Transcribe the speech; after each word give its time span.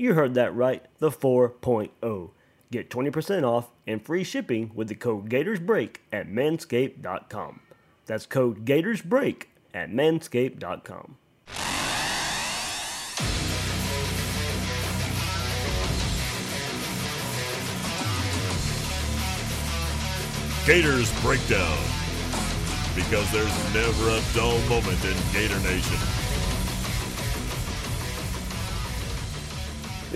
You 0.00 0.14
heard 0.14 0.32
that 0.32 0.54
right, 0.56 0.82
the 0.96 1.10
4.0. 1.10 2.30
Get 2.72 2.88
20% 2.88 3.44
off 3.44 3.68
and 3.86 4.02
free 4.02 4.24
shipping 4.24 4.70
with 4.74 4.88
the 4.88 4.94
code 4.94 5.28
GatorsBreak 5.28 5.96
at 6.10 6.26
manscaped.com. 6.26 7.60
That's 8.06 8.24
code 8.24 8.64
GatorsBreak 8.64 9.42
at 9.74 9.90
manscaped.com. 9.90 11.18
Gators 20.64 21.20
Breakdown. 21.20 21.78
Because 22.96 23.30
there's 23.32 23.74
never 23.74 24.08
a 24.08 24.22
dull 24.34 24.58
moment 24.62 25.04
in 25.04 25.14
Gator 25.34 25.60
Nation. 25.60 26.19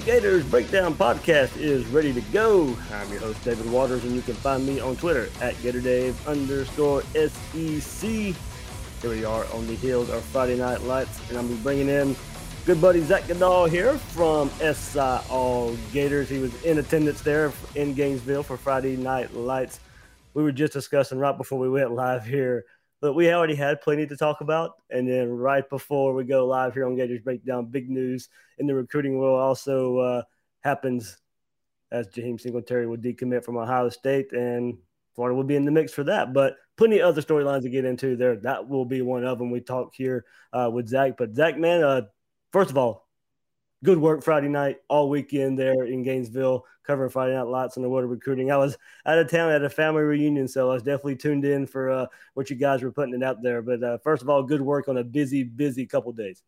Gators 0.04 0.44
Breakdown 0.44 0.94
Podcast 0.94 1.56
is 1.56 1.86
ready 1.86 2.12
to 2.12 2.20
go. 2.30 2.76
I'm 2.92 3.10
your 3.10 3.20
host, 3.20 3.42
David 3.42 3.70
Waters, 3.70 4.04
and 4.04 4.14
you 4.14 4.20
can 4.20 4.34
find 4.34 4.66
me 4.66 4.78
on 4.78 4.96
Twitter 4.96 5.30
at 5.40 5.54
GatorDave 5.56 6.14
underscore 6.26 7.02
SEC. 7.14 8.10
Here 8.10 8.36
we 9.10 9.24
are 9.24 9.46
on 9.54 9.66
the 9.66 9.74
heels 9.76 10.10
of 10.10 10.22
Friday 10.24 10.56
Night 10.56 10.82
Lights, 10.82 11.18
and 11.30 11.38
I'm 11.38 11.56
bringing 11.62 11.88
in 11.88 12.14
good 12.66 12.82
buddy 12.82 13.00
Zach 13.00 13.26
Goodall 13.26 13.64
here 13.64 13.96
from 13.96 14.50
SI 14.60 14.98
All 15.30 15.74
Gators. 15.90 16.28
He 16.28 16.38
was 16.38 16.62
in 16.64 16.76
attendance 16.76 17.22
there 17.22 17.50
in 17.74 17.94
Gainesville 17.94 18.42
for 18.42 18.58
Friday 18.58 18.98
Night 18.98 19.34
Lights. 19.34 19.80
We 20.34 20.42
were 20.42 20.52
just 20.52 20.74
discussing 20.74 21.18
right 21.18 21.34
before 21.34 21.58
we 21.58 21.70
went 21.70 21.92
live 21.92 22.26
here 22.26 22.66
but 23.04 23.12
we 23.12 23.30
already 23.30 23.54
had 23.54 23.82
plenty 23.82 24.06
to 24.06 24.16
talk 24.16 24.40
about. 24.40 24.76
And 24.88 25.06
then 25.06 25.28
right 25.28 25.68
before 25.68 26.14
we 26.14 26.24
go 26.24 26.46
live 26.46 26.72
here 26.72 26.86
on 26.86 26.96
Gators 26.96 27.20
Breakdown, 27.20 27.66
big 27.66 27.90
news 27.90 28.30
in 28.56 28.66
the 28.66 28.74
recruiting 28.74 29.18
world 29.18 29.38
also 29.38 29.98
uh, 29.98 30.22
happens 30.60 31.18
as 31.92 32.08
Jaheim 32.08 32.40
Singletary 32.40 32.86
will 32.86 32.96
decommit 32.96 33.44
from 33.44 33.58
Ohio 33.58 33.90
State, 33.90 34.32
and 34.32 34.78
Florida 35.14 35.36
will 35.36 35.44
be 35.44 35.54
in 35.54 35.66
the 35.66 35.70
mix 35.70 35.92
for 35.92 36.02
that. 36.04 36.32
But 36.32 36.56
plenty 36.78 37.00
of 37.00 37.08
other 37.08 37.20
storylines 37.20 37.60
to 37.64 37.68
get 37.68 37.84
into 37.84 38.16
there. 38.16 38.36
That 38.36 38.66
will 38.66 38.86
be 38.86 39.02
one 39.02 39.26
of 39.26 39.36
them. 39.36 39.50
We 39.50 39.60
talk 39.60 39.92
here 39.94 40.24
uh, 40.54 40.70
with 40.72 40.88
Zach. 40.88 41.18
But 41.18 41.34
Zach, 41.34 41.58
man, 41.58 41.82
uh, 41.82 42.02
first 42.52 42.70
of 42.70 42.78
all, 42.78 43.03
good 43.84 43.98
work 43.98 44.24
Friday 44.24 44.48
night, 44.48 44.78
all 44.88 45.10
weekend 45.10 45.58
there 45.58 45.84
in 45.84 46.02
Gainesville, 46.02 46.64
covering 46.84 47.10
Friday 47.10 47.34
Night 47.34 47.46
Lights 47.46 47.76
and 47.76 47.84
the 47.84 47.88
water 47.88 48.06
recruiting. 48.06 48.50
I 48.50 48.56
was 48.56 48.76
out 49.04 49.18
of 49.18 49.30
town 49.30 49.52
at 49.52 49.62
a 49.62 49.68
family 49.68 50.02
reunion, 50.02 50.48
so 50.48 50.70
I 50.70 50.74
was 50.74 50.82
definitely 50.82 51.16
tuned 51.16 51.44
in 51.44 51.66
for 51.66 51.90
uh, 51.90 52.06
what 52.32 52.48
you 52.48 52.56
guys 52.56 52.82
were 52.82 52.90
putting 52.90 53.14
it 53.14 53.22
out 53.22 53.42
there. 53.42 53.62
But 53.62 53.82
uh, 53.82 53.98
first 53.98 54.22
of 54.22 54.30
all, 54.30 54.42
good 54.42 54.62
work 54.62 54.88
on 54.88 54.96
a 54.96 55.04
busy, 55.04 55.44
busy 55.44 55.86
couple 55.86 56.10
days. 56.12 56.42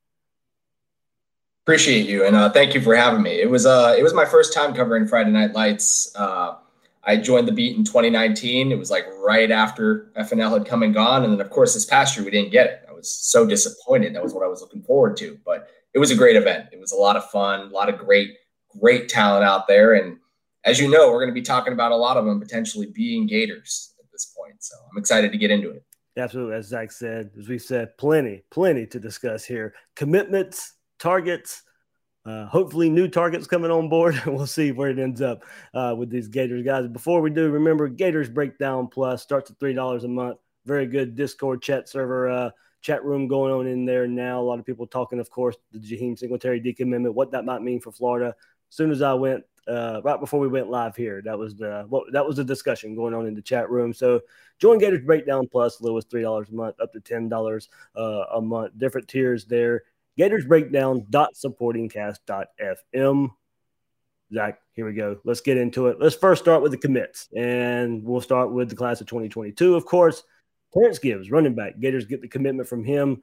Appreciate 1.65 2.07
you, 2.07 2.25
and 2.25 2.35
uh, 2.35 2.51
thank 2.51 2.75
you 2.75 2.81
for 2.81 2.95
having 2.97 3.23
me. 3.23 3.33
It 3.33 3.51
was 3.51 3.67
uh, 3.67 3.95
it 3.99 4.03
was 4.03 4.15
my 4.15 4.25
first 4.25 4.55
time 4.55 4.73
covering 4.73 5.07
Friday 5.07 5.31
Night 5.31 5.53
Lights. 5.53 6.15
Uh, 6.17 6.57
I 7.05 7.17
joined 7.17 7.47
the 7.47 7.53
beat 7.53 7.77
in 7.77 7.85
2019. 7.85 8.73
It 8.73 8.79
was 8.79 8.91
like 8.91 9.05
right 9.19 9.51
after 9.51 10.11
FNL 10.17 10.53
had 10.53 10.67
come 10.67 10.83
and 10.83 10.95
gone, 10.95 11.25
and 11.25 11.33
then 11.33 11.41
of 11.41 11.51
course 11.51 11.75
this 11.75 11.85
past 11.85 12.17
year 12.17 12.25
we 12.25 12.31
didn't 12.31 12.51
get 12.51 12.67
it. 12.67 12.87
I 12.89 12.93
was 12.93 13.11
so 13.11 13.45
disappointed. 13.45 14.15
That 14.15 14.23
was 14.23 14.33
what 14.33 14.45
I 14.45 14.49
was 14.49 14.61
looking 14.61 14.83
forward 14.83 15.17
to, 15.19 15.39
but 15.45 15.69
it 15.97 15.99
was 15.99 16.11
a 16.11 16.15
great 16.15 16.37
event. 16.37 16.69
It 16.73 16.79
was 16.79 16.93
a 16.93 16.97
lot 16.97 17.17
of 17.17 17.31
fun, 17.31 17.61
a 17.61 17.73
lot 17.73 17.89
of 17.89 17.97
great, 17.97 18.37
great 18.79 19.09
talent 19.09 19.47
out 19.47 19.67
there. 19.67 19.95
And 19.95 20.19
as 20.67 20.79
you 20.79 20.91
know, 20.91 21.11
we're 21.11 21.21
going 21.21 21.31
to 21.31 21.35
be 21.35 21.41
talking 21.41 21.73
about 21.73 21.91
a 21.91 21.97
lot 21.97 22.19
of 22.19 22.27
them 22.27 22.39
potentially 22.39 22.89
being 22.95 23.27
Gators 23.27 23.95
at 23.99 24.05
this 24.13 24.35
point. 24.37 24.63
So 24.63 24.77
I'm 24.93 24.99
excited 24.99 25.33
to 25.33 25.39
get 25.39 25.51
into 25.51 25.71
it. 25.71 25.83
Absolutely. 26.19 26.55
As 26.55 26.67
Zach 26.67 26.93
said, 26.93 27.31
as 27.39 27.49
we 27.49 27.59
said, 27.59 27.97
plenty, 27.97 28.43
plenty 28.51 28.85
to 28.89 29.01
discuss 29.01 29.47
here. 29.47 29.73
Commitments, 29.95 30.75
targets, 30.99 31.63
uh, 32.27 32.45
hopefully 32.45 32.91
new 32.91 33.09
targets 33.09 33.47
coming 33.47 33.71
on 33.71 33.89
board. 33.89 34.21
we'll 34.27 34.47
see 34.47 34.73
where 34.73 34.91
it 34.91 34.99
ends 34.99 35.23
up 35.23 35.45
uh, 35.73 35.95
with 35.97 36.11
these 36.11 36.29
Gators 36.29 36.63
guys. 36.63 36.87
Before 36.89 37.23
we 37.23 37.31
do, 37.31 37.49
remember 37.49 37.89
Gators 37.89 38.29
Breakdown 38.29 38.89
Plus 38.89 39.23
starts 39.23 39.51
at 39.51 39.59
$3 39.59 40.05
a 40.05 40.09
month. 40.09 40.37
Very 40.67 40.87
good 40.87 41.17
Discord 41.17 41.63
chat 41.63 41.89
server. 41.89 42.29
Uh, 42.29 42.51
chat 42.87 43.05
room 43.05 43.27
going 43.27 43.53
on 43.53 43.67
in 43.67 43.85
there 43.85 44.07
now. 44.07 44.41
A 44.41 44.43
lot 44.43 44.61
of 44.61 44.65
people 44.65 44.87
talking, 44.87 45.19
of 45.19 45.29
course, 45.29 45.57
the 45.73 45.81
Jaheim 45.81 46.17
Singletary 46.17 46.61
decommitment, 46.61 47.15
what 47.15 47.33
that 47.33 47.45
might 47.45 47.61
mean 47.61 47.81
for 47.81 47.91
Florida. 47.91 48.29
As 48.29 48.77
soon 48.77 48.93
as 48.93 49.03
I 49.03 49.13
went, 49.13 49.45
uh, 49.67 50.01
right 50.05 50.21
before 50.21 50.39
we 50.39 50.47
went 50.47 50.71
live 50.71 50.95
here, 50.95 51.21
that 51.25 51.37
was 51.37 51.57
the 51.57 51.85
what 51.89 52.05
that 52.13 52.25
was 52.25 52.37
the 52.37 52.45
discussion 52.45 52.95
going 52.95 53.13
on 53.13 53.27
in 53.27 53.35
the 53.35 53.43
chat 53.43 53.69
room. 53.69 53.93
So 53.93 54.21
join 54.61 54.79
Gators 54.79 55.05
Breakdown 55.05 55.49
Plus, 55.51 55.81
low 55.81 55.97
as 55.97 56.05
three 56.05 56.23
dollars 56.23 56.49
a 56.51 56.55
month, 56.55 56.77
up 56.81 56.93
to 56.93 57.01
ten 57.01 57.29
dollars 57.29 57.69
uh, 57.97 58.27
a 58.35 58.41
month. 58.41 58.79
Different 58.79 59.09
tiers 59.09 59.45
there. 59.47 59.83
Gators 60.17 60.47
Breakdown 60.47 61.05
dot 61.11 61.35
supportingcast 61.35 62.19
dot 62.25 62.49
fm. 62.61 63.31
Zach, 64.33 64.61
here 64.73 64.87
we 64.87 64.93
go. 64.93 65.19
Let's 65.25 65.41
get 65.41 65.57
into 65.57 65.89
it. 65.89 65.99
Let's 66.01 66.17
first 66.17 66.43
start 66.43 66.63
with 66.63 66.71
the 66.71 66.79
commits, 66.79 67.29
and 67.35 68.05
we'll 68.05 68.21
start 68.21 68.53
with 68.53 68.69
the 68.69 68.77
class 68.77 69.01
of 69.01 69.09
2022, 69.09 69.75
of 69.75 69.85
course. 69.85 70.23
Terrance 70.77 70.99
Gibbs, 70.99 71.31
running 71.31 71.55
back. 71.55 71.79
Gators 71.81 72.05
get 72.05 72.21
the 72.21 72.29
commitment 72.29 72.69
from 72.69 72.85
him. 72.85 73.23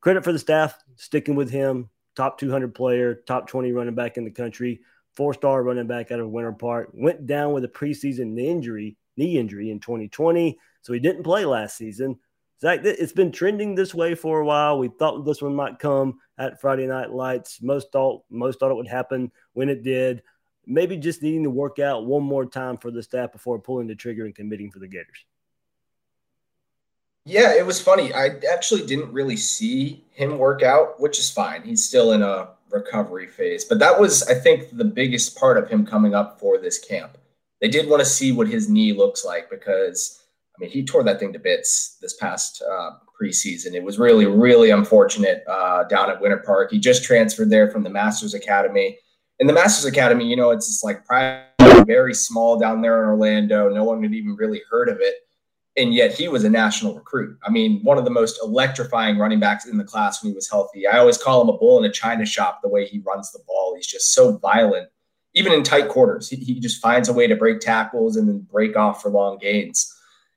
Credit 0.00 0.22
for 0.22 0.32
the 0.32 0.38
staff 0.38 0.78
sticking 0.94 1.34
with 1.34 1.50
him. 1.50 1.90
Top 2.14 2.38
200 2.38 2.74
player, 2.74 3.14
top 3.26 3.48
20 3.48 3.72
running 3.72 3.94
back 3.94 4.16
in 4.16 4.24
the 4.24 4.30
country, 4.30 4.80
four 5.14 5.34
star 5.34 5.62
running 5.62 5.86
back 5.86 6.12
out 6.12 6.20
of 6.20 6.30
Winter 6.30 6.52
Park. 6.52 6.90
Went 6.94 7.26
down 7.26 7.52
with 7.52 7.64
a 7.64 7.68
preseason 7.68 8.38
injury, 8.40 8.96
knee 9.16 9.36
injury 9.36 9.70
in 9.70 9.80
2020. 9.80 10.58
So 10.82 10.92
he 10.92 11.00
didn't 11.00 11.24
play 11.24 11.44
last 11.44 11.76
season. 11.76 12.18
Zach, 12.60 12.80
it's 12.84 13.12
been 13.12 13.32
trending 13.32 13.74
this 13.74 13.94
way 13.94 14.14
for 14.14 14.40
a 14.40 14.46
while. 14.46 14.78
We 14.78 14.88
thought 14.88 15.24
this 15.24 15.42
one 15.42 15.54
might 15.54 15.78
come 15.78 16.20
at 16.38 16.60
Friday 16.60 16.86
Night 16.86 17.10
Lights. 17.10 17.60
Most 17.60 17.92
thought 17.92 18.22
most 18.30 18.60
thought 18.60 18.70
it 18.70 18.76
would 18.76 18.86
happen 18.86 19.30
when 19.52 19.68
it 19.68 19.82
did. 19.82 20.22
Maybe 20.64 20.96
just 20.96 21.22
needing 21.22 21.42
to 21.42 21.50
work 21.50 21.78
out 21.80 22.06
one 22.06 22.22
more 22.22 22.46
time 22.46 22.78
for 22.78 22.90
the 22.90 23.02
staff 23.02 23.32
before 23.32 23.58
pulling 23.58 23.88
the 23.88 23.94
trigger 23.94 24.24
and 24.24 24.34
committing 24.34 24.70
for 24.70 24.78
the 24.78 24.88
Gators. 24.88 25.26
Yeah, 27.28 27.54
it 27.54 27.66
was 27.66 27.82
funny. 27.82 28.14
I 28.14 28.38
actually 28.52 28.86
didn't 28.86 29.12
really 29.12 29.36
see 29.36 30.04
him 30.12 30.38
work 30.38 30.62
out, 30.62 31.00
which 31.00 31.18
is 31.18 31.28
fine. 31.28 31.60
He's 31.62 31.84
still 31.84 32.12
in 32.12 32.22
a 32.22 32.50
recovery 32.70 33.26
phase. 33.26 33.64
But 33.64 33.80
that 33.80 33.98
was, 34.00 34.22
I 34.28 34.34
think, 34.34 34.76
the 34.76 34.84
biggest 34.84 35.36
part 35.36 35.58
of 35.58 35.68
him 35.68 35.84
coming 35.84 36.14
up 36.14 36.38
for 36.38 36.56
this 36.56 36.78
camp. 36.78 37.18
They 37.60 37.66
did 37.66 37.88
want 37.88 37.98
to 37.98 38.06
see 38.06 38.30
what 38.30 38.46
his 38.46 38.70
knee 38.70 38.92
looks 38.92 39.24
like 39.24 39.50
because, 39.50 40.22
I 40.56 40.60
mean, 40.60 40.70
he 40.70 40.84
tore 40.84 41.02
that 41.02 41.18
thing 41.18 41.32
to 41.32 41.40
bits 41.40 41.98
this 42.00 42.14
past 42.14 42.62
uh, 42.62 42.92
preseason. 43.20 43.74
It 43.74 43.82
was 43.82 43.98
really, 43.98 44.26
really 44.26 44.70
unfortunate 44.70 45.42
uh, 45.48 45.82
down 45.84 46.08
at 46.08 46.20
Winter 46.20 46.44
Park. 46.46 46.70
He 46.70 46.78
just 46.78 47.02
transferred 47.02 47.50
there 47.50 47.68
from 47.72 47.82
the 47.82 47.90
Masters 47.90 48.34
Academy. 48.34 48.98
In 49.40 49.48
the 49.48 49.52
Masters 49.52 49.86
Academy, 49.86 50.28
you 50.28 50.36
know, 50.36 50.50
it's 50.50 50.68
just 50.68 50.84
like 50.84 51.02
very 51.86 52.14
small 52.14 52.56
down 52.56 52.82
there 52.82 53.02
in 53.02 53.08
Orlando. 53.08 53.68
No 53.68 53.82
one 53.82 54.00
had 54.00 54.14
even 54.14 54.36
really 54.36 54.62
heard 54.70 54.88
of 54.88 54.98
it 55.00 55.25
and 55.76 55.92
yet 55.92 56.12
he 56.12 56.28
was 56.28 56.44
a 56.44 56.50
national 56.50 56.94
recruit. 56.94 57.38
I 57.44 57.50
mean, 57.50 57.80
one 57.82 57.98
of 57.98 58.04
the 58.04 58.10
most 58.10 58.38
electrifying 58.42 59.18
running 59.18 59.40
backs 59.40 59.66
in 59.66 59.76
the 59.76 59.84
class 59.84 60.22
when 60.22 60.32
he 60.32 60.34
was 60.34 60.48
healthy. 60.48 60.86
I 60.86 60.98
always 60.98 61.18
call 61.18 61.42
him 61.42 61.48
a 61.48 61.58
bull 61.58 61.78
in 61.78 61.84
a 61.84 61.92
china 61.92 62.24
shop 62.24 62.60
the 62.62 62.68
way 62.68 62.86
he 62.86 63.02
runs 63.06 63.30
the 63.30 63.40
ball. 63.46 63.74
He's 63.76 63.86
just 63.86 64.14
so 64.14 64.38
violent, 64.38 64.88
even 65.34 65.52
in 65.52 65.62
tight 65.62 65.88
quarters. 65.88 66.28
He, 66.28 66.36
he 66.36 66.60
just 66.60 66.80
finds 66.80 67.08
a 67.08 67.12
way 67.12 67.26
to 67.26 67.36
break 67.36 67.60
tackles 67.60 68.16
and 68.16 68.28
then 68.28 68.46
break 68.50 68.76
off 68.76 69.02
for 69.02 69.10
long 69.10 69.38
gains. 69.38 69.92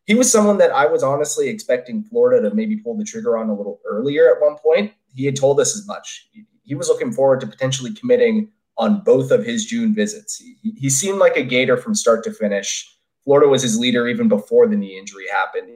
he 0.06 0.15
was 0.15 0.31
someone 0.31 0.57
that 0.57 0.71
I 0.71 0.88
was 0.88 1.03
honestly 1.03 1.47
expecting 1.47 2.03
Florida 2.03 2.50
to 2.50 2.56
maybe 2.56 2.77
pull 2.77 2.97
the 2.97 3.06
trigger 3.06 3.38
on 3.38 3.50
a 3.50 3.56
little 3.56 3.80
earlier 3.85 4.30
at 4.33 4.42
one 4.42 4.57
point. 4.57 4.92
He 5.15 5.25
had 5.25 5.35
told 5.35 5.59
us 5.59 5.75
as 5.77 5.88
much. 5.88 6.27
He 6.65 6.75
was 6.75 6.89
looking 6.89 7.12
forward 7.12 7.39
to 7.42 7.47
potentially 7.47 7.94
committing 7.94 8.51
on 8.77 9.01
both 9.03 9.31
of 9.31 9.45
his 9.45 9.65
June 9.65 9.94
visits. 9.94 10.38
He, 10.38 10.71
he 10.77 10.89
seemed 10.89 11.19
like 11.19 11.38
a 11.38 11.44
Gator 11.44 11.77
from 11.77 11.95
start 11.95 12.24
to 12.25 12.31
finish. 12.31 12.98
Florida 13.24 13.48
was 13.48 13.62
his 13.62 13.77
leader 13.77 14.07
even 14.07 14.27
before 14.27 14.68
the 14.68 14.75
knee 14.75 14.98
injury 14.98 15.25
happened. 15.31 15.69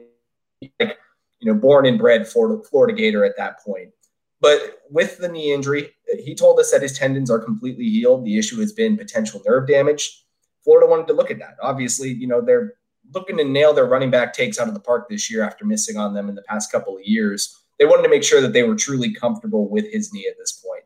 Like, 0.80 0.98
you 1.40 1.52
know, 1.52 1.58
born 1.58 1.86
and 1.86 1.98
bred 1.98 2.26
Florida, 2.26 2.62
Florida 2.70 2.94
Gator 2.94 3.24
at 3.24 3.36
that 3.36 3.60
point. 3.60 3.90
But 4.40 4.82
with 4.90 5.18
the 5.18 5.28
knee 5.28 5.52
injury, 5.52 5.90
he 6.22 6.34
told 6.34 6.58
us 6.58 6.70
that 6.70 6.82
his 6.82 6.98
tendons 6.98 7.30
are 7.30 7.38
completely 7.38 7.88
healed. 7.88 8.24
The 8.24 8.38
issue 8.38 8.60
has 8.60 8.72
been 8.72 8.96
potential 8.96 9.42
nerve 9.46 9.66
damage. 9.66 10.24
Florida 10.62 10.86
wanted 10.86 11.06
to 11.08 11.12
look 11.12 11.30
at 11.30 11.38
that. 11.38 11.56
Obviously, 11.62 12.10
you 12.10 12.26
know, 12.26 12.40
they're 12.40 12.74
looking 13.12 13.36
to 13.36 13.44
nail 13.44 13.72
their 13.72 13.86
running 13.86 14.10
back 14.10 14.32
takes 14.32 14.58
out 14.58 14.68
of 14.68 14.74
the 14.74 14.80
park 14.80 15.08
this 15.08 15.30
year 15.30 15.42
after 15.42 15.64
missing 15.64 15.96
on 15.96 16.14
them 16.14 16.28
in 16.28 16.34
the 16.34 16.42
past 16.42 16.72
couple 16.72 16.96
of 16.96 17.02
years. 17.04 17.62
They 17.78 17.84
wanted 17.84 18.04
to 18.04 18.08
make 18.08 18.22
sure 18.24 18.40
that 18.40 18.52
they 18.52 18.62
were 18.62 18.76
truly 18.76 19.12
comfortable 19.12 19.68
with 19.68 19.90
his 19.92 20.12
knee 20.12 20.26
at 20.28 20.38
this 20.38 20.52
point. 20.52 20.84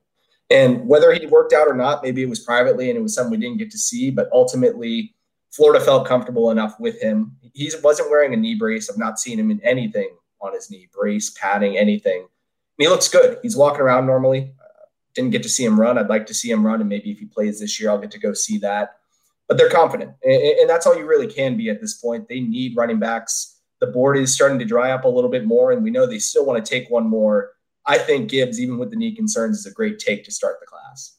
And 0.51 0.89
whether 0.89 1.13
he 1.13 1.27
worked 1.27 1.53
out 1.53 1.69
or 1.69 1.75
not, 1.75 2.03
maybe 2.03 2.23
it 2.23 2.29
was 2.29 2.41
privately 2.41 2.89
and 2.89 2.99
it 2.99 3.03
was 3.03 3.15
something 3.15 3.33
we 3.33 3.37
didn't 3.37 3.59
get 3.59 3.71
to 3.73 3.79
see, 3.79 4.11
but 4.11 4.29
ultimately, 4.33 5.15
Florida 5.51 5.85
felt 5.85 6.07
comfortable 6.07 6.51
enough 6.51 6.79
with 6.79 7.01
him. 7.01 7.37
He 7.55 7.71
wasn't 7.83 8.11
wearing 8.11 8.35
a 8.35 8.37
knee 8.37 8.55
brace. 8.55 8.91
I've 8.91 8.99
not 8.99 9.19
seen 9.19 9.39
him 9.39 9.51
in 9.51 9.61
anything 9.63 10.11
on 10.41 10.55
his 10.55 10.71
knee, 10.71 10.89
brace, 10.93 11.31
padding, 11.31 11.77
anything. 11.77 12.21
And 12.21 12.29
he 12.79 12.89
looks 12.89 13.09
good. 13.09 13.39
He's 13.43 13.57
walking 13.57 13.81
around 13.81 14.07
normally. 14.07 14.53
Uh, 14.61 14.85
didn't 15.15 15.31
get 15.31 15.43
to 15.43 15.49
see 15.49 15.65
him 15.65 15.81
run. 15.81 15.99
I'd 15.99 16.09
like 16.09 16.27
to 16.27 16.35
see 16.35 16.51
him 16.51 16.65
run, 16.65 16.81
and 16.81 16.89
maybe 16.89 17.11
if 17.11 17.19
he 17.19 17.27
plays 17.27 17.59
this 17.59 17.81
year, 17.81 17.91
I'll 17.91 17.99
get 17.99 18.11
to 18.13 18.19
go 18.19 18.33
see 18.35 18.59
that 18.59 18.99
but 19.49 19.57
they're 19.57 19.71
confident. 19.71 20.13
And, 20.23 20.43
and 20.43 20.71
that's 20.71 20.87
all 20.87 20.97
you 20.97 21.07
really 21.07 21.27
can 21.27 21.57
be 21.57 21.71
at 21.71 21.81
this 21.81 21.95
point. 21.95 22.29
They 22.29 22.41
need 22.41 22.77
running 22.77 23.01
backs. 23.01 23.57
The 23.81 23.87
board 23.87 24.19
is 24.19 24.35
starting 24.35 24.59
to 24.59 24.65
dry 24.65 24.91
up 24.93 25.05
a 25.05 25.09
little 25.09 25.31
bit 25.31 25.47
more, 25.47 25.73
and 25.73 25.83
we 25.83 25.91
know 25.91 26.07
they 26.07 26.19
still 26.19 26.45
want 26.45 26.65
to 26.65 26.71
take 26.71 26.91
one 26.91 27.09
more. 27.09 27.53
I 27.87 27.97
think 27.97 28.31
Gibbs, 28.31 28.61
even 28.61 28.77
with 28.77 28.91
the 28.91 28.97
knee 28.97 29.15
concerns, 29.15 29.59
is 29.59 29.67
a 29.67 29.73
great 29.73 29.99
take 29.99 30.25
to 30.25 30.31
start 30.31 30.61
the 30.61 30.67
class. 30.67 31.18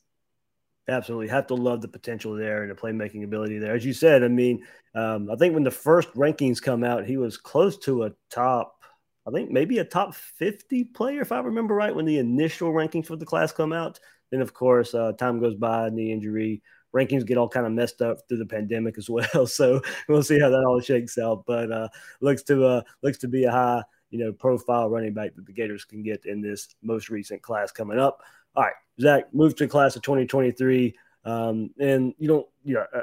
Absolutely. 0.90 1.28
Have 1.28 1.48
to 1.48 1.56
love 1.56 1.82
the 1.82 1.88
potential 1.88 2.34
there 2.36 2.64
and 2.64 2.72
the 2.72 2.76
playmaking 2.76 3.24
ability 3.24 3.60
there. 3.60 3.76
As 3.76 3.86
you 3.86 3.94
said, 3.94 4.24
I 4.24 4.28
mean, 4.28 4.66
um, 4.96 5.30
I 5.30 5.36
think 5.36 5.54
when 5.54 5.64
the 5.64 5.72
first 5.72 6.12
rankings 6.14 6.62
come 6.62 6.84
out, 6.84 7.06
he 7.06 7.18
was 7.18 7.38
close 7.38 7.78
to 7.80 8.04
a 8.04 8.12
top, 8.30 8.84
I 9.28 9.32
think 9.32 9.52
maybe 9.52 9.78
a 9.78 9.84
top 9.86 10.16
50 10.16 10.86
player, 10.86 11.22
if 11.22 11.32
I 11.32 11.40
remember 11.40 11.76
right, 11.76 11.96
when 11.96 12.06
the 12.06 12.18
initial 12.18 12.72
rankings 12.74 13.06
for 13.06 13.16
the 13.16 13.26
class 13.26 13.52
come 13.52 13.72
out. 13.72 14.00
Then, 14.32 14.42
of 14.42 14.54
course, 14.54 14.94
uh, 14.94 15.14
time 15.14 15.40
goes 15.40 15.56
by, 15.56 15.90
knee 15.90 16.12
injury, 16.12 16.62
rankings 16.96 17.26
get 17.26 17.38
all 17.38 17.50
kind 17.50 17.66
of 17.66 17.72
messed 17.72 18.02
up 18.02 18.18
through 18.28 18.38
the 18.38 18.46
pandemic 18.46 18.98
as 18.98 19.10
well. 19.10 19.46
So 19.48 19.82
we'll 20.08 20.24
see 20.24 20.40
how 20.40 20.50
that 20.50 20.66
all 20.66 20.82
shakes 20.82 21.18
out. 21.18 21.44
But 21.46 21.72
uh, 21.72 21.90
looks 22.22 22.44
to 22.44 22.66
uh, 22.66 22.82
looks 23.04 23.18
to 23.20 23.28
be 23.28 23.44
a 23.46 23.52
high 23.52 23.84
you 24.10 24.20
know 24.20 24.32
profile 24.34 24.90
running 24.90 25.14
back 25.14 25.36
that 25.36 25.46
the 25.46 25.54
Gators 25.54 25.86
can 25.86 26.02
get 26.02 26.26
in 26.26 26.42
this 26.42 26.68
most 26.82 27.10
recent 27.10 27.42
class 27.42 27.72
coming 27.72 28.00
up. 28.00 28.22
All 28.56 28.64
right, 28.64 28.74
Zach, 29.00 29.34
move 29.34 29.56
to 29.58 29.68
class 29.68 29.96
of 29.96 30.02
2023. 30.02 30.96
Um, 31.26 31.72
and 31.80 32.14
you 32.18 32.28
don't, 32.28 32.48
you 32.64 32.76
know, 32.76 32.86
uh, 32.96 33.02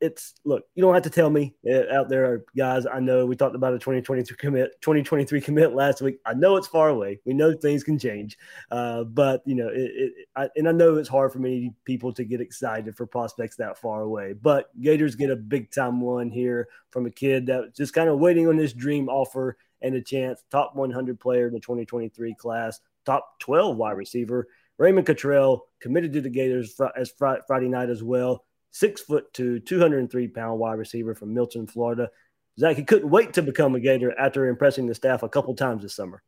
it's 0.00 0.34
look, 0.44 0.64
you 0.74 0.82
don't 0.82 0.94
have 0.94 1.02
to 1.04 1.10
tell 1.10 1.30
me 1.30 1.54
uh, 1.68 1.92
out 1.92 2.08
there, 2.08 2.44
guys. 2.56 2.86
I 2.86 3.00
know 3.00 3.24
we 3.24 3.34
talked 3.34 3.54
about 3.54 3.72
a 3.72 3.78
2023 3.78 4.36
commit, 4.36 4.80
2023 4.82 5.40
commit 5.40 5.74
last 5.74 6.02
week. 6.02 6.18
I 6.26 6.34
know 6.34 6.56
it's 6.56 6.66
far 6.66 6.90
away. 6.90 7.20
We 7.24 7.32
know 7.32 7.54
things 7.54 7.82
can 7.82 7.98
change, 7.98 8.36
uh, 8.70 9.04
but 9.04 9.42
you 9.46 9.54
know, 9.54 9.68
it, 9.68 9.90
it 9.94 10.12
I, 10.36 10.48
and 10.56 10.68
I 10.68 10.72
know 10.72 10.96
it's 10.96 11.08
hard 11.08 11.32
for 11.32 11.38
many 11.38 11.72
people 11.84 12.12
to 12.12 12.24
get 12.24 12.40
excited 12.40 12.94
for 12.96 13.06
prospects 13.06 13.56
that 13.56 13.78
far 13.78 14.02
away. 14.02 14.34
But 14.34 14.68
Gators 14.80 15.14
get 15.14 15.30
a 15.30 15.36
big 15.36 15.70
time 15.70 16.00
one 16.00 16.30
here 16.30 16.68
from 16.90 17.06
a 17.06 17.10
kid 17.10 17.46
that 17.46 17.60
was 17.62 17.72
just 17.74 17.94
kind 17.94 18.10
of 18.10 18.18
waiting 18.18 18.48
on 18.48 18.56
this 18.56 18.74
dream 18.74 19.08
offer 19.08 19.56
and 19.80 19.94
a 19.94 20.02
chance. 20.02 20.44
Top 20.50 20.76
100 20.76 21.18
player 21.18 21.46
in 21.46 21.54
the 21.54 21.60
2023 21.60 22.34
class, 22.34 22.80
top 23.06 23.38
12 23.40 23.76
wide 23.76 23.96
receiver. 23.96 24.48
Raymond 24.78 25.06
Cottrell 25.06 25.66
committed 25.80 26.12
to 26.12 26.20
the 26.20 26.28
Gators 26.28 26.78
as 26.96 27.10
Friday 27.10 27.68
night 27.68 27.88
as 27.88 28.02
well 28.02 28.44
six 28.76 29.00
foot 29.00 29.32
two, 29.32 29.58
203 29.60 30.28
pound 30.28 30.58
wide 30.58 30.74
receiver 30.74 31.14
from 31.14 31.32
Milton, 31.32 31.66
Florida. 31.66 32.10
Zach, 32.58 32.76
he 32.76 32.84
couldn't 32.84 33.10
wait 33.10 33.32
to 33.34 33.42
become 33.42 33.74
a 33.74 33.80
Gator 33.80 34.18
after 34.18 34.46
impressing 34.46 34.86
the 34.86 34.94
staff 34.94 35.22
a 35.22 35.28
couple 35.28 35.54
times 35.54 35.82
this 35.82 35.94
summer. 35.94 36.22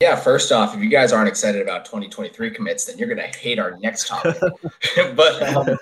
Yeah, 0.00 0.16
first 0.16 0.50
off, 0.50 0.74
if 0.74 0.82
you 0.82 0.88
guys 0.88 1.12
aren't 1.12 1.28
excited 1.28 1.60
about 1.60 1.84
2023 1.84 2.52
commits, 2.52 2.86
then 2.86 2.96
you're 2.96 3.06
gonna 3.06 3.28
hate 3.36 3.58
our 3.58 3.76
next 3.80 4.08
topic. 4.08 4.34
but 5.14 5.42
um, 5.54 5.76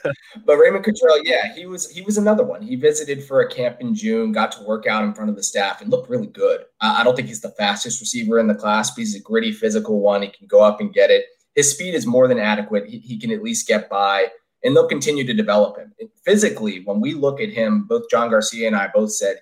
but 0.44 0.56
Raymond 0.56 0.84
Cottrell, 0.84 1.22
yeah, 1.24 1.54
he 1.54 1.66
was 1.66 1.88
he 1.88 2.02
was 2.02 2.18
another 2.18 2.42
one. 2.42 2.60
He 2.60 2.74
visited 2.74 3.22
for 3.22 3.42
a 3.42 3.48
camp 3.48 3.76
in 3.80 3.94
June, 3.94 4.32
got 4.32 4.50
to 4.52 4.64
work 4.64 4.88
out 4.88 5.04
in 5.04 5.14
front 5.14 5.30
of 5.30 5.36
the 5.36 5.42
staff, 5.44 5.80
and 5.80 5.90
looked 5.90 6.10
really 6.10 6.26
good. 6.26 6.62
Uh, 6.80 6.96
I 6.98 7.04
don't 7.04 7.14
think 7.14 7.28
he's 7.28 7.42
the 7.42 7.52
fastest 7.52 8.00
receiver 8.00 8.40
in 8.40 8.48
the 8.48 8.56
class, 8.56 8.90
but 8.90 8.98
he's 8.98 9.14
a 9.14 9.20
gritty, 9.20 9.52
physical 9.52 10.00
one. 10.00 10.22
He 10.22 10.28
can 10.28 10.48
go 10.48 10.64
up 10.64 10.80
and 10.80 10.92
get 10.92 11.10
it. 11.10 11.26
His 11.54 11.70
speed 11.70 11.94
is 11.94 12.04
more 12.04 12.26
than 12.26 12.40
adequate. 12.40 12.88
He, 12.88 12.98
he 12.98 13.20
can 13.20 13.30
at 13.30 13.42
least 13.42 13.68
get 13.68 13.88
by 13.88 14.28
and 14.64 14.74
they'll 14.74 14.88
continue 14.88 15.24
to 15.24 15.34
develop 15.34 15.78
him. 15.78 15.92
Physically, 16.24 16.82
when 16.84 17.00
we 17.00 17.14
look 17.14 17.40
at 17.40 17.50
him, 17.50 17.84
both 17.84 18.10
John 18.10 18.30
Garcia 18.30 18.66
and 18.66 18.76
I 18.76 18.88
both 18.92 19.12
said 19.12 19.36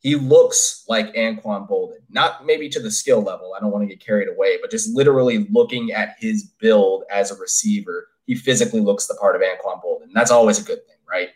he 0.00 0.14
looks 0.14 0.84
like 0.88 1.14
Anquan 1.14 1.68
Boldin. 1.68 1.98
Not 2.08 2.46
maybe 2.46 2.68
to 2.68 2.80
the 2.80 2.90
skill 2.90 3.20
level. 3.20 3.54
I 3.54 3.60
don't 3.60 3.72
want 3.72 3.82
to 3.82 3.94
get 3.94 4.04
carried 4.04 4.28
away, 4.28 4.58
but 4.60 4.70
just 4.70 4.94
literally 4.94 5.46
looking 5.50 5.92
at 5.92 6.16
his 6.18 6.44
build 6.60 7.04
as 7.10 7.30
a 7.30 7.36
receiver, 7.36 8.08
he 8.26 8.34
physically 8.34 8.80
looks 8.80 9.06
the 9.06 9.14
part 9.14 9.34
of 9.34 9.42
Anquan 9.42 9.82
Boldin. 9.82 10.12
That's 10.12 10.30
always 10.30 10.60
a 10.60 10.64
good 10.64 10.86
thing, 10.86 10.96
right? 11.08 11.30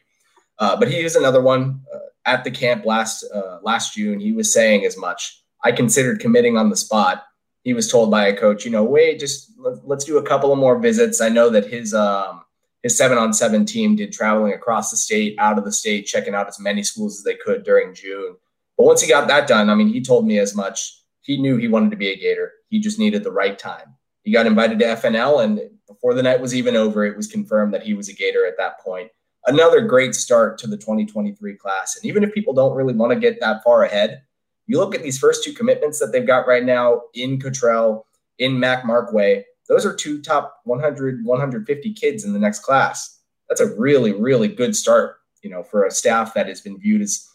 Uh, 0.59 0.77
but 0.77 0.89
he 0.89 1.01
is 1.01 1.17
another 1.17 1.43
one 1.43 1.81
uh, 1.93 1.99
at 2.25 2.45
the 2.45 2.51
camp 2.51 2.85
last 2.85 3.25
uh, 3.35 3.59
last 3.63 3.95
June. 3.95 4.21
He 4.21 4.33
was 4.33 4.53
saying 4.53 4.85
as 4.85 4.97
much. 4.97 5.43
I 5.65 5.73
considered 5.73 6.21
committing 6.21 6.57
on 6.57 6.71
the 6.71 6.77
spot. 6.77 7.25
He 7.65 7.75
was 7.75 7.91
told 7.91 8.11
by 8.11 8.27
a 8.27 8.37
coach, 8.37 8.65
you 8.65 8.71
know, 8.71 8.83
wait, 8.83 9.21
just 9.21 9.53
let, 9.59 9.99
us 9.99 10.05
do 10.05 10.19
a 10.19 10.23
couple 10.23 10.53
of 10.53 10.59
more 10.59 10.79
visits. 10.79 11.21
I 11.21 11.29
know 11.29 11.49
that 11.51 11.67
his 11.67 11.95
um, 11.95 12.43
his 12.83 12.97
seven 12.97 13.19
on 13.19 13.33
seven 13.33 13.65
team 13.65 13.97
did 13.97 14.13
traveling 14.13 14.53
across 14.53 14.91
the 14.91 14.97
state, 14.97 15.37
out 15.39 15.59
of 15.59 15.65
the 15.65 15.73
state, 15.73 16.07
checking 16.07 16.35
out 16.35 16.49
as 16.49 16.61
many 16.61 16.83
schools 16.83 17.19
as 17.19 17.25
they 17.25 17.35
could 17.35 17.65
during 17.65 17.95
June. 17.95 18.37
But 18.77 18.87
once 18.87 19.01
he 19.01 19.09
got 19.09 19.29
that 19.29 19.47
done, 19.47 19.71
I 19.71 19.75
mean, 19.75 19.89
he 19.89 20.03
told 20.03 20.27
me 20.27 20.39
as 20.39 20.55
much. 20.55 20.99
He 21.21 21.41
knew 21.41 21.57
he 21.57 21.69
wanted 21.69 21.91
to 21.91 21.97
be 21.97 22.09
a 22.09 22.17
Gator. 22.17 22.53
He 22.69 22.81
just 22.81 22.99
needed 22.99 23.23
the 23.23 23.31
right 23.31 23.59
time. 23.59 23.95
He 24.25 24.33
got 24.33 24.47
invited 24.47 24.79
to 24.81 24.85
FNL, 24.87 25.45
and 25.45 25.61
before 25.87 26.15
the 26.15 26.23
night 26.23 26.41
was 26.41 26.55
even 26.55 26.77
over, 26.77 27.05
it 27.05 27.17
was 27.17 27.27
confirmed 27.27 27.75
that 27.75 27.83
he 27.83 27.95
was 27.95 28.09
a 28.09 28.15
Gator 28.15 28.47
at 28.47 28.57
that 28.59 28.81
point. 28.81 29.11
Another 29.47 29.81
great 29.81 30.15
start 30.15 30.59
to 30.59 30.67
the 30.67 30.77
2023 30.77 31.57
class. 31.57 31.97
And 31.97 32.05
even 32.05 32.23
if 32.23 32.33
people 32.33 32.55
don't 32.55 32.77
really 32.77 32.95
want 32.95 33.13
to 33.13 33.19
get 33.19 33.41
that 33.41 33.63
far 33.63 33.83
ahead, 33.83 34.23
you 34.67 34.79
look 34.79 34.95
at 34.95 35.03
these 35.03 35.19
first 35.19 35.43
two 35.43 35.53
commitments 35.53 35.99
that 35.99 36.13
they've 36.13 36.27
got 36.27 36.47
right 36.47 36.65
now 36.65 37.03
in 37.15 37.41
Cottrell, 37.41 38.07
in 38.39 38.59
Mac 38.59 38.85
Markway 38.85 39.43
those 39.69 39.87
are 39.87 39.95
two 39.95 40.21
top 40.21 40.61
100, 40.65 41.25
150 41.25 41.95
kids 41.95 42.25
in 42.25 42.33
the 42.33 42.39
next 42.39 42.61
class. 42.61 43.21
That's 43.49 43.61
a 43.61 43.75
really, 43.75 44.13
really 44.13 44.49
good 44.49 44.75
start, 44.77 45.17
you 45.43 45.51
know, 45.51 45.63
for 45.63 45.85
a 45.85 45.91
staff 45.91 46.35
that 46.35 46.49
has 46.49 46.61
been 46.61 46.79
viewed 46.79 47.03
as 47.03 47.27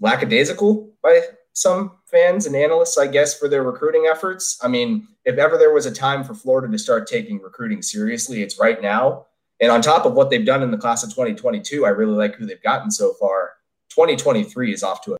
lackadaisical 0.00 0.92
by 1.02 1.22
some 1.52 1.92
fans 2.06 2.46
and 2.46 2.54
analysts, 2.54 2.98
I 2.98 3.06
guess, 3.06 3.38
for 3.38 3.48
their 3.48 3.62
recruiting 3.62 4.06
efforts. 4.10 4.58
I 4.62 4.68
mean, 4.68 5.08
if 5.24 5.38
ever 5.38 5.56
there 5.56 5.72
was 5.72 5.86
a 5.86 5.94
time 5.94 6.22
for 6.22 6.34
Florida 6.34 6.70
to 6.70 6.78
start 6.78 7.06
taking 7.06 7.40
recruiting 7.40 7.82
seriously, 7.82 8.42
it's 8.42 8.58
right 8.58 8.80
now. 8.80 9.26
And 9.60 9.72
on 9.72 9.80
top 9.80 10.04
of 10.04 10.12
what 10.12 10.28
they've 10.28 10.44
done 10.44 10.62
in 10.62 10.70
the 10.70 10.76
class 10.76 11.02
of 11.02 11.10
2022, 11.10 11.86
I 11.86 11.88
really 11.88 12.14
like 12.14 12.34
who 12.34 12.44
they've 12.44 12.62
gotten 12.62 12.90
so 12.90 13.14
far. 13.14 13.52
2023 13.88 14.74
is 14.74 14.82
off 14.82 15.02
to 15.04 15.14
a 15.14 15.16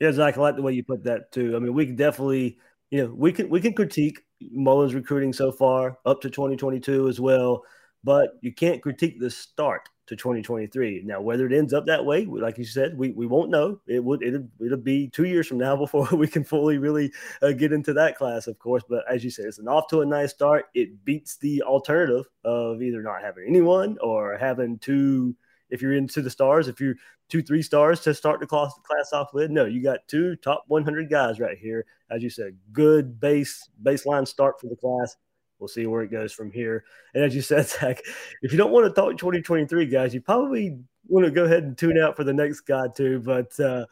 yeah, 0.00 0.12
Zach, 0.12 0.36
I 0.36 0.40
like 0.40 0.56
the 0.56 0.62
way 0.62 0.72
you 0.72 0.84
put 0.84 1.04
that 1.04 1.32
too. 1.32 1.56
I 1.56 1.58
mean, 1.58 1.72
we 1.72 1.86
can 1.86 1.96
definitely, 1.96 2.58
you 2.90 3.02
know, 3.02 3.14
we 3.14 3.32
can 3.32 3.48
we 3.48 3.60
can 3.60 3.72
critique 3.72 4.20
Mullen's 4.40 4.94
recruiting 4.94 5.32
so 5.32 5.50
far 5.50 5.98
up 6.04 6.20
to 6.20 6.30
2022 6.30 7.08
as 7.08 7.18
well, 7.18 7.62
but 8.06 8.38
you 8.40 8.52
can't 8.52 8.80
critique 8.80 9.18
the 9.18 9.28
start 9.28 9.88
to 10.06 10.14
2023. 10.14 11.02
Now, 11.04 11.20
whether 11.20 11.44
it 11.44 11.52
ends 11.52 11.72
up 11.72 11.86
that 11.86 12.04
way, 12.04 12.24
like 12.24 12.56
you 12.56 12.64
said, 12.64 12.96
we, 12.96 13.10
we 13.10 13.26
won't 13.26 13.50
know. 13.50 13.80
It 13.88 14.02
would 14.02 14.22
it'll, 14.22 14.46
it'll 14.64 14.78
be 14.78 15.08
two 15.08 15.24
years 15.24 15.48
from 15.48 15.58
now 15.58 15.74
before 15.84 16.06
we 16.12 16.28
can 16.28 16.44
fully 16.44 16.78
really 16.78 17.12
uh, 17.42 17.50
get 17.50 17.72
into 17.72 17.92
that 17.94 18.16
class, 18.16 18.46
of 18.46 18.60
course. 18.60 18.84
But 18.88 19.02
as 19.10 19.24
you 19.24 19.30
said, 19.30 19.46
it's 19.46 19.58
an 19.58 19.66
off 19.66 19.88
to 19.88 20.02
a 20.02 20.06
nice 20.06 20.30
start. 20.30 20.66
It 20.72 21.04
beats 21.04 21.36
the 21.38 21.62
alternative 21.62 22.26
of 22.44 22.80
either 22.80 23.02
not 23.02 23.22
having 23.22 23.44
anyone 23.48 23.98
or 24.00 24.38
having 24.38 24.78
two 24.78 25.34
if 25.68 25.82
you're 25.82 25.94
into 25.94 26.22
the 26.22 26.30
stars, 26.30 26.68
if 26.68 26.80
you're 26.80 26.94
two, 27.28 27.42
three 27.42 27.62
stars 27.62 27.98
to 28.02 28.14
start 28.14 28.38
the 28.38 28.46
class, 28.46 28.72
class 28.84 29.12
off 29.12 29.34
with. 29.34 29.50
No, 29.50 29.64
you 29.64 29.82
got 29.82 30.06
two 30.06 30.36
top 30.36 30.62
100 30.68 31.10
guys 31.10 31.40
right 31.40 31.58
here. 31.58 31.84
As 32.08 32.22
you 32.22 32.30
said, 32.30 32.56
good 32.72 33.18
base 33.18 33.68
baseline 33.82 34.28
start 34.28 34.60
for 34.60 34.68
the 34.68 34.76
class. 34.76 35.16
We'll 35.58 35.68
see 35.68 35.86
where 35.86 36.02
it 36.02 36.10
goes 36.10 36.32
from 36.32 36.50
here. 36.50 36.84
And 37.14 37.24
as 37.24 37.34
you 37.34 37.42
said, 37.42 37.68
Zach, 37.68 38.02
if 38.42 38.52
you 38.52 38.58
don't 38.58 38.72
want 38.72 38.86
to 38.86 38.92
talk 38.92 39.16
2023 39.16 39.86
guys, 39.86 40.14
you 40.14 40.20
probably 40.20 40.78
want 41.08 41.24
to 41.24 41.30
go 41.30 41.44
ahead 41.44 41.64
and 41.64 41.76
tune 41.76 41.98
out 41.98 42.16
for 42.16 42.24
the 42.24 42.32
next 42.32 42.60
guy 42.60 42.86
too. 42.94 43.20
But 43.20 43.58
uh, 43.58 43.86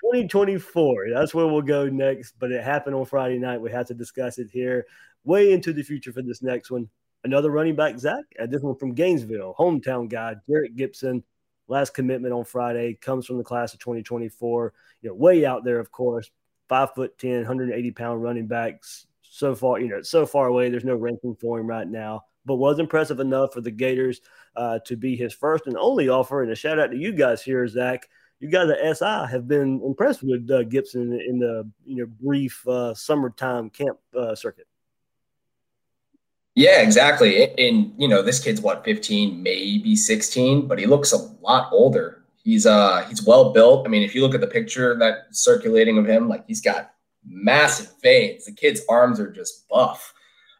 2024, 0.00 1.06
that's 1.12 1.34
where 1.34 1.46
we'll 1.46 1.62
go 1.62 1.88
next. 1.88 2.34
But 2.38 2.52
it 2.52 2.62
happened 2.62 2.94
on 2.94 3.04
Friday 3.04 3.38
night. 3.38 3.60
We 3.60 3.70
have 3.72 3.86
to 3.86 3.94
discuss 3.94 4.38
it 4.38 4.50
here 4.50 4.86
way 5.24 5.52
into 5.52 5.72
the 5.72 5.82
future 5.82 6.12
for 6.12 6.22
this 6.22 6.42
next 6.42 6.70
one 6.70 6.88
another 7.24 7.50
running 7.50 7.76
back, 7.76 7.98
Zach, 7.98 8.24
and 8.38 8.50
this 8.50 8.62
one 8.62 8.76
from 8.76 8.94
Gainesville, 8.94 9.54
hometown 9.58 10.08
guy, 10.08 10.36
Jerrick 10.48 10.76
Gibson. 10.76 11.22
last 11.66 11.92
commitment 11.92 12.32
on 12.32 12.44
Friday 12.44 12.94
comes 12.94 13.26
from 13.26 13.38
the 13.38 13.44
class 13.44 13.74
of 13.74 13.80
2024. 13.80 14.72
You 15.02 15.10
know, 15.10 15.14
way 15.14 15.44
out 15.44 15.64
there, 15.64 15.80
of 15.80 15.90
course, 15.90 16.30
five 16.68 16.94
foot 16.94 17.18
10, 17.18 17.38
180 17.38 17.90
pound 17.90 18.22
running 18.22 18.46
backs. 18.46 19.06
So 19.38 19.54
far, 19.54 19.78
you 19.78 19.86
know, 19.86 20.02
so 20.02 20.26
far 20.26 20.48
away. 20.48 20.68
There's 20.68 20.84
no 20.84 20.96
ranking 20.96 21.36
for 21.36 21.60
him 21.60 21.68
right 21.68 21.86
now, 21.86 22.24
but 22.44 22.56
was 22.56 22.80
impressive 22.80 23.20
enough 23.20 23.52
for 23.52 23.60
the 23.60 23.70
Gators 23.70 24.20
uh, 24.56 24.80
to 24.84 24.96
be 24.96 25.14
his 25.14 25.32
first 25.32 25.68
and 25.68 25.76
only 25.76 26.08
offer. 26.08 26.42
And 26.42 26.50
a 26.50 26.56
shout 26.56 26.80
out 26.80 26.90
to 26.90 26.96
you 26.96 27.12
guys 27.12 27.40
here, 27.40 27.68
Zach. 27.68 28.08
You 28.40 28.48
guys 28.48 28.68
at 28.68 28.96
SI 28.96 29.30
have 29.30 29.46
been 29.46 29.80
impressed 29.84 30.24
with 30.24 30.50
uh, 30.50 30.64
Gibson 30.64 31.12
in 31.12 31.38
the 31.38 31.70
you 31.86 31.98
know 31.98 32.06
brief 32.20 32.66
uh, 32.66 32.94
summertime 32.94 33.70
camp 33.70 33.98
uh, 34.12 34.34
circuit. 34.34 34.66
Yeah, 36.56 36.82
exactly. 36.82 37.56
And 37.58 37.94
you 37.96 38.08
know, 38.08 38.22
this 38.22 38.40
kid's 38.40 38.60
what 38.60 38.84
15, 38.84 39.40
maybe 39.40 39.94
16, 39.94 40.66
but 40.66 40.80
he 40.80 40.86
looks 40.86 41.12
a 41.12 41.18
lot 41.42 41.68
older. 41.70 42.24
He's 42.42 42.66
uh 42.66 43.04
he's 43.08 43.22
well 43.22 43.52
built. 43.52 43.86
I 43.86 43.88
mean, 43.88 44.02
if 44.02 44.16
you 44.16 44.22
look 44.22 44.34
at 44.34 44.40
the 44.40 44.48
picture 44.48 44.98
that's 44.98 45.44
circulating 45.44 45.96
of 45.96 46.06
him, 46.06 46.28
like 46.28 46.44
he's 46.48 46.60
got 46.60 46.90
massive 47.28 47.92
veins. 48.02 48.46
The 48.46 48.52
kid's 48.52 48.80
arms 48.88 49.20
are 49.20 49.30
just 49.30 49.68
buff. 49.68 50.14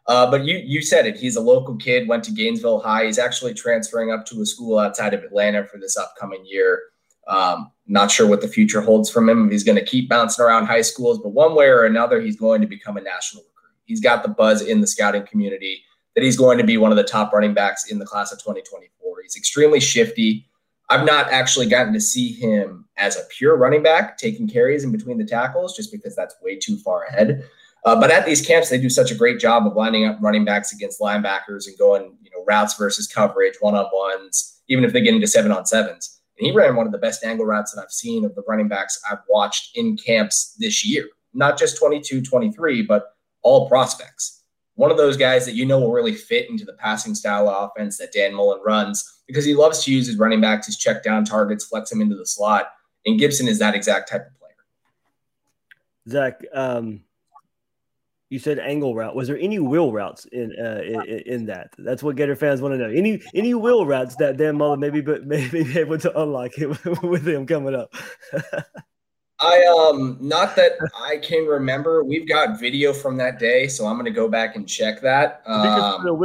Uh, 0.07 0.29
but 0.29 0.43
you 0.43 0.57
you 0.57 0.81
said 0.81 1.05
it. 1.05 1.17
He's 1.17 1.35
a 1.35 1.41
local 1.41 1.75
kid. 1.75 2.07
Went 2.07 2.23
to 2.23 2.31
Gainesville 2.31 2.79
High. 2.79 3.05
He's 3.05 3.19
actually 3.19 3.53
transferring 3.53 4.11
up 4.11 4.25
to 4.27 4.41
a 4.41 4.45
school 4.45 4.79
outside 4.79 5.13
of 5.13 5.23
Atlanta 5.23 5.65
for 5.65 5.77
this 5.77 5.97
upcoming 5.97 6.43
year. 6.45 6.81
Um, 7.27 7.71
not 7.85 8.09
sure 8.09 8.27
what 8.27 8.41
the 8.41 8.47
future 8.47 8.81
holds 8.81 9.11
from 9.11 9.29
him. 9.29 9.51
He's 9.51 9.63
going 9.63 9.77
to 9.77 9.85
keep 9.85 10.09
bouncing 10.09 10.43
around 10.43 10.65
high 10.65 10.81
schools, 10.81 11.19
but 11.19 11.29
one 11.29 11.53
way 11.53 11.67
or 11.67 11.85
another, 11.85 12.19
he's 12.19 12.35
going 12.35 12.59
to 12.61 12.67
become 12.67 12.97
a 12.97 13.01
national 13.01 13.43
recruit. 13.43 13.75
He's 13.85 14.01
got 14.01 14.23
the 14.23 14.29
buzz 14.29 14.63
in 14.63 14.81
the 14.81 14.87
scouting 14.87 15.27
community 15.27 15.83
that 16.15 16.23
he's 16.23 16.37
going 16.37 16.57
to 16.57 16.63
be 16.63 16.77
one 16.77 16.91
of 16.91 16.97
the 16.97 17.03
top 17.03 17.31
running 17.31 17.53
backs 17.53 17.91
in 17.91 17.99
the 17.99 18.05
class 18.05 18.31
of 18.31 18.39
2024. 18.39 19.21
He's 19.21 19.35
extremely 19.35 19.79
shifty. 19.79 20.48
I've 20.89 21.05
not 21.05 21.29
actually 21.29 21.67
gotten 21.67 21.93
to 21.93 22.01
see 22.01 22.33
him 22.33 22.85
as 22.97 23.15
a 23.15 23.23
pure 23.29 23.55
running 23.57 23.83
back 23.83 24.17
taking 24.17 24.47
carries 24.47 24.83
in 24.83 24.91
between 24.91 25.17
the 25.17 25.25
tackles 25.25 25.75
just 25.75 25.91
because 25.91 26.15
that's 26.15 26.35
way 26.41 26.57
too 26.57 26.77
far 26.77 27.03
ahead. 27.03 27.47
Uh, 27.85 27.99
but 27.99 28.11
at 28.11 28.25
these 28.25 28.45
camps, 28.45 28.69
they 28.69 28.77
do 28.77 28.89
such 28.89 29.11
a 29.11 29.15
great 29.15 29.39
job 29.39 29.65
of 29.65 29.75
lining 29.75 30.05
up 30.05 30.17
running 30.19 30.43
backs 30.43 30.73
against 30.73 30.99
linebackers 30.99 31.67
and 31.67 31.77
going, 31.77 32.17
you 32.21 32.31
know, 32.31 32.43
routes 32.45 32.75
versus 32.75 33.07
coverage, 33.07 33.55
one 33.61 33.75
on 33.75 33.85
ones, 33.93 34.61
even 34.67 34.83
if 34.83 34.91
they 34.91 35.01
get 35.01 35.13
into 35.13 35.27
seven 35.27 35.51
on 35.51 35.65
sevens. 35.65 36.19
And 36.37 36.47
he 36.47 36.51
ran 36.51 36.75
one 36.75 36.85
of 36.85 36.91
the 36.91 36.97
best 36.97 37.23
angle 37.23 37.45
routes 37.45 37.73
that 37.73 37.81
I've 37.81 37.91
seen 37.91 38.25
of 38.25 38.35
the 38.35 38.43
running 38.47 38.67
backs 38.67 38.99
I've 39.09 39.19
watched 39.29 39.77
in 39.77 39.95
camps 39.95 40.55
this 40.59 40.85
year. 40.85 41.05
Not 41.33 41.57
just 41.57 41.77
22, 41.77 42.21
23, 42.21 42.81
but 42.81 43.15
all 43.43 43.69
prospects 43.69 44.38
one 44.79 44.91
of 44.91 44.95
those 44.95 45.17
guys 45.17 45.45
that 45.45 45.55
you 45.55 45.65
know 45.65 45.77
will 45.77 45.91
really 45.91 46.15
fit 46.15 46.49
into 46.49 46.63
the 46.63 46.71
passing 46.71 47.13
style 47.13 47.49
of 47.49 47.69
offense 47.69 47.97
that 47.97 48.13
Dan 48.13 48.33
Mullen 48.33 48.61
runs 48.65 49.23
because 49.27 49.43
he 49.43 49.53
loves 49.53 49.83
to 49.83 49.91
use 49.91 50.07
his 50.07 50.15
running 50.15 50.39
backs, 50.39 50.67
his 50.67 50.77
check 50.77 51.03
down 51.03 51.25
targets, 51.25 51.65
flex 51.65 51.91
him 51.91 51.99
into 51.99 52.15
the 52.15 52.25
slot. 52.25 52.71
And 53.05 53.19
Gibson 53.19 53.49
is 53.49 53.59
that 53.59 53.75
exact 53.75 54.09
type 54.09 54.27
of 54.27 54.39
player. 54.39 54.55
Zach, 56.07 56.41
um, 56.53 57.01
you 58.29 58.39
said 58.39 58.57
angle 58.57 58.95
route. 58.95 59.15
Was 59.15 59.27
there 59.27 59.37
any 59.37 59.59
wheel 59.59 59.91
routes 59.91 60.23
in, 60.31 60.55
uh, 60.57 60.79
in, 60.81 61.23
in 61.25 61.45
that? 61.47 61.73
That's 61.77 62.01
what 62.01 62.15
Gator 62.15 62.37
fans 62.37 62.61
want 62.61 62.73
to 62.75 62.77
know. 62.77 62.89
Any 62.89 63.21
any 63.35 63.53
wheel 63.53 63.85
routes 63.85 64.15
that 64.15 64.37
Dan 64.37 64.55
Mullen 64.55 64.79
maybe 64.79 65.01
but 65.01 65.27
maybe 65.27 65.77
able 65.77 65.97
to 65.97 66.21
unlock 66.21 66.51
it 66.57 66.67
with 67.03 67.27
him 67.27 67.45
coming 67.45 67.75
up. 67.75 67.93
I 69.41 69.89
um 69.91 70.17
not 70.19 70.55
that 70.57 70.73
I 70.95 71.17
can 71.17 71.45
remember. 71.45 72.03
We've 72.03 72.27
got 72.27 72.59
video 72.59 72.91
from 72.93 73.15
that 73.17 73.39
day, 73.39 73.67
so 73.67 73.85
I'm 73.85 73.97
gonna 73.97 74.11
go 74.11 74.27
back 74.27 74.55
and 74.55 74.67
check 74.67 75.01
that. 75.01 75.41
Um, 75.45 75.63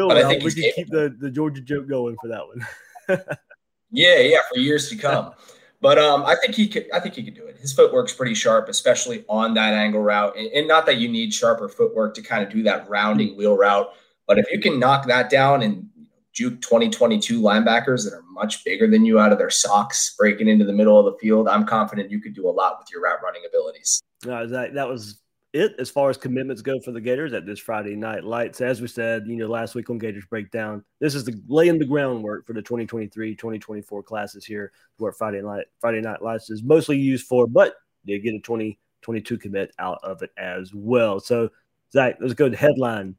but 0.08 0.16
I 0.16 0.28
think 0.28 0.42
we 0.42 0.52
can 0.52 0.72
keep 0.74 0.88
the, 0.88 1.14
the 1.18 1.30
Georgia 1.30 1.60
joke 1.60 1.88
going 1.88 2.16
for 2.20 2.28
that 2.28 2.42
one. 2.46 3.26
yeah, 3.90 4.18
yeah, 4.18 4.38
for 4.52 4.58
years 4.58 4.88
to 4.88 4.96
come. 4.96 5.32
But 5.80 5.98
um, 5.98 6.24
I 6.24 6.34
think 6.36 6.54
he 6.54 6.66
could. 6.66 6.86
I 6.92 6.98
think 6.98 7.14
he 7.14 7.22
could 7.22 7.34
do 7.34 7.46
it. 7.46 7.58
His 7.58 7.72
footwork's 7.72 8.12
pretty 8.14 8.34
sharp, 8.34 8.68
especially 8.68 9.24
on 9.28 9.54
that 9.54 9.74
angle 9.74 10.00
route. 10.00 10.36
And, 10.36 10.46
and 10.48 10.66
not 10.66 10.86
that 10.86 10.96
you 10.96 11.08
need 11.08 11.32
sharper 11.32 11.68
footwork 11.68 12.14
to 12.14 12.22
kind 12.22 12.42
of 12.42 12.50
do 12.50 12.62
that 12.64 12.88
rounding 12.88 13.36
wheel 13.36 13.56
route, 13.56 13.88
but 14.26 14.38
if 14.38 14.46
you 14.50 14.60
can 14.60 14.80
knock 14.80 15.06
that 15.06 15.30
down 15.30 15.62
and 15.62 15.88
juke 16.34 16.60
2022 16.60 17.40
linebackers 17.40 18.04
that 18.04 18.12
are 18.12 18.22
much 18.30 18.64
bigger 18.64 18.90
than 18.90 19.04
you 19.04 19.18
out 19.18 19.32
of 19.32 19.38
their 19.38 19.50
socks 19.50 20.14
breaking 20.18 20.48
into 20.48 20.64
the 20.64 20.72
middle 20.72 20.98
of 20.98 21.06
the 21.06 21.18
field, 21.18 21.48
I'm 21.48 21.64
confident 21.64 22.10
you 22.10 22.20
could 22.20 22.34
do 22.34 22.48
a 22.48 22.50
lot 22.50 22.78
with 22.78 22.90
your 22.90 23.02
route 23.02 23.22
running 23.22 23.42
abilities. 23.48 24.02
No, 24.24 24.46
that, 24.46 24.74
that 24.74 24.88
was 24.88 25.20
it 25.52 25.76
as 25.78 25.88
far 25.88 26.10
as 26.10 26.16
commitments 26.16 26.62
go 26.62 26.80
for 26.80 26.90
the 26.90 27.00
Gators 27.00 27.32
at 27.32 27.46
this 27.46 27.60
Friday 27.60 27.94
night 27.94 28.24
lights. 28.24 28.60
As 28.60 28.80
we 28.80 28.88
said, 28.88 29.24
you 29.26 29.36
know, 29.36 29.46
last 29.46 29.76
week 29.76 29.88
on 29.88 29.98
Gators 29.98 30.24
Breakdown, 30.28 30.84
this 30.98 31.14
is 31.14 31.24
the 31.24 31.40
laying 31.46 31.78
the 31.78 31.86
groundwork 31.86 32.44
for 32.44 32.52
the 32.52 32.62
2023-2024 32.62 34.04
classes 34.04 34.44
here, 34.44 34.72
where 34.96 35.12
Friday 35.12 35.40
night 35.40 35.66
Friday 35.80 36.00
night 36.00 36.22
lights 36.22 36.50
is 36.50 36.64
mostly 36.64 36.98
used 36.98 37.28
for, 37.28 37.46
but 37.46 37.76
they 38.04 38.18
get 38.18 38.34
a 38.34 38.40
2022 38.40 39.38
commit 39.38 39.72
out 39.78 40.00
of 40.02 40.22
it 40.22 40.30
as 40.36 40.72
well. 40.74 41.20
So 41.20 41.50
Zach, 41.92 42.16
let's 42.20 42.34
go 42.34 42.48
to 42.48 42.56
headline. 42.56 43.14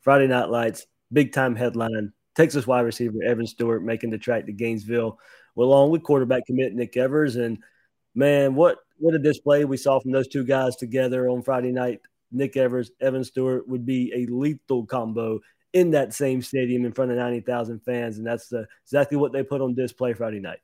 Friday 0.00 0.26
night 0.26 0.48
lights, 0.48 0.86
big 1.12 1.34
time 1.34 1.54
headline. 1.54 2.14
Texas 2.34 2.66
wide 2.66 2.80
receiver 2.80 3.22
Evan 3.22 3.46
Stewart 3.46 3.82
making 3.82 4.10
the 4.10 4.18
track 4.18 4.46
to 4.46 4.52
Gainesville, 4.52 5.18
along 5.56 5.90
with 5.90 6.02
quarterback 6.02 6.46
commit 6.46 6.74
Nick 6.74 6.96
Evers. 6.96 7.36
And 7.36 7.58
man, 8.14 8.54
what 8.54 8.78
what 8.98 9.14
a 9.14 9.18
display 9.18 9.64
we 9.64 9.76
saw 9.76 10.00
from 10.00 10.12
those 10.12 10.28
two 10.28 10.44
guys 10.44 10.76
together 10.76 11.28
on 11.28 11.42
Friday 11.42 11.72
night. 11.72 12.00
Nick 12.30 12.56
Evers, 12.56 12.90
Evan 13.00 13.24
Stewart 13.24 13.68
would 13.68 13.86
be 13.86 14.12
a 14.14 14.26
lethal 14.32 14.86
combo 14.86 15.40
in 15.72 15.90
that 15.90 16.14
same 16.14 16.40
stadium 16.40 16.84
in 16.84 16.92
front 16.92 17.10
of 17.10 17.16
90,000 17.16 17.80
fans. 17.80 18.18
And 18.18 18.26
that's 18.26 18.48
the, 18.48 18.66
exactly 18.84 19.16
what 19.16 19.32
they 19.32 19.42
put 19.42 19.60
on 19.60 19.74
display 19.74 20.14
Friday 20.14 20.40
night. 20.40 20.60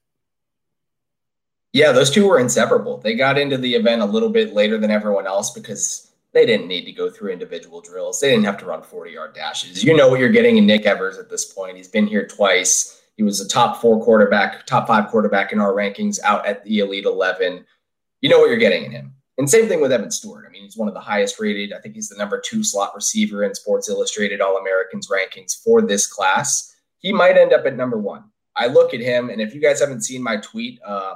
Yeah, 1.72 1.92
those 1.92 2.10
two 2.10 2.26
were 2.26 2.38
inseparable. 2.38 2.98
They 2.98 3.14
got 3.14 3.38
into 3.38 3.56
the 3.56 3.74
event 3.74 4.02
a 4.02 4.06
little 4.06 4.28
bit 4.28 4.54
later 4.54 4.78
than 4.78 4.90
everyone 4.90 5.26
else 5.26 5.50
because 5.50 6.09
they 6.32 6.46
didn't 6.46 6.68
need 6.68 6.84
to 6.84 6.92
go 6.92 7.10
through 7.10 7.32
individual 7.32 7.80
drills. 7.80 8.20
They 8.20 8.30
didn't 8.30 8.44
have 8.44 8.58
to 8.58 8.66
run 8.66 8.82
40 8.82 9.10
yard 9.10 9.34
dashes. 9.34 9.82
You 9.82 9.96
know 9.96 10.08
what 10.08 10.20
you're 10.20 10.28
getting 10.28 10.56
in 10.56 10.66
Nick 10.66 10.86
Evers 10.86 11.18
at 11.18 11.28
this 11.28 11.52
point. 11.52 11.76
He's 11.76 11.88
been 11.88 12.06
here 12.06 12.26
twice. 12.26 13.00
He 13.16 13.22
was 13.22 13.40
a 13.40 13.48
top 13.48 13.80
four 13.80 14.02
quarterback, 14.02 14.64
top 14.66 14.86
five 14.86 15.08
quarterback 15.08 15.52
in 15.52 15.60
our 15.60 15.72
rankings 15.72 16.18
out 16.22 16.46
at 16.46 16.64
the 16.64 16.78
Elite 16.78 17.04
11. 17.04 17.64
You 18.20 18.28
know 18.28 18.38
what 18.38 18.48
you're 18.48 18.58
getting 18.58 18.84
in 18.84 18.92
him. 18.92 19.14
And 19.38 19.48
same 19.48 19.68
thing 19.68 19.80
with 19.80 19.92
Evan 19.92 20.10
Stewart. 20.10 20.44
I 20.46 20.52
mean, 20.52 20.64
he's 20.64 20.76
one 20.76 20.88
of 20.88 20.94
the 20.94 21.00
highest 21.00 21.40
rated. 21.40 21.72
I 21.72 21.80
think 21.80 21.94
he's 21.94 22.10
the 22.10 22.16
number 22.16 22.40
two 22.40 22.62
slot 22.62 22.94
receiver 22.94 23.42
in 23.42 23.54
Sports 23.54 23.88
Illustrated 23.88 24.40
All 24.40 24.58
Americans 24.58 25.08
rankings 25.08 25.62
for 25.62 25.80
this 25.82 26.06
class. 26.06 26.76
He 26.98 27.12
might 27.12 27.38
end 27.38 27.52
up 27.52 27.64
at 27.64 27.76
number 27.76 27.98
one. 27.98 28.24
I 28.54 28.66
look 28.66 28.92
at 28.92 29.00
him, 29.00 29.30
and 29.30 29.40
if 29.40 29.54
you 29.54 29.60
guys 29.60 29.80
haven't 29.80 30.02
seen 30.02 30.22
my 30.22 30.36
tweet, 30.36 30.78
uh, 30.84 31.14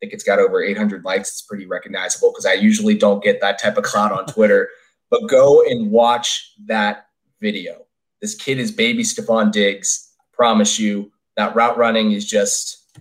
think 0.00 0.12
it's 0.12 0.24
got 0.24 0.38
over 0.38 0.62
800 0.62 1.04
likes. 1.04 1.30
It's 1.30 1.42
pretty 1.42 1.66
recognizable 1.66 2.30
because 2.30 2.46
I 2.46 2.54
usually 2.54 2.96
don't 2.96 3.22
get 3.22 3.40
that 3.40 3.60
type 3.60 3.76
of 3.76 3.84
clout 3.84 4.12
on 4.12 4.26
Twitter. 4.26 4.70
but 5.10 5.26
go 5.28 5.62
and 5.66 5.90
watch 5.90 6.54
that 6.66 7.06
video. 7.40 7.86
This 8.20 8.34
kid 8.34 8.58
is 8.58 8.70
baby 8.70 9.02
Stefon 9.02 9.50
Diggs. 9.50 10.14
I 10.20 10.24
promise 10.32 10.78
you 10.78 11.10
that 11.36 11.54
route 11.54 11.76
running 11.76 12.12
is 12.12 12.26
just 12.26 12.98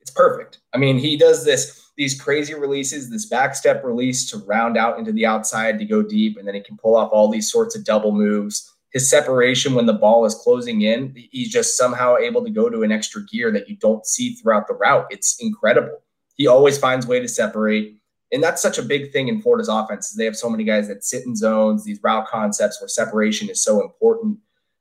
it's 0.00 0.10
perfect. 0.10 0.58
I 0.74 0.78
mean, 0.78 0.98
he 0.98 1.16
does 1.16 1.44
this 1.44 1.90
these 1.96 2.20
crazy 2.20 2.54
releases, 2.54 3.10
this 3.10 3.28
backstep 3.28 3.82
release 3.82 4.30
to 4.30 4.38
round 4.38 4.76
out 4.76 4.98
into 4.98 5.12
the 5.12 5.26
outside 5.26 5.78
to 5.78 5.84
go 5.84 6.00
deep, 6.00 6.36
and 6.36 6.46
then 6.46 6.54
he 6.54 6.60
can 6.60 6.76
pull 6.76 6.94
off 6.94 7.10
all 7.12 7.28
these 7.28 7.50
sorts 7.50 7.74
of 7.74 7.84
double 7.84 8.12
moves 8.12 8.72
his 8.98 9.08
separation 9.08 9.74
when 9.74 9.86
the 9.86 9.92
ball 9.92 10.24
is 10.26 10.34
closing 10.34 10.82
in, 10.82 11.14
he's 11.30 11.52
just 11.52 11.76
somehow 11.76 12.16
able 12.16 12.42
to 12.42 12.50
go 12.50 12.68
to 12.68 12.82
an 12.82 12.90
extra 12.90 13.24
gear 13.26 13.52
that 13.52 13.68
you 13.68 13.76
don't 13.76 14.04
see 14.04 14.34
throughout 14.34 14.66
the 14.66 14.74
route. 14.74 15.06
It's 15.08 15.36
incredible. 15.38 16.02
He 16.34 16.48
always 16.48 16.78
finds 16.78 17.06
way 17.06 17.20
to 17.20 17.28
separate. 17.28 17.96
And 18.32 18.42
that's 18.42 18.60
such 18.60 18.76
a 18.76 18.82
big 18.82 19.12
thing 19.12 19.28
in 19.28 19.40
Florida's 19.40 19.68
offense. 19.68 20.10
Is 20.10 20.16
they 20.16 20.24
have 20.24 20.36
so 20.36 20.50
many 20.50 20.64
guys 20.64 20.88
that 20.88 21.04
sit 21.04 21.24
in 21.24 21.36
zones, 21.36 21.84
these 21.84 22.02
route 22.02 22.26
concepts 22.26 22.80
where 22.80 22.88
separation 22.88 23.48
is 23.48 23.62
so 23.62 23.80
important 23.80 24.38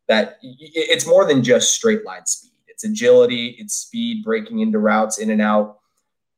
that 0.07 0.39
it's 0.41 1.05
more 1.05 1.23
than 1.23 1.43
just 1.43 1.75
straight 1.75 2.03
line 2.03 2.25
speed. 2.25 2.53
It's 2.67 2.83
agility, 2.83 3.55
it's 3.59 3.75
speed, 3.75 4.23
breaking 4.23 4.61
into 4.61 4.79
routes 4.79 5.19
in 5.19 5.29
and 5.29 5.43
out. 5.43 5.77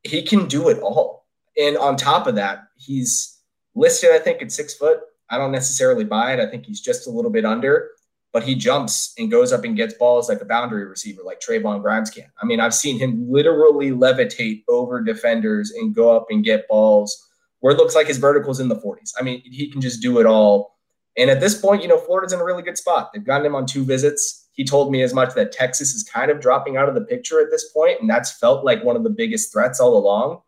He 0.03 0.21
can 0.21 0.48
do 0.48 0.67
it 0.67 0.79
all. 0.79 1.27
And 1.57 1.77
on 1.77 1.95
top 1.95 2.27
of 2.27 2.36
that, 2.36 2.67
he's 2.75 3.38
listed, 3.74 4.12
I 4.12 4.19
think, 4.19 4.41
at 4.41 4.51
six 4.51 4.74
foot. 4.74 5.00
I 5.29 5.38
don't 5.38 5.51
necessarily 5.51 6.03
buy 6.03 6.33
it. 6.33 6.39
I 6.39 6.50
think 6.50 6.65
he's 6.65 6.81
just 6.81 7.07
a 7.07 7.12
little 7.12 7.31
bit 7.31 7.45
under, 7.45 7.89
but 8.33 8.43
he 8.43 8.55
jumps 8.55 9.13
and 9.17 9.29
goes 9.29 9.51
up 9.51 9.63
and 9.63 9.75
gets 9.75 9.93
balls 9.93 10.29
like 10.29 10.41
a 10.41 10.45
boundary 10.45 10.86
receiver, 10.86 11.21
like 11.24 11.39
Trevon 11.39 11.81
Grimes 11.81 12.09
can. 12.09 12.31
I 12.41 12.45
mean, 12.45 12.59
I've 12.59 12.74
seen 12.74 13.00
him 13.00 13.31
literally 13.31 13.91
levitate 13.91 14.63
over 14.67 15.01
defenders 15.01 15.71
and 15.71 15.93
go 15.93 16.15
up 16.15 16.27
and 16.29 16.43
get 16.43 16.67
balls 16.67 17.25
where 17.59 17.74
it 17.74 17.77
looks 17.77 17.95
like 17.95 18.07
his 18.07 18.17
vertical's 18.17 18.59
in 18.59 18.69
the 18.69 18.75
40s. 18.75 19.13
I 19.19 19.24
mean, 19.24 19.41
he 19.41 19.69
can 19.69 19.81
just 19.81 20.01
do 20.01 20.19
it 20.19 20.25
all. 20.25 20.77
And 21.17 21.29
at 21.29 21.41
this 21.41 21.59
point, 21.59 21.81
you 21.81 21.88
know, 21.88 21.98
Florida's 21.98 22.33
in 22.33 22.39
a 22.39 22.45
really 22.45 22.63
good 22.63 22.77
spot. 22.77 23.12
They've 23.13 23.24
gotten 23.24 23.45
him 23.45 23.55
on 23.55 23.65
two 23.65 23.83
visits. 23.83 24.48
He 24.53 24.63
told 24.63 24.91
me 24.91 25.01
as 25.01 25.13
much 25.13 25.33
that 25.36 25.51
Texas 25.51 25.93
is 25.93 26.03
kind 26.03 26.31
of 26.31 26.39
dropping 26.39 26.77
out 26.77 26.89
of 26.89 26.95
the 26.95 27.01
picture 27.01 27.41
at 27.41 27.51
this 27.51 27.71
point, 27.71 28.00
and 28.00 28.09
that's 28.09 28.31
felt 28.31 28.63
like 28.63 28.83
one 28.83 28.95
of 28.95 29.03
the 29.03 29.09
biggest 29.09 29.51
threats 29.51 29.79
all 29.79 29.98
along. 29.98 30.41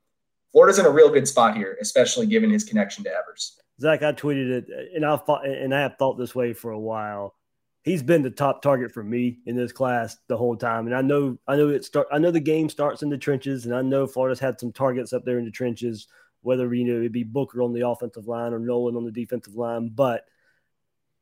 Florida's 0.51 0.79
in 0.79 0.85
a 0.85 0.89
real 0.89 1.09
good 1.09 1.27
spot 1.27 1.55
here, 1.55 1.77
especially 1.81 2.25
given 2.25 2.49
his 2.49 2.63
connection 2.63 3.03
to 3.05 3.09
Evers. 3.09 3.60
Zach, 3.81 4.03
I 4.03 4.13
tweeted 4.13 4.51
it, 4.51 4.93
and 4.95 5.03
I 5.05 5.17
thought, 5.17 5.45
and 5.45 5.73
I 5.73 5.81
have 5.81 5.97
thought 5.97 6.17
this 6.17 6.35
way 6.35 6.53
for 6.53 6.71
a 6.71 6.79
while. 6.79 7.35
he's 7.83 8.03
been 8.03 8.21
the 8.21 8.29
top 8.29 8.61
target 8.61 8.91
for 8.91 9.03
me 9.03 9.39
in 9.45 9.55
this 9.55 9.71
class 9.71 10.17
the 10.27 10.37
whole 10.37 10.55
time. 10.55 10.85
And 10.85 10.95
I 10.95 11.01
know 11.01 11.37
I 11.47 11.55
know 11.55 11.69
it 11.69 11.83
start 11.83 12.07
I 12.11 12.19
know 12.19 12.31
the 12.31 12.39
game 12.39 12.69
starts 12.69 13.03
in 13.03 13.09
the 13.09 13.17
trenches, 13.17 13.65
and 13.65 13.75
I 13.75 13.81
know 13.81 14.07
Florida's 14.07 14.39
had 14.39 14.59
some 14.59 14.71
targets 14.71 15.13
up 15.13 15.25
there 15.25 15.39
in 15.39 15.45
the 15.45 15.51
trenches, 15.51 16.07
whether 16.41 16.73
you 16.73 16.85
know 16.85 17.01
it 17.01 17.11
be 17.11 17.23
Booker 17.23 17.61
on 17.61 17.73
the 17.73 17.87
offensive 17.87 18.27
line 18.27 18.53
or 18.53 18.59
Nolen 18.59 18.95
on 18.95 19.05
the 19.05 19.11
defensive 19.11 19.55
line. 19.55 19.89
But 19.89 20.25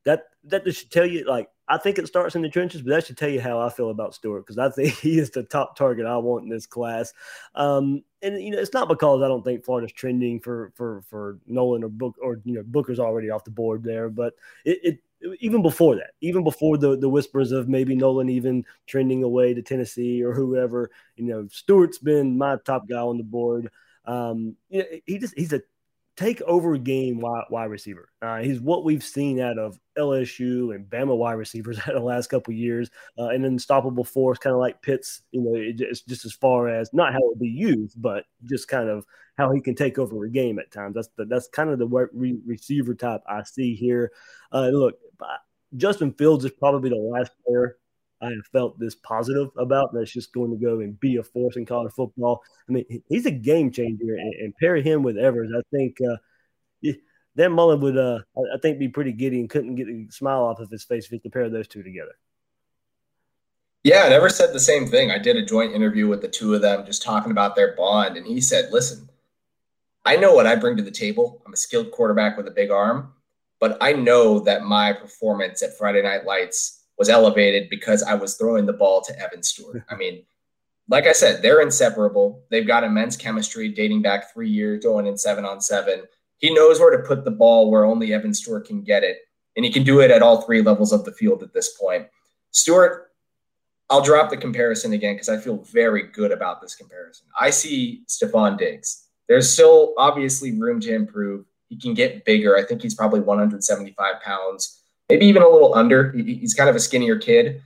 that 0.05 0.23
that 0.45 0.73
should 0.73 0.91
tell 0.91 1.05
you 1.05 1.25
like 1.25 1.49
I 1.69 1.77
think 1.77 1.99
it 1.99 2.07
starts 2.07 2.35
in 2.35 2.41
the 2.41 2.49
trenches, 2.49 2.81
but 2.81 2.89
that 2.89 3.05
should 3.05 3.17
tell 3.17 3.29
you 3.29 3.39
how 3.39 3.59
I 3.59 3.69
feel 3.69 3.91
about 3.91 4.15
Stewart 4.15 4.45
because 4.45 4.57
I 4.57 4.69
think 4.69 4.93
he 4.99 5.19
is 5.19 5.29
the 5.29 5.43
top 5.43 5.75
target 5.75 6.07
I 6.07 6.17
want 6.17 6.43
in 6.43 6.49
this 6.49 6.65
class. 6.65 7.13
Um, 7.53 8.03
and 8.21 8.41
you 8.41 8.51
know, 8.51 8.57
it's 8.57 8.73
not 8.73 8.87
because 8.87 9.21
I 9.21 9.27
don't 9.27 9.43
think 9.43 9.63
Florida's 9.63 9.93
trending 9.93 10.39
for 10.39 10.71
for 10.75 11.03
for 11.03 11.37
Nolen 11.45 11.83
or 11.83 11.89
Book 11.89 12.15
or 12.21 12.41
you 12.43 12.55
know 12.55 12.63
Booker's 12.65 12.99
already 12.99 13.29
off 13.29 13.43
the 13.43 13.51
board 13.51 13.83
there, 13.83 14.09
but 14.09 14.33
it, 14.65 14.79
it 14.83 14.99
even 15.41 15.61
before 15.61 15.95
that, 15.95 16.11
even 16.21 16.43
before 16.43 16.77
the 16.77 16.97
the 16.97 17.09
whispers 17.09 17.51
of 17.51 17.69
maybe 17.69 17.95
Nolen 17.95 18.29
even 18.29 18.65
trending 18.87 19.23
away 19.23 19.53
to 19.53 19.61
Tennessee 19.61 20.23
or 20.23 20.33
whoever, 20.33 20.89
you 21.17 21.25
know, 21.25 21.47
Stewart's 21.51 21.97
been 21.97 22.37
my 22.37 22.57
top 22.65 22.87
guy 22.89 22.99
on 22.99 23.17
the 23.17 23.23
board. 23.23 23.69
Um, 24.05 24.55
you 24.69 24.79
know, 24.79 24.85
he 25.05 25.19
just 25.19 25.37
he's 25.37 25.53
a 25.53 25.61
take 26.19 26.41
over 26.41 26.77
game 26.77 27.21
wide, 27.21 27.45
wide 27.49 27.69
receiver. 27.69 28.09
Uh, 28.21 28.39
he's 28.39 28.59
what 28.59 28.83
we've 28.83 29.03
seen 29.03 29.39
out 29.39 29.57
of 29.57 29.79
LSU 29.97 30.75
and 30.75 30.85
Bama 30.85 31.15
wide 31.15 31.33
receivers 31.33 31.79
out 31.87 31.95
of 31.95 31.95
the 31.95 32.01
last 32.01 32.27
couple 32.27 32.53
years, 32.53 32.89
uh, 33.17 33.29
an 33.29 33.45
unstoppable 33.45 34.03
force, 34.03 34.37
kind 34.37 34.53
of 34.53 34.59
like 34.59 34.81
Pitts. 34.81 35.21
You 35.31 35.41
know, 35.41 35.53
it's 35.55 36.01
just 36.01 36.25
as 36.25 36.33
far 36.33 36.67
as 36.67 36.93
not 36.93 37.13
how 37.13 37.19
it 37.19 37.27
would 37.27 37.39
be 37.39 37.47
used, 37.47 38.01
but 38.01 38.25
just 38.43 38.67
kind 38.67 38.89
of 38.89 39.05
how 39.37 39.53
he 39.53 39.61
can 39.61 39.75
take 39.75 39.97
over 39.97 40.25
a 40.25 40.29
game 40.29 40.59
at 40.59 40.71
times. 40.71 40.95
That's 40.95 41.09
the, 41.15 41.23
that's 41.23 41.47
kind 41.47 41.69
of 41.69 41.79
the 41.79 41.87
re- 41.87 42.37
receiver 42.45 42.93
type 42.95 43.21
I 43.25 43.43
see 43.43 43.73
here. 43.73 44.11
Uh, 44.51 44.67
look, 44.67 44.95
Justin 45.77 46.11
Fields 46.13 46.43
is 46.43 46.51
probably 46.51 46.89
the 46.89 46.97
last 46.97 47.31
player 47.45 47.77
I 48.21 48.27
have 48.27 48.45
felt 48.51 48.79
this 48.79 48.95
positive 48.95 49.49
about. 49.57 49.93
That's 49.93 50.11
just 50.11 50.33
going 50.33 50.51
to 50.51 50.57
go 50.57 50.79
and 50.81 50.99
be 50.99 51.17
a 51.17 51.23
force 51.23 51.55
in 51.55 51.65
college 51.65 51.93
football. 51.93 52.41
I 52.67 52.71
mean, 52.73 52.85
he's 53.07 53.25
a 53.25 53.31
game 53.31 53.71
changer, 53.71 54.15
and, 54.15 54.33
and 54.35 54.55
pair 54.57 54.75
him 54.75 55.03
with 55.03 55.17
Evers, 55.17 55.51
I 55.55 55.61
think. 55.75 55.97
Uh, 56.01 56.17
Dan 57.37 57.53
Mullen 57.53 57.79
would, 57.79 57.97
uh, 57.97 58.19
I 58.37 58.57
think, 58.61 58.79
be 58.79 58.89
pretty 58.89 59.13
giddy 59.13 59.39
and 59.39 59.49
couldn't 59.49 59.75
get 59.75 59.87
a 59.87 60.07
smile 60.09 60.43
off 60.43 60.59
of 60.59 60.69
his 60.69 60.83
face 60.83 61.05
if 61.05 61.11
he 61.11 61.19
compared 61.19 61.53
those 61.53 61.67
two 61.67 61.83
together. 61.83 62.11
Yeah, 63.83 64.03
I 64.03 64.09
never 64.09 64.27
said 64.27 64.51
the 64.51 64.59
same 64.59 64.87
thing. 64.87 65.09
I 65.09 65.19
did 65.19 65.37
a 65.37 65.45
joint 65.45 65.73
interview 65.73 66.07
with 66.07 66.21
the 66.21 66.27
two 66.27 66.53
of 66.53 66.61
them, 66.61 66.85
just 66.85 67.01
talking 67.01 67.31
about 67.31 67.55
their 67.55 67.75
bond, 67.77 68.17
and 68.17 68.27
he 68.27 68.41
said, 68.41 68.73
"Listen, 68.73 69.07
I 70.03 70.17
know 70.17 70.33
what 70.33 70.47
I 70.47 70.55
bring 70.55 70.75
to 70.77 70.83
the 70.83 70.91
table. 70.91 71.41
I'm 71.45 71.53
a 71.53 71.57
skilled 71.57 71.91
quarterback 71.91 72.35
with 72.35 72.47
a 72.47 72.51
big 72.51 72.71
arm, 72.71 73.13
but 73.61 73.77
I 73.79 73.93
know 73.93 74.39
that 74.41 74.63
my 74.63 74.91
performance 74.91 75.63
at 75.63 75.77
Friday 75.77 76.01
Night 76.01 76.25
Lights." 76.25 76.78
Was 76.99 77.09
elevated 77.09 77.69
because 77.69 78.03
I 78.03 78.13
was 78.13 78.35
throwing 78.35 78.65
the 78.65 78.73
ball 78.73 79.01
to 79.01 79.17
Evan 79.19 79.41
Stewart. 79.41 79.83
I 79.89 79.95
mean, 79.95 80.23
like 80.89 81.07
I 81.07 81.13
said, 81.13 81.41
they're 81.41 81.61
inseparable. 81.61 82.43
They've 82.51 82.67
got 82.67 82.83
immense 82.83 83.15
chemistry 83.15 83.69
dating 83.69 84.01
back 84.01 84.33
three 84.33 84.49
years, 84.49 84.83
going 84.83 85.07
in 85.07 85.17
seven 85.17 85.45
on 85.45 85.61
seven. 85.61 86.03
He 86.37 86.53
knows 86.53 86.79
where 86.79 86.95
to 86.95 87.07
put 87.07 87.23
the 87.23 87.31
ball 87.31 87.71
where 87.71 87.85
only 87.85 88.13
Evan 88.13 88.33
Stewart 88.33 88.67
can 88.67 88.81
get 88.81 89.03
it. 89.03 89.17
And 89.55 89.65
he 89.65 89.71
can 89.71 89.83
do 89.83 90.01
it 90.01 90.11
at 90.11 90.21
all 90.21 90.41
three 90.41 90.61
levels 90.61 90.91
of 90.91 91.05
the 91.05 91.11
field 91.11 91.41
at 91.43 91.53
this 91.53 91.77
point. 91.77 92.07
Stewart, 92.51 93.11
I'll 93.89 94.01
drop 94.01 94.29
the 94.29 94.37
comparison 94.37 94.93
again 94.93 95.15
because 95.15 95.29
I 95.29 95.37
feel 95.37 95.57
very 95.57 96.03
good 96.03 96.31
about 96.31 96.61
this 96.61 96.75
comparison. 96.75 97.27
I 97.39 97.49
see 97.49 98.03
Stefon 98.07 98.57
Diggs. 98.57 99.07
There's 99.27 99.51
still 99.51 99.93
obviously 99.97 100.57
room 100.57 100.79
to 100.81 100.93
improve. 100.93 101.45
He 101.67 101.77
can 101.77 101.93
get 101.93 102.25
bigger. 102.25 102.57
I 102.57 102.63
think 102.63 102.81
he's 102.81 102.95
probably 102.95 103.19
175 103.19 104.21
pounds 104.21 104.78
maybe 105.09 105.25
even 105.25 105.41
a 105.41 105.49
little 105.49 105.75
under. 105.75 106.11
He's 106.11 106.53
kind 106.53 106.69
of 106.69 106.75
a 106.75 106.79
skinnier 106.79 107.17
kid, 107.17 107.61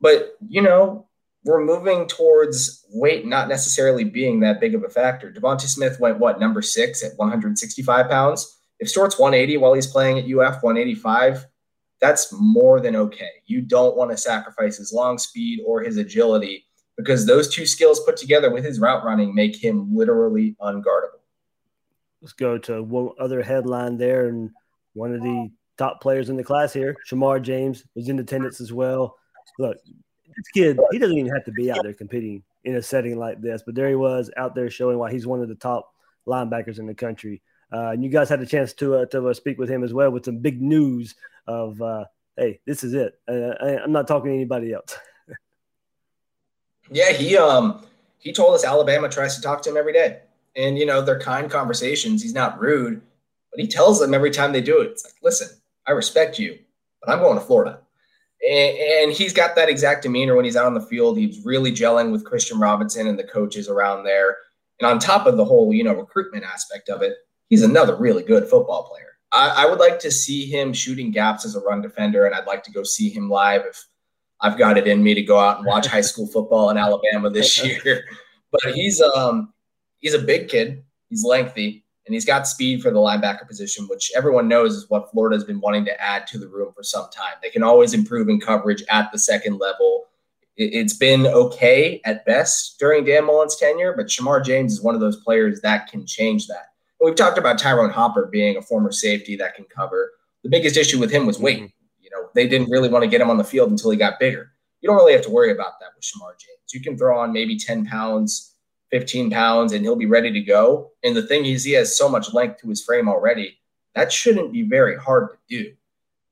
but 0.00 0.36
you 0.46 0.62
know, 0.62 1.06
we're 1.44 1.64
moving 1.64 2.06
towards 2.06 2.84
weight 2.90 3.26
not 3.26 3.48
necessarily 3.48 4.04
being 4.04 4.40
that 4.40 4.60
big 4.60 4.74
of 4.74 4.84
a 4.84 4.88
factor. 4.88 5.32
DeVonta 5.32 5.62
Smith 5.62 5.98
went 6.00 6.18
what 6.18 6.40
number 6.40 6.60
six 6.60 7.02
at 7.04 7.12
165 7.16 8.10
pounds. 8.10 8.58
If 8.80 8.88
Stewart's 8.88 9.18
180 9.18 9.56
while 9.56 9.74
he's 9.74 9.86
playing 9.86 10.18
at 10.18 10.24
UF 10.24 10.62
185, 10.62 11.46
that's 12.00 12.32
more 12.32 12.80
than 12.80 12.96
okay. 12.96 13.30
You 13.46 13.60
don't 13.60 13.96
want 13.96 14.10
to 14.10 14.16
sacrifice 14.16 14.76
his 14.76 14.92
long 14.92 15.18
speed 15.18 15.60
or 15.66 15.82
his 15.82 15.96
agility 15.96 16.64
because 16.96 17.26
those 17.26 17.48
two 17.48 17.66
skills 17.66 18.00
put 18.00 18.16
together 18.16 18.50
with 18.50 18.64
his 18.64 18.80
route 18.80 19.04
running 19.04 19.34
make 19.34 19.56
him 19.56 19.94
literally 19.94 20.56
unguardable. 20.60 21.22
Let's 22.20 22.32
go 22.32 22.58
to 22.58 22.82
one 22.82 23.10
other 23.18 23.42
headline 23.42 23.96
there, 23.96 24.26
and 24.26 24.50
one 24.94 25.14
of 25.14 25.22
the 25.22 25.50
top 25.78 26.00
players 26.02 26.28
in 26.28 26.36
the 26.36 26.44
class 26.44 26.72
here. 26.72 26.96
Shemar 27.08 27.40
James 27.40 27.84
was 27.94 28.08
in 28.08 28.18
attendance 28.18 28.60
as 28.60 28.72
well. 28.72 29.16
Look, 29.58 29.78
this 30.36 30.48
kid, 30.52 30.78
he 30.90 30.98
doesn't 30.98 31.16
even 31.16 31.32
have 31.32 31.44
to 31.44 31.52
be 31.52 31.70
out 31.70 31.82
there 31.82 31.94
competing 31.94 32.42
in 32.64 32.76
a 32.76 32.82
setting 32.82 33.18
like 33.18 33.40
this, 33.40 33.62
but 33.64 33.74
there 33.74 33.88
he 33.88 33.94
was 33.94 34.30
out 34.36 34.54
there 34.54 34.68
showing 34.68 34.98
why 34.98 35.10
he's 35.10 35.26
one 35.26 35.40
of 35.40 35.48
the 35.48 35.54
top 35.54 35.92
linebackers 36.26 36.78
in 36.78 36.86
the 36.86 36.94
country. 36.94 37.40
Uh, 37.72 37.90
and 37.90 38.02
you 38.02 38.10
guys 38.10 38.28
had 38.28 38.40
a 38.40 38.46
chance 38.46 38.72
to 38.74 38.96
uh, 38.96 39.06
to 39.06 39.28
uh, 39.28 39.34
speak 39.34 39.58
with 39.58 39.68
him 39.68 39.84
as 39.84 39.92
well 39.92 40.10
with 40.10 40.24
some 40.24 40.38
big 40.38 40.60
news 40.62 41.14
of, 41.46 41.80
uh, 41.82 42.04
hey, 42.36 42.60
this 42.66 42.82
is 42.82 42.94
it. 42.94 43.18
Uh, 43.28 43.54
I, 43.60 43.82
am 43.82 43.92
not 43.92 44.08
talking 44.08 44.30
to 44.30 44.34
anybody 44.34 44.72
else. 44.72 44.96
yeah, 46.90 47.12
he 47.12 47.36
um 47.36 47.84
he 48.18 48.32
told 48.32 48.54
us 48.54 48.64
Alabama 48.64 49.08
tries 49.08 49.36
to 49.36 49.42
talk 49.42 49.60
to 49.62 49.70
him 49.70 49.76
every 49.76 49.92
day, 49.92 50.20
and 50.56 50.78
you 50.78 50.86
know 50.86 51.02
they're 51.02 51.20
kind 51.20 51.50
conversations. 51.50 52.22
He's 52.22 52.32
not 52.32 52.58
rude, 52.58 53.02
but 53.50 53.60
he 53.60 53.66
tells 53.66 54.00
them 54.00 54.14
every 54.14 54.30
time 54.30 54.52
they 54.52 54.62
do 54.62 54.80
it. 54.80 54.92
It's 54.92 55.04
like, 55.04 55.14
listen, 55.22 55.57
I 55.88 55.92
respect 55.92 56.38
you, 56.38 56.58
but 57.02 57.10
I'm 57.10 57.20
going 57.20 57.38
to 57.38 57.44
Florida. 57.44 57.80
And, 58.48 59.10
he's 59.10 59.32
got 59.32 59.56
that 59.56 59.68
exact 59.68 60.02
demeanor 60.02 60.36
when 60.36 60.44
he's 60.44 60.54
out 60.54 60.66
on 60.66 60.74
the 60.74 60.80
field. 60.82 61.18
He's 61.18 61.44
really 61.44 61.72
gelling 61.72 62.12
with 62.12 62.24
Christian 62.24 62.60
Robinson 62.60 63.06
and 63.08 63.18
the 63.18 63.24
coaches 63.24 63.68
around 63.68 64.04
there. 64.04 64.36
And 64.78 64.88
on 64.88 64.98
top 64.98 65.26
of 65.26 65.36
the 65.36 65.44
whole, 65.44 65.72
you 65.72 65.82
know, 65.82 65.94
recruitment 65.94 66.44
aspect 66.44 66.88
of 66.88 67.02
it, 67.02 67.14
he's 67.48 67.62
another 67.62 67.96
really 67.96 68.22
good 68.22 68.46
football 68.46 68.84
player. 68.84 69.16
I, 69.32 69.64
I 69.64 69.66
would 69.66 69.80
like 69.80 69.98
to 70.00 70.10
see 70.10 70.46
him 70.46 70.72
shooting 70.72 71.10
gaps 71.10 71.44
as 71.44 71.56
a 71.56 71.60
run 71.60 71.82
defender, 71.82 72.26
and 72.26 72.34
I'd 72.34 72.46
like 72.46 72.62
to 72.64 72.70
go 72.70 72.82
see 72.84 73.08
him 73.08 73.28
live 73.28 73.62
if 73.66 73.84
I've 74.40 74.58
got 74.58 74.78
it 74.78 74.86
in 74.86 75.02
me 75.02 75.14
to 75.14 75.22
go 75.22 75.38
out 75.38 75.56
and 75.58 75.66
watch 75.66 75.86
high 75.86 76.02
school 76.02 76.26
football 76.28 76.70
in 76.70 76.76
Alabama 76.76 77.30
this 77.30 77.62
year. 77.84 78.04
But 78.52 78.74
he's 78.74 79.00
um 79.00 79.52
he's 79.98 80.14
a 80.14 80.20
big 80.20 80.48
kid. 80.48 80.84
He's 81.08 81.24
lengthy 81.24 81.84
and 82.08 82.14
he's 82.14 82.24
got 82.24 82.46
speed 82.46 82.82
for 82.82 82.90
the 82.90 82.98
linebacker 82.98 83.46
position, 83.46 83.86
which 83.86 84.10
everyone 84.16 84.48
knows 84.48 84.74
is 84.74 84.88
what 84.88 85.10
Florida 85.10 85.36
has 85.36 85.44
been 85.44 85.60
wanting 85.60 85.84
to 85.84 86.00
add 86.02 86.26
to 86.28 86.38
the 86.38 86.48
room 86.48 86.72
for 86.74 86.82
some 86.82 87.06
time. 87.14 87.34
They 87.42 87.50
can 87.50 87.62
always 87.62 87.92
improve 87.92 88.30
in 88.30 88.40
coverage 88.40 88.82
at 88.88 89.12
the 89.12 89.18
second 89.18 89.58
level. 89.58 90.06
It's 90.56 90.96
been 90.96 91.26
okay 91.26 92.00
at 92.06 92.24
best 92.24 92.78
during 92.78 93.04
Dan 93.04 93.26
Mullen's 93.26 93.56
tenure, 93.56 93.92
but 93.94 94.06
Shemar 94.06 94.42
James 94.42 94.72
is 94.72 94.80
one 94.80 94.94
of 94.94 95.02
those 95.02 95.22
players 95.22 95.60
that 95.60 95.88
can 95.88 96.06
change 96.06 96.46
that. 96.46 96.68
We've 96.98 97.14
talked 97.14 97.36
about 97.36 97.58
Ty'Ron 97.58 97.90
Hopper 97.90 98.26
being 98.26 98.56
a 98.56 98.62
former 98.62 98.90
safety 98.90 99.36
that 99.36 99.54
can 99.54 99.66
cover. 99.66 100.12
The 100.44 100.48
biggest 100.48 100.78
issue 100.78 100.98
with 100.98 101.10
him 101.10 101.26
was 101.26 101.38
weight. 101.38 101.58
Mm-hmm. 101.58 101.66
You 102.00 102.10
know, 102.10 102.30
they 102.34 102.48
didn't 102.48 102.70
really 102.70 102.88
want 102.88 103.02
to 103.02 103.10
get 103.10 103.20
him 103.20 103.28
on 103.28 103.36
the 103.36 103.44
field 103.44 103.70
until 103.70 103.90
he 103.90 103.98
got 103.98 104.18
bigger. 104.18 104.50
You 104.80 104.88
don't 104.88 104.96
really 104.96 105.12
have 105.12 105.22
to 105.24 105.30
worry 105.30 105.52
about 105.52 105.78
that 105.80 105.90
with 105.94 106.04
Shemar 106.04 106.38
James. 106.38 106.72
You 106.72 106.80
can 106.80 106.96
throw 106.96 107.18
on 107.18 107.34
maybe 107.34 107.58
10 107.58 107.84
pounds 107.84 108.54
15 108.90 109.30
pounds 109.30 109.72
and 109.72 109.82
he'll 109.82 109.96
be 109.96 110.06
ready 110.06 110.32
to 110.32 110.40
go. 110.40 110.92
And 111.04 111.16
the 111.16 111.26
thing 111.26 111.46
is, 111.46 111.64
he 111.64 111.72
has 111.72 111.96
so 111.96 112.08
much 112.08 112.32
length 112.32 112.60
to 112.60 112.68
his 112.68 112.82
frame 112.82 113.08
already. 113.08 113.58
That 113.94 114.12
shouldn't 114.12 114.52
be 114.52 114.62
very 114.62 114.96
hard 114.96 115.30
to 115.30 115.36
do. 115.48 115.72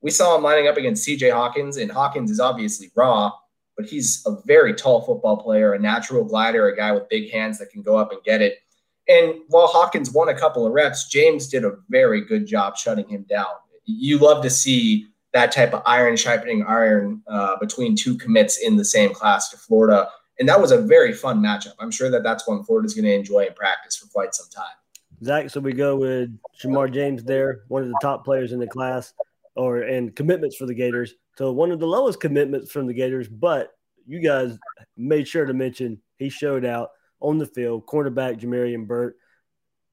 We 0.01 0.11
saw 0.11 0.37
him 0.37 0.43
lining 0.43 0.69
up 0.69 0.77
against 0.77 1.07
CJ 1.07 1.33
Hawkins, 1.33 1.79
and 1.79 1.91
Hawkins 1.91 2.31
is 2.31 2.39
obviously 2.39 2.91
raw, 2.95 3.33
but 3.77 3.87
he's 3.87 4.23
a 4.27 4.37
very 4.45 4.75
tall 4.75 5.03
football 5.03 5.39
player, 5.39 5.73
a 5.73 5.79
natural 5.79 6.25
glider, 6.25 6.69
a 6.69 6.77
guy 6.77 6.93
with 6.93 7.09
big 7.09 7.31
hands 7.33 7.59
that 7.59 7.71
can 7.71 7.83
go 7.83 7.97
up 7.97 8.13
and 8.13 8.23
get 8.23 8.41
it. 8.41 8.59
And 9.09 9.35
while 9.49 9.67
Hawkins 9.67 10.11
won 10.11 10.29
a 10.29 10.39
couple 10.39 10.67
of 10.67 10.73
reps, 10.73 11.09
James 11.09 11.49
did 11.49 11.65
a 11.65 11.77
very 11.89 12.25
good 12.25 12.47
job 12.47 12.77
shutting 12.77 13.09
him 13.09 13.25
down. 13.29 13.47
You 13.85 14.19
love 14.19 14.43
to 14.43 14.51
see 14.51 15.07
that 15.33 15.53
type 15.53 15.75
of 15.75 15.83
iron 15.87 16.17
sharpening 16.17 16.65
iron 16.65 17.23
uh, 17.27 17.57
between 17.59 17.95
two 17.95 18.17
commits 18.17 18.59
in 18.59 18.77
the 18.77 18.85
same 18.85 19.13
class 19.13 19.51
to 19.51 19.57
Florida 19.57 20.09
and 20.39 20.49
that 20.49 20.61
was 20.61 20.73
a 20.73 20.79
very 20.83 21.13
fun 21.13 21.41
matchup. 21.41 21.75
I'm 21.79 21.91
sure 21.91 22.11
that 22.11 22.23
that's 22.23 22.47
one 22.47 22.63
Florida's 22.65 22.95
going 22.95 23.05
to 23.05 23.15
enjoy 23.15 23.47
in 23.47 23.55
practice 23.55 23.97
for 23.97 24.07
quite 24.09 24.35
some 24.35 24.47
time. 24.55 24.75
Zach, 25.25 25.49
so 25.51 25.61
we 25.61 25.73
go 25.73 25.97
with 25.97 26.37
Shemar 26.61 26.93
James 26.93 27.25
there, 27.25 27.61
one 27.69 27.83
of 27.83 27.89
the 27.89 27.99
top 28.03 28.25
players 28.25 28.53
in 28.53 28.59
the 28.59 28.67
class, 28.67 29.15
or 29.55 29.79
and 29.79 30.15
commitments 30.15 30.57
for 30.57 30.67
the 30.67 30.75
Gators. 30.75 31.15
So 31.37 31.53
one 31.53 31.73
of 31.73 31.81
the 31.81 31.87
lowest 31.87 32.21
commitments 32.21 32.71
from 32.71 32.87
the 32.87 32.95
Gators, 32.95 33.29
but 33.29 33.71
you 34.07 34.21
guys 34.21 34.59
made 34.97 35.27
sure 35.27 35.47
to 35.47 35.55
mention 35.55 36.01
he 36.19 36.29
showed 36.29 36.67
out 36.67 36.91
on 37.21 37.39
the 37.39 37.47
field. 37.47 37.87
Cornerback 37.87 38.41
Jamarian 38.41 38.87
Burt, 38.87 39.17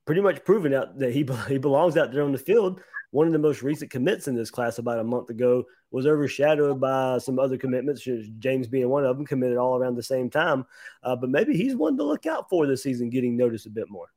pretty 0.06 0.22
much 0.22 0.44
proving 0.44 0.74
out 0.74 1.00
that 1.00 1.14
he 1.14 1.26
he 1.48 1.58
belongs 1.58 1.96
out 1.96 2.12
there 2.12 2.24
on 2.24 2.34
the 2.34 2.38
field 2.38 2.82
one 3.14 3.28
of 3.28 3.34
the 3.34 3.40
most 3.40 3.62
recent 3.62 3.92
commits 3.92 4.28
in 4.28 4.36
this 4.36 4.50
class 4.50 4.80
about 4.80 4.98
a 4.98 5.04
month 5.04 5.30
ago 5.30 5.64
was 5.94 6.08
overshadowed 6.08 6.82
by 6.82 7.20
some 7.20 7.38
other 7.38 7.56
commitments, 7.56 8.06
James 8.40 8.68
being 8.68 8.90
one 8.90 9.06
of 9.06 9.16
them, 9.16 9.26
committed 9.26 9.58
all 9.58 9.78
around 9.78 9.96
the 9.96 10.04
same 10.04 10.28
time. 10.28 10.66
Uh, 11.04 11.16
but 11.16 11.30
maybe 11.30 11.56
he's 11.56 11.76
one 11.76 11.96
to 11.98 12.04
look 12.04 12.26
out 12.26 12.50
for 12.50 12.66
this 12.66 12.82
season, 12.82 13.12
getting 13.12 13.38
noticed 13.38 13.68
a 13.68 13.70
bit 13.70 13.90
more. 13.90 14.08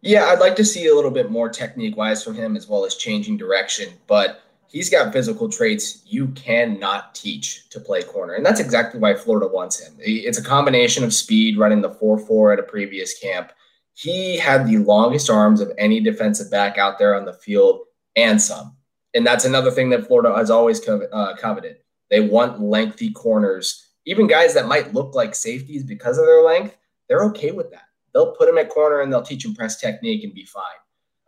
Yeah, 0.00 0.24
I'd 0.24 0.40
like 0.40 0.56
to 0.56 0.64
see 0.64 0.86
a 0.86 0.94
little 0.94 1.10
bit 1.10 1.30
more 1.30 1.50
technique 1.50 1.98
wise 1.98 2.24
from 2.24 2.34
him 2.34 2.56
as 2.56 2.66
well 2.66 2.86
as 2.86 2.94
changing 2.94 3.36
direction. 3.36 3.92
But 4.06 4.42
he's 4.68 4.88
got 4.88 5.12
physical 5.12 5.50
traits 5.50 6.02
you 6.06 6.28
cannot 6.28 7.14
teach 7.14 7.68
to 7.68 7.78
play 7.78 8.02
corner. 8.02 8.34
And 8.34 8.46
that's 8.46 8.60
exactly 8.60 8.98
why 8.98 9.14
Florida 9.14 9.48
wants 9.48 9.80
him. 9.80 9.94
It's 9.98 10.38
a 10.38 10.44
combination 10.44 11.04
of 11.04 11.12
speed, 11.12 11.58
running 11.58 11.82
the 11.82 11.90
4 11.90 12.18
4 12.18 12.54
at 12.54 12.58
a 12.58 12.62
previous 12.62 13.18
camp. 13.18 13.52
He 13.92 14.38
had 14.38 14.66
the 14.66 14.78
longest 14.78 15.28
arms 15.28 15.60
of 15.60 15.72
any 15.76 16.00
defensive 16.00 16.50
back 16.50 16.78
out 16.78 16.98
there 16.98 17.14
on 17.14 17.26
the 17.26 17.34
field 17.34 17.80
and 18.14 18.40
some. 18.40 18.75
And 19.16 19.26
that's 19.26 19.46
another 19.46 19.70
thing 19.70 19.88
that 19.90 20.06
Florida 20.06 20.36
has 20.36 20.50
always 20.50 20.86
uh, 20.86 21.34
coveted. 21.38 21.78
They 22.10 22.20
want 22.20 22.60
lengthy 22.60 23.10
corners. 23.10 23.88
Even 24.04 24.26
guys 24.26 24.52
that 24.52 24.68
might 24.68 24.92
look 24.92 25.14
like 25.14 25.34
safeties 25.34 25.84
because 25.84 26.18
of 26.18 26.26
their 26.26 26.42
length, 26.42 26.76
they're 27.08 27.24
okay 27.24 27.50
with 27.50 27.70
that. 27.70 27.84
They'll 28.12 28.36
put 28.36 28.48
him 28.48 28.58
at 28.58 28.68
corner 28.68 29.00
and 29.00 29.10
they'll 29.10 29.22
teach 29.22 29.46
him 29.46 29.54
press 29.54 29.80
technique 29.80 30.22
and 30.22 30.34
be 30.34 30.44
fine. 30.44 30.62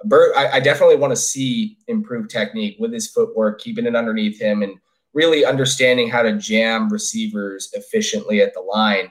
Burt, 0.04 0.36
I, 0.36 0.58
I 0.58 0.60
definitely 0.60 0.96
want 0.96 1.12
to 1.12 1.16
see 1.16 1.78
improved 1.88 2.28
technique 2.30 2.76
with 2.78 2.92
his 2.92 3.08
footwork, 3.08 3.58
keeping 3.58 3.86
it 3.86 3.96
underneath 3.96 4.38
him, 4.38 4.62
and 4.62 4.74
really 5.14 5.46
understanding 5.46 6.10
how 6.10 6.20
to 6.20 6.36
jam 6.36 6.90
receivers 6.90 7.70
efficiently 7.72 8.42
at 8.42 8.52
the 8.52 8.60
line. 8.60 9.10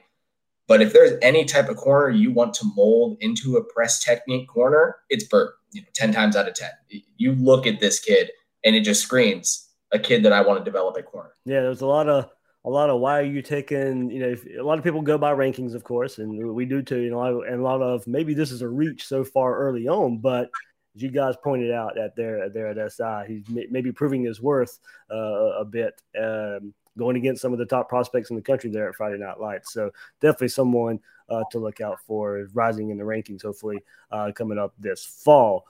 But 0.68 0.84
if 0.84 0.94
there's 0.94 1.18
any 1.24 1.46
type 1.46 1.68
of 1.68 1.78
corner 1.78 2.12
you 2.12 2.32
want 2.32 2.54
to 2.56 2.72
mold 2.76 3.18
into 3.22 3.58
a 3.58 3.64
press 3.74 4.04
technique 4.04 4.48
corner, 4.48 4.98
it's 5.10 5.24
Burt. 5.24 5.56
You 5.72 5.82
know, 5.82 5.88
ten 5.96 6.14
times 6.14 6.36
out 6.36 6.48
of 6.48 6.54
ten, 6.54 6.70
you 7.18 7.34
look 7.34 7.66
at 7.66 7.80
this 7.80 8.00
kid 8.00 8.30
and 8.68 8.76
it 8.76 8.82
just 8.82 9.02
screams 9.02 9.70
a 9.92 10.00
kid 10.00 10.24
that 10.24 10.34
I 10.34 10.42
want 10.42 10.60
to 10.60 10.66
develop 10.66 10.98
at 10.98 11.06
corner. 11.06 11.32
Yeah, 11.46 11.62
there's 11.62 11.82
a 11.82 11.88
lot 11.88 12.10
of 12.10 12.30
a 12.66 12.70
lot 12.70 12.90
of 12.90 13.00
why 13.00 13.20
are 13.20 13.24
you 13.24 13.42
taking 13.42 14.12
you 14.12 14.20
know 14.20 14.36
a 14.60 14.64
lot 14.64 14.78
of 14.78 14.84
people 14.84 15.02
go 15.02 15.18
by 15.18 15.34
rankings 15.34 15.74
of 15.74 15.84
course 15.84 16.18
and 16.18 16.54
we 16.54 16.66
do 16.66 16.82
too 16.82 17.00
you 17.00 17.12
know 17.12 17.42
and 17.44 17.62
a 17.62 17.64
lot 17.64 17.82
of 17.82 18.06
maybe 18.08 18.34
this 18.34 18.52
is 18.52 18.62
a 18.62 18.68
reach 18.68 19.08
so 19.08 19.24
far 19.24 19.58
early 19.58 19.88
on 19.88 20.18
but 20.18 20.50
as 20.98 21.04
you 21.04 21.12
guys 21.12 21.36
pointed 21.44 21.72
out 21.72 21.94
that 21.96 22.16
there 22.16 22.50
there 22.50 22.68
at 22.68 22.92
SI, 22.92 23.24
he's 23.28 23.68
maybe 23.70 23.92
proving 23.92 24.24
his 24.24 24.42
worth 24.42 24.80
uh, 25.12 25.60
a 25.60 25.64
bit, 25.64 26.02
um, 26.20 26.74
going 26.98 27.16
against 27.16 27.42
some 27.42 27.54
of 27.54 27.60
the 27.60 27.66
top 27.68 27.88
prospects 27.88 28.32
in 28.32 28.36
the 28.36 28.42
country 28.42 28.72
there 28.72 28.90
at 28.90 28.96
Friday 28.96 29.20
Night 29.20 29.40
Lights. 29.40 29.72
So 29.72 29.92
definitely 30.22 30.48
someone 30.48 31.00
uh, 31.30 31.44
to 31.52 31.60
look 31.60 31.82
out 31.82 32.00
for, 32.08 32.48
rising 32.54 32.90
in 32.90 32.98
the 32.98 33.04
rankings. 33.04 33.44
Hopefully 33.44 33.78
uh, 34.12 34.32
coming 34.34 34.58
up 34.58 34.74
this 34.80 35.06
fall. 35.06 35.68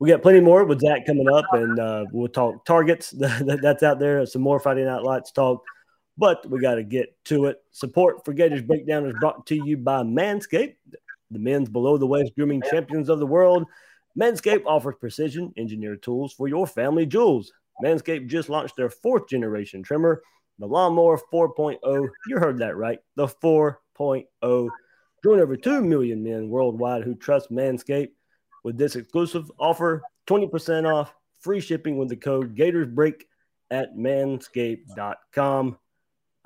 We 0.00 0.08
got 0.08 0.22
plenty 0.22 0.40
more 0.40 0.64
with 0.64 0.80
Zach 0.80 1.06
coming 1.06 1.28
up, 1.32 1.44
and 1.52 1.78
uh, 1.78 2.06
we'll 2.12 2.28
talk 2.28 2.64
targets 2.64 3.10
that's 3.18 3.82
out 3.84 4.00
there. 4.00 4.26
Some 4.26 4.42
more 4.42 4.58
Friday 4.58 4.84
Night 4.84 5.02
Lights 5.02 5.30
talk 5.30 5.62
but 6.20 6.48
we 6.50 6.60
got 6.60 6.74
to 6.74 6.82
get 6.82 7.16
to 7.24 7.46
it. 7.46 7.62
Support 7.70 8.26
for 8.26 8.34
Gators 8.34 8.60
Breakdown 8.60 9.06
is 9.06 9.14
brought 9.20 9.46
to 9.46 9.54
you 9.54 9.78
by 9.78 10.02
Manscaped, 10.02 10.76
the 11.30 11.38
men's 11.38 11.70
below 11.70 11.96
the 11.96 12.06
waist 12.06 12.34
grooming 12.36 12.62
champions 12.70 13.08
of 13.08 13.18
the 13.18 13.26
world. 13.26 13.64
Manscaped 14.20 14.66
offers 14.66 14.96
precision 15.00 15.50
engineered 15.56 16.02
tools 16.02 16.34
for 16.34 16.46
your 16.46 16.66
family 16.66 17.06
jewels. 17.06 17.50
Manscaped 17.82 18.26
just 18.26 18.50
launched 18.50 18.76
their 18.76 18.90
fourth 18.90 19.28
generation 19.28 19.82
trimmer, 19.82 20.20
the 20.58 20.66
Lawnmower 20.66 21.18
4.0. 21.32 22.08
You 22.28 22.36
heard 22.36 22.58
that 22.58 22.76
right, 22.76 22.98
the 23.16 23.26
4.0. 23.26 24.68
Join 25.24 25.40
over 25.40 25.56
2 25.56 25.82
million 25.82 26.22
men 26.22 26.50
worldwide 26.50 27.02
who 27.02 27.14
trust 27.14 27.50
Manscaped. 27.50 28.10
With 28.62 28.76
this 28.76 28.96
exclusive 28.96 29.50
offer, 29.58 30.02
20% 30.26 30.92
off, 30.92 31.14
free 31.38 31.60
shipping 31.60 31.96
with 31.96 32.08
the 32.08 32.16
code 32.16 32.56
GatorsBreak 32.56 33.22
at 33.70 33.96
manscaped.com. 33.96 35.78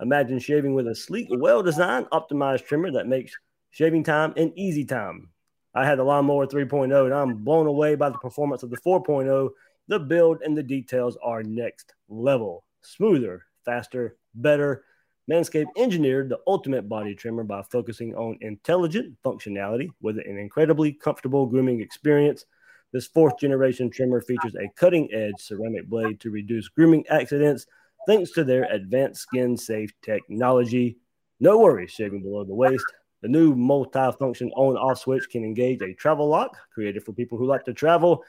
Imagine 0.01 0.39
shaving 0.39 0.75
with 0.75 0.89
a 0.89 0.95
sleek, 0.95 1.29
well 1.31 1.63
designed, 1.63 2.07
optimized 2.07 2.67
trimmer 2.67 2.91
that 2.93 3.07
makes 3.07 3.33
shaving 3.71 4.05
time 4.05 4.33
an 4.37 4.53
easy 4.57 4.85
time. 4.85 5.29
I 5.75 5.85
had 5.85 5.99
the 5.99 6.05
lawnmower 6.05 6.47
3.0, 6.47 7.05
and 7.05 7.15
I'm 7.15 7.37
blown 7.39 7.67
away 7.67 7.97
by 7.97 8.11
the 8.11 8.19
performance 8.19 8.63
of 8.63 8.71
the 8.71 8.77
4.0. 8.77 9.51
The 9.89 9.99
build 9.99 10.43
and 10.43 10.57
the 10.57 10.63
details 10.63 11.19
are 11.23 11.43
next 11.43 11.95
level. 12.09 12.65
Smoother, 12.83 13.45
faster, 13.65 14.17
better. 14.35 14.85
Manscaped 15.31 15.71
engineered 15.79 16.29
the 16.29 16.41
ultimate 16.47 16.87
body 16.87 17.15
trimmer 17.15 17.45
by 17.45 17.63
focusing 17.63 18.15
on 18.15 18.37
intelligent 18.43 19.17
functionality 19.25 19.89
with 20.03 20.19
an 20.19 20.37
incredibly 20.39 20.93
comfortable 20.93 21.47
grooming 21.47 21.81
experience. 21.81 22.45
This 22.93 23.07
fourth 23.07 23.39
generation 23.39 23.91
trimmer 23.91 24.21
features 24.21 24.55
a 24.55 24.71
cutting 24.77 25.13
edge 25.15 25.39
ceramic 25.39 25.89
blade 25.89 26.21
to 26.21 26.31
reduce 26.31 26.69
grooming 26.69 27.07
accidents 27.09 27.67
thanks 28.07 28.33
to 28.33 28.45
their 28.45 28.65
advanced 28.65 29.23
skin 29.23 29.57
safe 29.57 29.93
technology. 30.03 30.99
No 31.41 31.59
worries 31.59 31.91
shaving 31.91 32.23
below 32.23 32.45
the 32.45 32.55
waist. 32.55 32.85
The 33.23 33.29
new 33.29 33.55
multi-function 33.55 34.53
on-off 34.55 34.99
switch 34.99 35.31
can 35.31 35.43
engage 35.43 35.81
a 35.81 35.95
travel 35.95 36.29
lock 36.29 36.55
created 36.75 37.03
for 37.03 37.15
people 37.15 37.39
who 37.39 37.47
like 37.47 37.65
to 37.65 37.73
travel. 37.73 38.23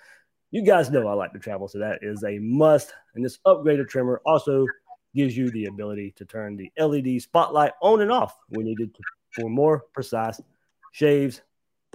You 0.52 0.62
guys 0.62 0.90
know 0.90 1.08
I 1.08 1.14
like 1.14 1.34
to 1.34 1.40
travel, 1.40 1.68
so 1.68 1.80
that 1.80 2.00
is 2.02 2.24
a 2.24 2.40
must. 2.40 2.94
And 3.14 3.26
this 3.26 3.40
upgraded 3.46 3.90
trimmer 3.90 4.22
also 4.26 4.66
gives 5.15 5.36
you 5.36 5.49
the 5.51 5.65
ability 5.65 6.13
to 6.17 6.25
turn 6.25 6.56
the 6.56 6.71
LED 6.78 7.21
spotlight 7.21 7.71
on 7.82 8.01
and 8.01 8.12
off 8.12 8.38
when 8.49 8.65
needed 8.65 8.95
for 9.32 9.49
more 9.49 9.86
precise 9.93 10.41
shaves. 10.91 11.41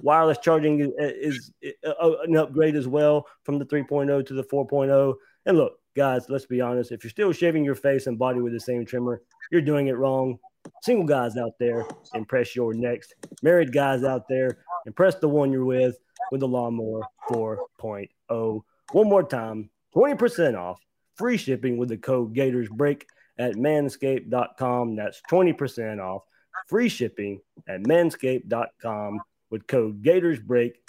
Wireless 0.03 0.39
charging 0.39 0.81
is, 0.81 0.91
is 0.99 1.53
an 1.85 2.37
upgrade 2.37 2.75
as 2.75 2.89
well 2.89 3.27
from 3.45 3.59
the 3.59 3.67
3.0 3.67 4.27
to 4.27 4.35
the 4.35 4.45
4.0. 4.45 5.15
And 5.47 5.59
look, 5.59 5.75
guys, 5.95 6.27
let's 6.29 6.47
be 6.47 6.61
honest. 6.61 6.91
If 6.91 7.05
you're 7.05 7.11
still 7.11 7.33
shaving 7.33 7.65
your 7.65 7.75
face 7.75 8.07
and 8.07 8.19
body 8.19 8.41
with 8.41 8.55
the 8.55 8.61
same 8.61 8.87
trimmer, 8.87 9.23
you're 9.51 9.61
doing 9.61 9.89
it 9.89 9.97
wrong. 9.97 10.39
Single 10.83 11.07
guys 11.07 11.37
out 11.37 11.53
there, 11.59 11.87
impress 12.15 12.57
your 12.57 12.73
next. 12.75 13.15
Married 13.43 13.73
guys 13.73 14.05
out 14.05 14.29
there, 14.29 14.59
impress 14.87 15.17
the 15.17 15.29
one 15.29 15.53
you're 15.53 15.65
with 15.65 15.97
with 16.31 16.41
the 16.41 16.49
lawnmower 16.49 17.03
4.0. 17.31 18.63
One 18.93 19.09
more 19.09 19.23
time, 19.23 19.71
20% 19.95 20.59
off, 20.59 20.81
free 21.21 21.37
shipping 21.37 21.77
with 21.77 21.91
the 21.91 21.99
code 21.99 22.33
Gators 22.33 22.71
Break 22.71 23.07
at 23.39 23.53
manscaped.com. 23.53 24.97
That's 24.97 25.21
20% 25.31 26.01
off, 26.03 26.23
free 26.67 26.89
shipping 26.89 27.43
at 27.69 27.83
manscaped.com 27.83 29.21
with 29.51 29.67
code 29.67 30.03
Gators 30.03 30.41
Break. 30.41 30.81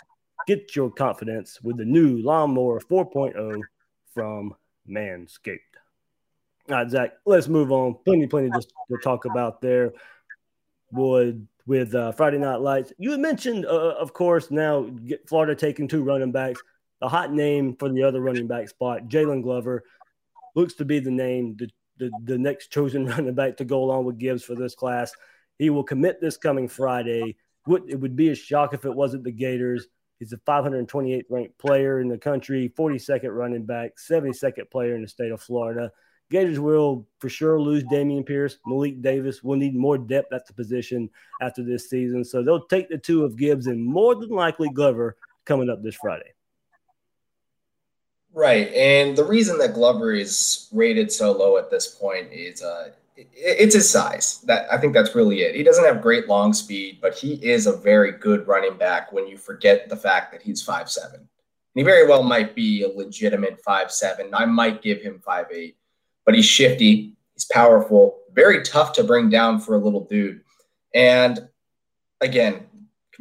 Get 0.47 0.73
your 0.73 0.89
confidence 0.89 1.61
with 1.61 1.75
the 1.75 1.83
new 1.83 2.21
lawnmower 2.23 2.79
4.0 2.79 3.61
from 4.13 4.55
Manscaped. 4.89 5.59
All 6.69 6.75
right, 6.75 6.89
Zach, 6.89 7.11
let's 7.25 7.49
move 7.49 7.73
on. 7.73 7.95
Plenty, 8.05 8.27
plenty 8.27 8.49
to, 8.51 8.61
to 8.61 8.97
talk 9.03 9.25
about 9.25 9.61
there. 9.61 9.91
Would 10.93 11.45
with 11.65 11.93
uh, 11.93 12.13
Friday 12.13 12.37
Night 12.37 12.61
Lights. 12.61 12.93
You 12.97 13.11
had 13.11 13.19
mentioned, 13.19 13.65
uh, 13.65 13.95
of 13.99 14.13
course, 14.13 14.49
now 14.49 14.89
Florida 15.27 15.55
taking 15.55 15.89
two 15.89 16.03
running 16.03 16.31
backs. 16.31 16.61
The 17.01 17.09
hot 17.09 17.33
name 17.33 17.75
for 17.75 17.89
the 17.89 18.03
other 18.03 18.21
running 18.21 18.47
back 18.47 18.69
spot, 18.69 19.07
Jalen 19.07 19.43
Glover, 19.43 19.83
looks 20.55 20.73
to 20.75 20.85
be 20.85 20.99
the 20.99 21.11
name, 21.11 21.55
the, 21.57 21.69
the, 21.97 22.11
the 22.23 22.37
next 22.37 22.71
chosen 22.71 23.05
running 23.07 23.35
back 23.35 23.57
to 23.57 23.65
go 23.65 23.83
along 23.83 24.05
with 24.05 24.17
Gibbs 24.17 24.43
for 24.43 24.55
this 24.55 24.75
class. 24.75 25.11
He 25.59 25.69
will 25.69 25.83
commit 25.83 26.19
this 26.19 26.37
coming 26.37 26.67
Friday. 26.67 27.35
It 27.67 27.99
would 27.99 28.15
be 28.15 28.29
a 28.29 28.35
shock 28.35 28.73
if 28.73 28.85
it 28.85 28.95
wasn't 28.95 29.23
the 29.23 29.31
Gators. 29.31 29.87
He's 30.19 30.29
the 30.29 30.37
528th 30.37 31.25
ranked 31.29 31.57
player 31.57 31.99
in 31.99 32.07
the 32.07 32.17
country, 32.17 32.71
42nd 32.77 33.35
running 33.35 33.65
back, 33.65 33.93
72nd 33.97 34.69
player 34.69 34.95
in 34.95 35.01
the 35.01 35.07
state 35.07 35.31
of 35.31 35.41
Florida. 35.41 35.91
Gators 36.31 36.59
will 36.59 37.07
for 37.19 37.27
sure 37.27 37.59
lose 37.59 37.83
Dameon 37.83 38.25
Pierce, 38.25 38.57
Malik 38.65 39.01
Davis. 39.01 39.43
will 39.43 39.57
need 39.57 39.75
more 39.75 39.97
depth 39.97 40.31
at 40.31 40.47
the 40.47 40.53
position 40.53 41.09
after 41.41 41.63
this 41.63 41.89
season. 41.89 42.23
So 42.23 42.41
they'll 42.41 42.67
take 42.67 42.87
the 42.87 42.97
two 42.97 43.25
of 43.25 43.35
Gibbs 43.35 43.67
and 43.67 43.83
more 43.83 44.15
than 44.15 44.29
likely 44.29 44.69
Glover 44.69 45.17
coming 45.45 45.69
up 45.69 45.83
this 45.83 45.95
Friday. 45.95 46.33
Right. 48.33 48.71
And 48.73 49.17
the 49.17 49.25
reason 49.25 49.57
that 49.57 49.73
Glover 49.73 50.13
is 50.13 50.69
rated 50.71 51.11
so 51.11 51.31
low 51.31 51.57
at 51.57 51.69
this 51.69 51.87
point 51.87 52.31
is 52.31 52.61
uh, 52.61 52.91
it's 53.15 53.75
his 53.75 53.89
size. 53.89 54.41
That 54.47 54.71
I 54.71 54.77
think 54.77 54.93
that's 54.93 55.15
really 55.15 55.41
it. 55.41 55.55
He 55.55 55.63
doesn't 55.63 55.83
have 55.83 56.01
great 56.01 56.27
long 56.27 56.53
speed, 56.53 56.99
but 57.01 57.13
he 57.13 57.33
is 57.35 57.67
a 57.67 57.75
very 57.75 58.13
good 58.13 58.47
running 58.47 58.77
back 58.77 59.11
when 59.11 59.27
you 59.27 59.37
forget 59.37 59.89
the 59.89 59.97
fact 59.97 60.31
that 60.31 60.41
he's 60.41 60.63
five 60.63 60.89
seven. 60.89 61.27
He 61.75 61.83
very 61.83 62.07
well 62.07 62.23
might 62.23 62.55
be 62.55 62.83
a 62.83 62.87
legitimate 62.87 63.61
five 63.61 63.91
seven. 63.91 64.33
I 64.33 64.45
might 64.45 64.81
give 64.81 65.01
him 65.01 65.19
five 65.19 65.47
eight 65.51 65.75
but 66.25 66.35
he's 66.35 66.45
shifty, 66.45 67.13
he's 67.33 67.45
powerful, 67.45 68.19
very 68.33 68.63
tough 68.63 68.93
to 68.93 69.03
bring 69.03 69.29
down 69.29 69.59
for 69.59 69.75
a 69.75 69.79
little 69.79 70.05
dude. 70.05 70.41
And 70.93 71.47
again, 72.21 72.67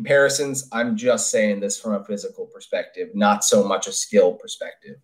comparisons, 0.00 0.66
I'm 0.72 0.96
just 0.96 1.30
saying 1.30 1.60
this 1.60 1.78
from 1.78 1.92
a 1.92 2.02
physical 2.02 2.46
perspective, 2.46 3.10
not 3.12 3.44
so 3.44 3.62
much 3.62 3.86
a 3.86 3.92
skill 3.92 4.32
perspective. 4.32 4.96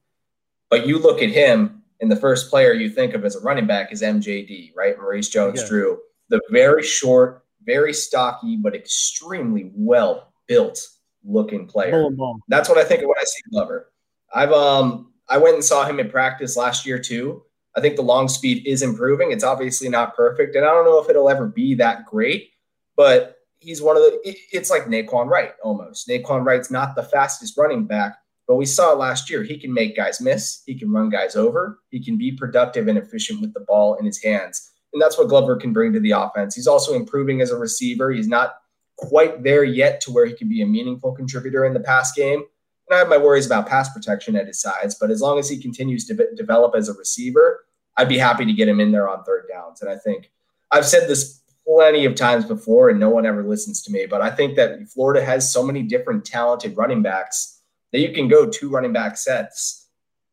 But 0.71 0.87
you 0.87 0.99
look 0.99 1.21
at 1.21 1.29
him, 1.29 1.83
and 2.01 2.11
the 2.11 2.17
first 2.17 2.49
player 2.49 2.73
you 2.73 2.89
think 2.89 3.13
of 3.13 3.23
as 3.23 3.37
a 3.37 3.41
running 3.41 3.67
back 3.67 3.93
is 3.93 4.01
MJD, 4.01 4.73
right? 4.75 4.97
Maurice 4.99 5.29
Jones 5.29 5.61
yeah. 5.61 5.69
Drew, 5.69 5.99
the 6.31 6.41
very 6.51 6.83
short, 6.83 7.45
very 7.63 7.93
stocky, 7.93 8.57
but 8.57 8.75
extremely 8.75 9.71
well 9.75 10.33
built 10.49 10.81
looking 11.23 11.67
player. 11.67 12.09
That's 12.49 12.71
what 12.71 12.79
I 12.79 12.85
think 12.85 13.03
of 13.03 13.09
when 13.09 13.19
I 13.21 13.25
see 13.25 13.43
Glover. 13.51 13.93
I've 14.35 14.53
um 14.53 15.13
I 15.29 15.37
went 15.37 15.57
and 15.57 15.65
saw 15.65 15.85
him 15.85 16.01
in 16.01 16.09
practice 16.09 16.57
last 16.57 16.87
year 16.87 16.99
too. 16.99 17.43
I 17.77 17.83
think 17.83 17.97
the 17.97 18.03
long 18.03 18.29
speed 18.29 18.67
is 18.67 18.81
improving. 18.81 19.33
It's 19.33 19.45
obviously 19.45 19.91
not 19.91 20.17
perfect, 20.17 20.57
and 20.57 20.65
I 20.65 20.69
don't 20.69 20.87
know 20.87 21.03
if 21.03 21.11
it'll 21.11 21.29
ever 21.29 21.49
be 21.49 21.75
that 21.75 22.07
great, 22.07 22.51
but 22.97 23.36
he's 23.67 23.83
one 23.83 23.97
of 23.97 24.03
the. 24.03 24.21
It's 24.53 24.71
like 24.71 24.85
Nay'Quan 24.85 25.27
Wright 25.27 25.53
almost. 25.63 26.09
Nay'Quan 26.09 26.45
Wright's 26.45 26.71
not 26.71 26.95
the 26.95 27.03
fastest 27.03 27.59
running 27.59 27.85
back, 27.85 28.17
But 28.47 28.57
we 28.57 28.67
saw 28.67 28.93
last 28.93 29.29
year 29.29 29.43
he 29.43 29.59
can 29.59 29.73
make 29.73 29.97
guys 29.97 30.21
miss, 30.21 30.63
he 30.67 30.79
can 30.79 30.91
run 30.93 31.11
guys 31.11 31.37
over, 31.37 31.81
he 31.91 32.03
can 32.03 32.17
be 32.17 32.33
productive 32.33 32.89
and 32.89 32.97
efficient 32.97 33.41
with 33.41 33.53
the 33.53 33.61
ball 33.61 33.95
in 33.97 34.07
his 34.07 34.23
hands. 34.23 34.71
And 34.93 35.03
that's 35.03 35.19
what 35.19 35.29
Glover 35.29 35.57
can 35.57 35.73
bring 35.73 35.93
to 35.93 36.01
the 36.01 36.13
offense. 36.13 36.55
He's 36.55 36.69
also 36.69 36.95
improving 36.95 37.41
as 37.41 37.51
a 37.51 37.57
receiver. 37.57 38.11
He's 38.13 38.29
not 38.29 38.57
quite 38.97 39.43
there 39.43 39.65
yet 39.65 40.01
to 40.03 40.13
where 40.13 40.27
he 40.27 40.35
can 40.35 40.49
be 40.49 40.63
a 40.63 40.67
meaningful 40.67 41.13
contributor 41.13 41.65
in 41.65 41.75
the 41.75 41.81
pass 41.81 42.13
game. 42.13 42.45
And 42.89 42.95
I 42.95 42.99
have 42.99 43.09
my 43.09 43.19
worries 43.19 43.47
about 43.47 43.69
pass 43.69 43.93
protection 43.93 44.37
at 44.37 44.47
his 44.47 44.61
sides, 44.61 44.95
but 44.95 45.11
as 45.11 45.21
long 45.21 45.39
as 45.39 45.49
he 45.49 45.61
continues 45.61 46.07
to 46.07 46.29
develop 46.37 46.75
as 46.77 46.89
a 46.89 46.95
receiver, 46.95 47.67
I'd 47.97 48.09
be 48.09 48.17
happy 48.17 48.47
to 48.47 48.53
get 48.53 48.69
him 48.69 48.79
in 48.79 48.93
there 48.93 49.09
on 49.09 49.25
third 49.25 49.47
downs. 49.53 49.83
And 49.83 49.91
I 49.91 49.97
think 49.97 50.31
I've 50.71 50.87
said 50.87 51.09
this 51.09 51.43
plenty 51.67 52.05
of 52.05 52.15
times 52.15 52.45
before, 52.45 52.91
and 52.91 53.01
no 53.01 53.11
one 53.11 53.27
ever 53.27 53.43
listens 53.43 53.83
to 53.83 53.91
me, 53.91 54.07
but 54.07 54.23
I 54.23 54.31
think 54.31 54.57
that 54.57 54.89
Florida 54.89 55.25
has 55.25 55.53
so 55.53 55.63
many 55.63 55.83
different 55.83 56.25
talented 56.25 56.77
running 56.77 57.03
backs 57.03 57.61
that 57.93 58.01
you 58.01 58.13
can 58.13 58.29
go 58.29 58.49
two 58.49 58.71
running 58.71 58.93
back 58.93 59.17
sets, 59.17 59.89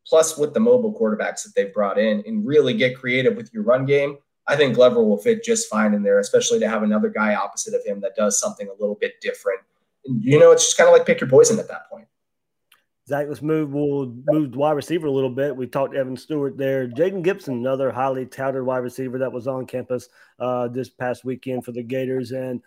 plus 0.06 0.38
with 0.38 0.54
the 0.54 0.60
mobile 0.60 0.94
quarterbacks 0.94 1.44
that 1.44 1.54
they've 1.56 1.74
brought 1.74 1.98
in, 1.98 2.24
and 2.28 2.46
really 2.46 2.76
get 2.76 2.98
creative 2.98 3.36
with 3.36 3.52
your 3.54 3.64
run 3.64 3.86
game. 3.86 4.18
I 4.48 4.56
think 4.56 4.76
Glover 4.76 5.04
will 5.04 5.18
fit 5.18 5.44
just 5.44 5.70
fine 5.70 5.94
in 5.94 6.04
there, 6.04 6.20
especially 6.20 6.60
to 6.60 6.68
have 6.68 6.84
another 6.84 7.10
guy 7.10 7.34
opposite 7.34 7.74
of 7.74 7.86
him 7.86 8.02
that 8.02 8.16
does 8.16 8.40
something 8.40 8.68
a 8.68 8.80
little 8.80 8.98
bit 9.00 9.14
different. 9.22 9.62
You 10.06 10.38
know, 10.38 10.52
it's 10.52 10.66
just 10.66 10.78
kind 10.78 10.90
of 10.90 10.94
like 10.94 11.06
pick 11.06 11.22
your 11.22 11.30
poison 11.30 11.60
at 11.60 11.70
that 11.70 11.90
point. 11.90 12.08
Zach, 13.08 13.26
let's 13.28 13.42
move. 13.42 13.74
We'll 13.74 14.16
move 14.28 14.56
wide 14.56 14.72
receiver 14.72 15.08
a 15.08 15.12
little 15.12 15.30
bit. 15.30 15.56
We 15.56 15.68
talked 15.68 15.94
to 15.94 16.00
Evan 16.00 16.16
Stewart 16.16 16.58
there. 16.58 16.88
Jaden 16.88 17.22
Gibson, 17.22 17.56
another 17.56 17.92
highly 17.92 18.26
touted 18.26 18.64
wide 18.64 18.78
receiver 18.78 19.18
that 19.20 19.32
was 19.32 19.46
on 19.46 19.66
campus 19.66 20.08
uh, 20.40 20.70
this 20.70 20.90
past 20.90 21.26
weekend 21.26 21.66
for 21.66 21.74
the 21.74 21.84
Gators, 21.84 22.32
and 22.32 22.62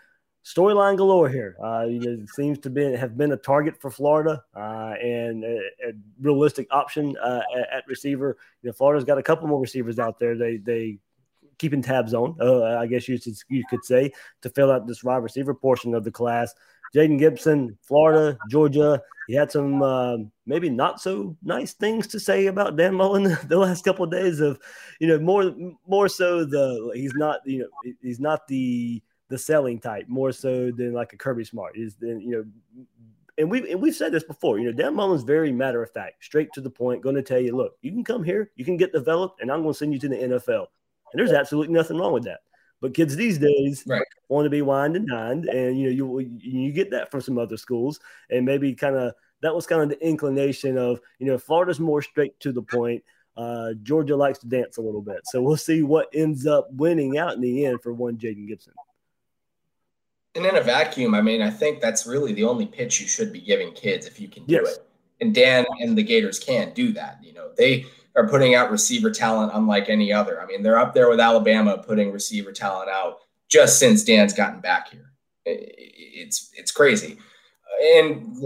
storyline 0.45 0.99
galore 0.99 1.31
here. 1.31 1.57
Uh, 1.63 1.87
it 1.89 2.29
seems 2.31 2.59
to 2.59 2.71
be 2.71 2.93
have 2.93 3.17
been 3.17 3.33
a 3.33 3.37
target 3.37 3.81
for 3.81 3.91
Florida 3.91 4.43
uh, 4.55 4.95
and 5.03 5.43
a, 5.43 5.57
a, 5.89 5.93
realistic 6.21 6.67
option 6.71 7.17
uh, 7.17 7.41
at, 7.57 7.79
at, 7.79 7.89
receiver. 7.89 8.37
You 8.63 8.69
know, 8.69 8.75
Florida's 8.75 9.05
got 9.05 9.17
a 9.17 9.23
couple 9.23 9.49
more 9.49 9.61
receivers 9.61 9.99
out 9.99 10.19
there. 10.19 10.37
They 10.37 10.59
they 10.59 10.99
keeping 11.59 11.83
tabs 11.83 12.15
on, 12.15 12.37
uh, 12.41 12.77
I 12.79 12.87
guess 12.87 13.09
you 13.09 13.17
should, 13.17 13.35
you 13.49 13.65
could 13.71 13.85
say, 13.85 14.13
to 14.43 14.51
fill 14.51 14.71
out 14.71 14.87
this 14.87 15.03
wide 15.03 15.23
receiver 15.23 15.55
portion 15.55 15.95
of 15.95 16.05
the 16.05 16.11
class. 16.11 16.55
Jaden 16.95 17.19
Gibson, 17.19 17.77
Florida, 17.83 18.39
Georgia. 18.51 19.03
He 19.27 19.35
had 19.35 19.51
some 19.51 19.83
uh, 19.83 20.19
maybe 20.47 20.71
not 20.71 21.01
so 21.01 21.37
nice 21.43 21.73
things 21.73 22.07
to 22.09 22.21
say 22.21 22.47
about 22.47 22.77
Dan 22.77 22.95
Mullen 22.95 23.37
the 23.49 23.59
last 23.59 23.85
couple 23.85 24.05
of 24.05 24.11
days. 24.11 24.41
Of 24.41 24.59
you 25.01 25.09
know 25.09 25.19
more 25.19 25.55
more 25.87 26.09
so 26.09 26.45
the 26.45 26.93
he's 26.95 27.15
not 27.15 27.41
you 27.45 27.61
know 27.61 27.93
he's 28.03 28.21
not 28.21 28.47
the 28.49 29.03
the 29.29 29.39
selling 29.39 29.81
type 29.81 30.07
more 30.09 30.33
so 30.33 30.71
than 30.71 30.93
like 30.93 31.13
a 31.13 31.17
Kirby 31.17 31.45
Smart 31.45 31.77
is 31.77 31.97
then 31.97 32.21
you 32.21 32.31
know. 32.31 32.45
And 33.39 33.51
we've, 33.51 33.67
and 33.67 33.83
we've 33.83 33.95
said 33.95 34.13
this 34.13 34.25
before, 34.25 34.59
you 34.59 34.65
know, 34.65 34.73
Dan 34.73 34.95
Mullen's 34.95 35.23
very 35.23 35.53
matter 35.53 35.83
of 35.83 35.91
fact, 35.91 36.25
straight 36.25 36.51
to 36.55 36.63
the 36.63 36.71
point, 36.71 37.03
going 37.03 37.17
to 37.17 37.23
tell 37.23 37.39
you, 37.39 37.55
look, 37.55 37.77
you 37.83 37.93
can 37.93 38.03
come 38.03 38.25
here, 38.25 38.51
you 38.57 38.65
can 38.65 38.79
get 38.79 38.95
developed, 38.95 39.43
and 39.43 39.53
I'm 39.53 39.61
going 39.61 39.75
to 39.75 39.79
send 39.79 39.93
you 39.93 39.99
to 39.99 40.09
the 40.09 40.17
NFL. 40.17 40.69
And 41.13 41.19
there's 41.19 41.33
absolutely 41.33 41.75
nothing 41.75 41.99
wrong 41.99 42.15
with 42.15 42.25
that. 42.25 42.41
But 42.81 42.95
kids 42.95 43.17
these 43.17 43.39
days 43.39 43.85
right. 43.87 44.03
want 44.29 44.45
to 44.45 44.51
be 44.51 44.63
wined 44.63 44.97
and 44.97 45.09
dined, 45.09 45.47
and 45.47 45.79
you 45.79 45.87
know 45.87 46.19
you 46.19 46.39
you 46.39 46.73
get 46.73 46.91
that 46.91 47.11
from 47.11 47.21
some 47.21 47.39
other 47.39 47.57
schools, 47.57 48.01
and 48.31 48.45
maybe 48.45 48.75
kind 48.75 48.97
of 48.97 49.15
that 49.41 49.55
was 49.55 49.67
kind 49.67 49.83
of 49.83 49.89
the 49.89 50.07
inclination 50.07 50.77
of 50.77 51.01
you 51.19 51.27
know 51.27 51.39
Florida's 51.39 51.81
more 51.81 52.03
straight 52.03 52.39
to 52.41 52.53
the 52.53 52.63
point. 52.63 53.03
Uh, 53.37 53.75
Georgia 53.83 54.17
likes 54.17 54.39
to 54.39 54.47
dance 54.47 54.77
a 54.77 54.83
little 54.83 55.03
bit, 55.03 55.21
so 55.25 55.43
we'll 55.43 55.57
see 55.57 55.83
what 55.83 56.09
ends 56.15 56.47
up 56.47 56.69
winning 56.73 57.19
out 57.19 57.35
in 57.35 57.41
the 57.41 57.67
end 57.67 57.81
for 57.83 57.93
one 57.93 58.17
Jaden 58.17 58.47
Gibson. 58.47 58.73
And 60.35 60.45
in 60.45 60.57
a 60.57 60.61
vacuum, 60.61 61.15
I 61.15 61.23
mean, 61.23 61.41
I 61.41 61.51
think 61.51 61.81
that's 61.81 62.07
really 62.07 62.35
the 62.35 62.45
only 62.45 62.67
pitch 62.67 63.01
you 63.01 63.09
should 63.09 63.33
be 63.33 63.41
giving 63.41 63.73
kids 63.73 64.07
if 64.07 64.21
you 64.21 64.29
can 64.29 64.45
do 64.45 64.55
yes. 64.55 64.77
it. 64.77 64.89
And 65.23 65.35
Dan 65.35 65.65
and 65.81 65.97
the 65.97 66.03
Gators 66.03 66.39
can 66.39 66.75
do 66.75 66.93
that. 66.93 67.19
You 67.23 67.33
know, 67.33 67.53
they 67.57 67.87
are 68.17 68.27
putting 68.27 68.55
out 68.55 68.71
receiver 68.71 69.11
talent 69.11 69.53
unlike 69.55 69.89
any 69.89 70.13
other. 70.13 70.41
I 70.41 70.47
mean, 70.47 70.63
they're 70.63 70.79
up 70.79 70.95
there 70.95 71.09
with 71.09 71.21
Alabama 71.21 71.79
putting 71.79 72.11
receiver 72.11 72.51
talent 72.53 72.89
out 72.89 73.19
just 73.49 73.79
since 73.79 74.03
Dan's 74.03 74.33
gotten 74.33 74.61
back 74.61 74.91
here. 74.91 75.13
It's 75.45 76.51
it's 76.55 76.73
crazy. 76.73 77.19
And 77.99 78.43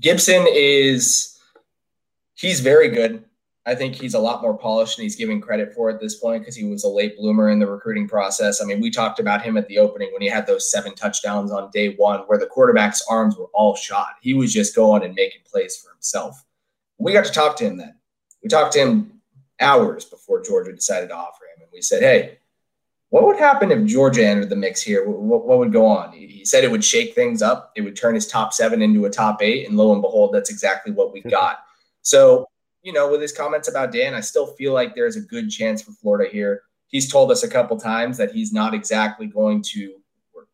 Gibson 0.00 0.46
is 0.48 1.38
he's 2.34 2.60
very 2.60 2.88
good. 2.88 3.24
I 3.66 3.74
think 3.74 3.94
he's 3.94 4.14
a 4.14 4.18
lot 4.18 4.42
more 4.42 4.56
polished 4.56 4.98
and 4.98 5.02
he's 5.02 5.16
giving 5.16 5.40
credit 5.40 5.74
for 5.74 5.90
at 5.90 6.00
this 6.00 6.16
point 6.16 6.42
because 6.42 6.56
he 6.56 6.64
was 6.64 6.84
a 6.84 6.88
late 6.88 7.16
bloomer 7.16 7.50
in 7.50 7.58
the 7.58 7.66
recruiting 7.66 8.08
process. 8.08 8.60
I 8.60 8.64
mean, 8.64 8.80
we 8.80 8.90
talked 8.90 9.20
about 9.20 9.42
him 9.42 9.56
at 9.56 9.68
the 9.68 9.78
opening 9.78 10.10
when 10.12 10.22
he 10.22 10.28
had 10.28 10.46
those 10.46 10.70
seven 10.70 10.94
touchdowns 10.94 11.52
on 11.52 11.70
day 11.70 11.94
one 11.94 12.20
where 12.20 12.38
the 12.38 12.46
quarterback's 12.46 13.02
arms 13.08 13.36
were 13.36 13.50
all 13.52 13.76
shot. 13.76 14.14
He 14.22 14.34
was 14.34 14.52
just 14.52 14.74
going 14.74 15.02
and 15.04 15.14
making 15.14 15.42
plays 15.44 15.76
for 15.76 15.92
himself. 15.92 16.42
We 16.98 17.12
got 17.12 17.26
to 17.26 17.32
talk 17.32 17.56
to 17.56 17.64
him 17.64 17.76
then 17.76 17.94
we 18.42 18.48
talked 18.48 18.72
to 18.72 18.80
him 18.80 19.20
hours 19.60 20.04
before 20.04 20.42
Georgia 20.42 20.72
decided 20.72 21.08
to 21.08 21.16
offer 21.16 21.44
him, 21.44 21.62
and 21.62 21.70
we 21.72 21.82
said, 21.82 22.02
"Hey, 22.02 22.38
what 23.10 23.26
would 23.26 23.38
happen 23.38 23.70
if 23.70 23.84
Georgia 23.84 24.26
entered 24.26 24.48
the 24.48 24.56
mix 24.56 24.80
here? 24.80 25.08
What, 25.08 25.46
what 25.46 25.58
would 25.58 25.72
go 25.72 25.86
on?" 25.86 26.12
He, 26.12 26.26
he, 26.26 26.44
said 26.44 26.64
it 26.64 26.70
would 26.70 26.84
shake 26.84 27.14
things 27.14 27.42
up. 27.42 27.72
It 27.76 27.82
would 27.82 27.96
turn 27.96 28.14
his 28.14 28.26
top 28.26 28.52
seven 28.52 28.82
into 28.82 29.04
a 29.04 29.10
top 29.10 29.42
eight, 29.42 29.68
and 29.68 29.76
lo 29.76 29.92
and 29.92 30.02
behold, 30.02 30.32
that's 30.34 30.50
exactly 30.50 30.92
what 30.92 31.12
we 31.12 31.20
got. 31.20 31.58
So, 32.02 32.48
you 32.82 32.94
know, 32.94 33.10
with 33.10 33.20
his 33.20 33.30
comments 33.30 33.68
about 33.68 33.92
Dan, 33.92 34.14
I 34.14 34.20
still 34.20 34.46
feel 34.46 34.72
like 34.72 34.94
there's 34.94 35.16
a 35.16 35.20
good 35.20 35.50
chance 35.50 35.82
for 35.82 35.92
Florida 35.92 36.30
here. 36.32 36.62
He's 36.86 37.12
told 37.12 37.30
us 37.30 37.42
a 37.42 37.48
couple 37.48 37.78
times 37.78 38.16
that 38.16 38.32
he's 38.32 38.54
not 38.54 38.72
exactly 38.72 39.26
going 39.26 39.62
to, 39.74 39.96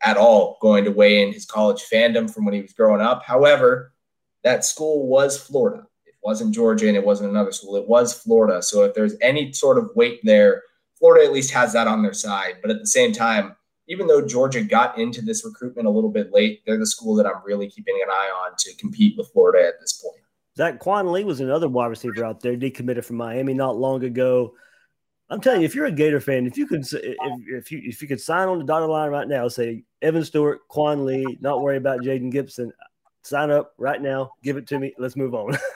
at 0.01 0.17
all, 0.17 0.57
going 0.61 0.83
to 0.83 0.91
weigh 0.91 1.23
in 1.23 1.31
his 1.31 1.45
college 1.45 1.85
fandom 1.89 2.29
from 2.29 2.43
when 2.43 2.53
he 2.53 2.61
was 2.61 2.73
growing 2.73 2.99
up. 2.99 3.23
However, 3.23 3.93
that 4.43 4.65
school 4.65 5.07
was 5.07 5.37
Florida 5.37 5.87
wasn't 6.27 6.53
Georgia 6.53 6.89
and 6.89 6.97
it 6.97 7.05
wasn't 7.05 7.29
another 7.29 7.53
school. 7.53 7.77
It 7.77 7.87
was 7.87 8.11
Florida. 8.11 8.61
So 8.61 8.83
if 8.83 8.93
there's 8.93 9.15
any 9.21 9.53
sort 9.53 9.77
of 9.77 9.89
weight 9.95 10.19
there, 10.23 10.63
Florida 10.99 11.25
at 11.25 11.31
least 11.31 11.51
has 11.51 11.71
that 11.71 11.87
on 11.87 12.03
their 12.03 12.11
side. 12.11 12.55
But 12.61 12.69
at 12.69 12.81
the 12.81 12.85
same 12.85 13.13
time, 13.13 13.55
even 13.87 14.07
though 14.07 14.27
Georgia 14.27 14.61
got 14.61 14.97
into 14.97 15.21
this 15.21 15.45
recruitment 15.45 15.87
a 15.87 15.89
little 15.89 16.11
bit 16.11 16.33
late, 16.33 16.63
they're 16.65 16.77
the 16.77 16.85
school 16.85 17.15
that 17.15 17.25
I'm 17.25 17.41
really 17.45 17.69
keeping 17.69 17.97
an 18.03 18.09
eye 18.09 18.29
on 18.43 18.57
to 18.57 18.75
compete 18.75 19.17
with 19.17 19.31
Florida 19.31 19.65
at 19.65 19.79
this 19.79 19.93
point. 20.03 20.21
Zach 20.57 20.79
Quan 20.79 21.13
Lee 21.13 21.23
was 21.23 21.39
another 21.39 21.69
wide 21.69 21.85
receiver 21.85 22.25
out 22.25 22.41
there, 22.41 22.57
decommitted 22.57 23.05
from 23.05 23.15
Miami 23.15 23.53
not 23.53 23.77
long 23.77 24.03
ago. 24.03 24.53
I'm 25.29 25.39
telling 25.39 25.61
you, 25.61 25.65
if 25.65 25.75
you're 25.75 25.85
a 25.85 25.91
Gator 25.93 26.19
fan, 26.19 26.45
if 26.45 26.57
you 26.57 26.67
could, 26.67 26.81
if, 26.81 27.15
if 27.47 27.71
you 27.71 27.81
if 27.85 28.01
you 28.01 28.07
could 28.09 28.19
sign 28.19 28.49
on 28.49 28.57
the 28.57 28.65
dotted 28.65 28.89
line 28.89 29.11
right 29.11 29.27
now, 29.29 29.47
say 29.47 29.83
Evan 30.01 30.25
Stewart, 30.25 30.67
Quan 30.67 31.05
Lee, 31.05 31.37
not 31.39 31.61
worry 31.61 31.77
about 31.77 32.01
Jaden 32.01 32.31
Gibson 32.31 32.73
sign 33.27 33.51
up 33.51 33.73
right 33.77 34.01
now. 34.01 34.31
Give 34.43 34.57
it 34.57 34.67
to 34.67 34.79
me. 34.79 34.93
Let's 34.97 35.15
move 35.15 35.35
on. 35.35 35.57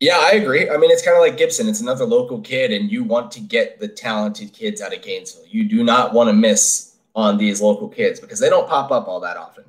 yeah, 0.00 0.18
I 0.20 0.32
agree. 0.32 0.68
I 0.70 0.76
mean, 0.76 0.90
it's 0.90 1.02
kind 1.02 1.16
of 1.16 1.22
like 1.22 1.36
Gibson. 1.36 1.68
It's 1.68 1.80
another 1.80 2.04
local 2.04 2.40
kid, 2.40 2.72
and 2.72 2.90
you 2.90 3.04
want 3.04 3.30
to 3.32 3.40
get 3.40 3.80
the 3.80 3.88
talented 3.88 4.52
kids 4.52 4.80
out 4.80 4.94
of 4.94 5.02
Gainesville. 5.02 5.46
You 5.48 5.64
do 5.64 5.82
not 5.82 6.12
want 6.12 6.28
to 6.28 6.32
miss 6.32 6.96
on 7.14 7.38
these 7.38 7.62
local 7.62 7.88
kids 7.88 8.20
because 8.20 8.38
they 8.38 8.50
don't 8.50 8.68
pop 8.68 8.90
up 8.90 9.08
all 9.08 9.20
that 9.20 9.36
often. 9.36 9.64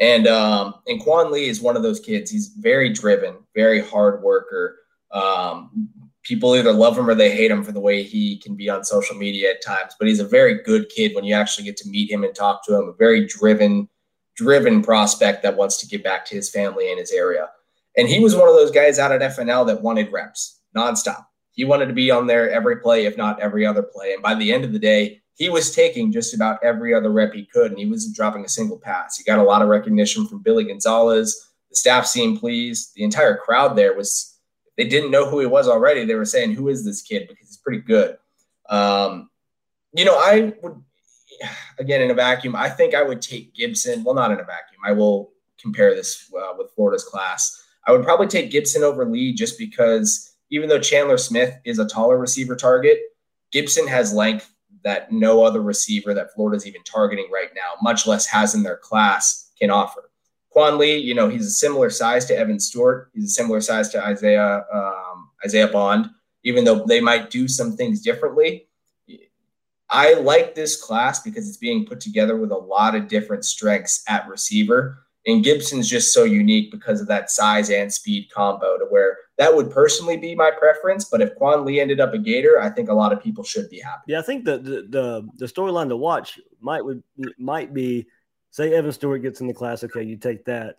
And 0.00 0.26
um, 0.26 0.74
and 0.86 1.00
Quan 1.00 1.30
Lee 1.30 1.48
is 1.48 1.60
one 1.60 1.76
of 1.76 1.82
those 1.82 2.00
kids. 2.00 2.30
He's 2.30 2.48
very 2.48 2.90
driven, 2.90 3.36
very 3.54 3.80
hard 3.80 4.22
worker. 4.22 4.78
Um, 5.10 5.88
people 6.22 6.54
either 6.54 6.72
love 6.72 6.96
him 6.96 7.08
or 7.08 7.14
they 7.14 7.34
hate 7.34 7.50
him 7.50 7.64
for 7.64 7.72
the 7.72 7.80
way 7.80 8.02
he 8.02 8.36
can 8.36 8.54
be 8.54 8.68
on 8.68 8.84
social 8.84 9.16
media 9.16 9.50
at 9.50 9.64
times. 9.64 9.94
But 9.98 10.08
he's 10.08 10.20
a 10.20 10.28
very 10.28 10.62
good 10.62 10.88
kid 10.90 11.14
when 11.14 11.24
you 11.24 11.34
actually 11.34 11.64
get 11.64 11.76
to 11.78 11.88
meet 11.88 12.10
him 12.10 12.22
and 12.22 12.34
talk 12.34 12.64
to 12.66 12.76
him. 12.76 12.88
A 12.88 12.92
very 12.92 13.26
driven, 13.26 13.88
driven 14.38 14.80
prospect 14.82 15.42
that 15.42 15.56
wants 15.56 15.76
to 15.78 15.86
give 15.86 16.04
back 16.04 16.24
to 16.24 16.36
his 16.36 16.48
family 16.48 16.90
and 16.90 16.98
his 16.98 17.10
area. 17.10 17.48
And 17.96 18.08
he 18.08 18.20
was 18.20 18.36
one 18.36 18.48
of 18.48 18.54
those 18.54 18.70
guys 18.70 19.00
out 19.00 19.10
at 19.10 19.20
FNL 19.36 19.66
that 19.66 19.82
wanted 19.82 20.12
reps 20.12 20.60
nonstop. 20.76 21.26
He 21.50 21.64
wanted 21.64 21.86
to 21.86 21.92
be 21.92 22.12
on 22.12 22.28
there 22.28 22.48
every 22.48 22.76
play, 22.76 23.04
if 23.04 23.16
not 23.16 23.40
every 23.40 23.66
other 23.66 23.82
play. 23.82 24.14
And 24.14 24.22
by 24.22 24.36
the 24.36 24.52
end 24.52 24.64
of 24.64 24.72
the 24.72 24.78
day, 24.78 25.20
he 25.34 25.48
was 25.48 25.74
taking 25.74 26.12
just 26.12 26.34
about 26.34 26.60
every 26.62 26.94
other 26.94 27.10
rep 27.10 27.32
he 27.32 27.46
could, 27.46 27.72
and 27.72 27.78
he 27.80 27.86
wasn't 27.86 28.14
dropping 28.14 28.44
a 28.44 28.48
single 28.48 28.78
pass. 28.78 29.16
He 29.16 29.24
got 29.24 29.40
a 29.40 29.42
lot 29.42 29.60
of 29.60 29.68
recognition 29.68 30.28
from 30.28 30.42
Billy 30.42 30.64
Gonzalez. 30.64 31.50
The 31.70 31.76
staff 31.76 32.06
seemed 32.06 32.38
pleased. 32.38 32.92
The 32.94 33.02
entire 33.02 33.36
crowd 33.36 33.74
there 33.74 33.96
was, 33.96 34.38
they 34.76 34.86
didn't 34.86 35.10
know 35.10 35.28
who 35.28 35.40
he 35.40 35.46
was 35.46 35.66
already. 35.66 36.04
They 36.04 36.14
were 36.14 36.24
saying, 36.24 36.52
Who 36.52 36.68
is 36.68 36.84
this 36.84 37.02
kid? 37.02 37.26
Because 37.26 37.48
he's 37.48 37.56
pretty 37.56 37.80
good. 37.80 38.18
Um, 38.68 39.30
you 39.92 40.04
know, 40.04 40.16
I 40.16 40.52
would 40.62 40.80
again 41.78 42.02
in 42.02 42.10
a 42.10 42.14
vacuum, 42.14 42.56
I 42.56 42.68
think 42.68 42.94
I 42.94 43.02
would 43.02 43.22
take 43.22 43.54
Gibson. 43.54 44.04
Well, 44.04 44.14
not 44.14 44.30
in 44.30 44.40
a 44.40 44.44
vacuum. 44.44 44.80
I 44.84 44.92
will 44.92 45.32
compare 45.60 45.94
this 45.94 46.30
uh, 46.38 46.54
with 46.56 46.70
Florida's 46.74 47.04
class. 47.04 47.64
I 47.86 47.92
would 47.92 48.04
probably 48.04 48.26
take 48.26 48.50
Gibson 48.50 48.82
over 48.82 49.04
Lee 49.04 49.32
just 49.32 49.58
because 49.58 50.36
even 50.50 50.68
though 50.68 50.78
Chandler 50.78 51.18
Smith 51.18 51.54
is 51.64 51.78
a 51.78 51.86
taller 51.86 52.18
receiver 52.18 52.56
target, 52.56 52.98
Gibson 53.52 53.86
has 53.86 54.12
length 54.12 54.52
that 54.84 55.10
no 55.10 55.42
other 55.42 55.62
receiver 55.62 56.14
that 56.14 56.32
Florida's 56.34 56.66
even 56.66 56.82
targeting 56.84 57.28
right 57.32 57.50
now, 57.54 57.72
much 57.82 58.06
less 58.06 58.26
has 58.26 58.54
in 58.54 58.62
their 58.62 58.76
class, 58.76 59.50
can 59.58 59.70
offer. 59.70 60.10
Quan 60.50 60.78
Lee, 60.78 60.96
you 60.96 61.14
know, 61.14 61.28
he's 61.28 61.46
a 61.46 61.50
similar 61.50 61.90
size 61.90 62.24
to 62.26 62.36
Evan 62.36 62.60
Stewart. 62.60 63.10
He's 63.14 63.24
a 63.24 63.28
similar 63.28 63.60
size 63.60 63.90
to 63.90 64.04
Isaiah 64.04 64.64
um, 64.72 65.30
Isaiah 65.44 65.68
Bond, 65.68 66.06
even 66.44 66.64
though 66.64 66.84
they 66.84 67.00
might 67.00 67.30
do 67.30 67.48
some 67.48 67.76
things 67.76 68.00
differently. 68.00 68.67
I 69.90 70.14
like 70.14 70.54
this 70.54 70.80
class 70.80 71.20
because 71.22 71.48
it's 71.48 71.56
being 71.56 71.86
put 71.86 72.00
together 72.00 72.36
with 72.36 72.50
a 72.50 72.56
lot 72.56 72.94
of 72.94 73.08
different 73.08 73.44
strengths 73.44 74.02
at 74.08 74.28
receiver. 74.28 75.04
And 75.26 75.44
Gibson's 75.44 75.88
just 75.88 76.12
so 76.12 76.24
unique 76.24 76.70
because 76.70 77.00
of 77.00 77.08
that 77.08 77.30
size 77.30 77.70
and 77.70 77.92
speed 77.92 78.30
combo 78.32 78.78
to 78.78 78.86
where 78.86 79.18
that 79.36 79.54
would 79.54 79.70
personally 79.70 80.16
be 80.16 80.34
my 80.34 80.50
preference. 80.50 81.04
But 81.04 81.20
if 81.20 81.34
Quan 81.34 81.64
Lee 81.64 81.80
ended 81.80 82.00
up 82.00 82.14
a 82.14 82.18
Gator, 82.18 82.60
I 82.60 82.70
think 82.70 82.88
a 82.88 82.94
lot 82.94 83.12
of 83.12 83.22
people 83.22 83.44
should 83.44 83.68
be 83.68 83.78
happy. 83.78 84.04
Yeah, 84.08 84.20
I 84.20 84.22
think 84.22 84.44
the 84.44 84.58
the 84.58 84.86
the, 84.88 85.28
the 85.36 85.46
storyline 85.46 85.88
to 85.88 85.96
watch 85.96 86.38
might 86.60 86.84
would 86.84 87.02
might 87.38 87.74
be 87.74 88.06
say 88.50 88.72
Evan 88.72 88.92
Stewart 88.92 89.22
gets 89.22 89.40
in 89.40 89.46
the 89.46 89.54
class. 89.54 89.84
Okay, 89.84 90.02
you 90.02 90.16
take 90.16 90.44
that. 90.46 90.78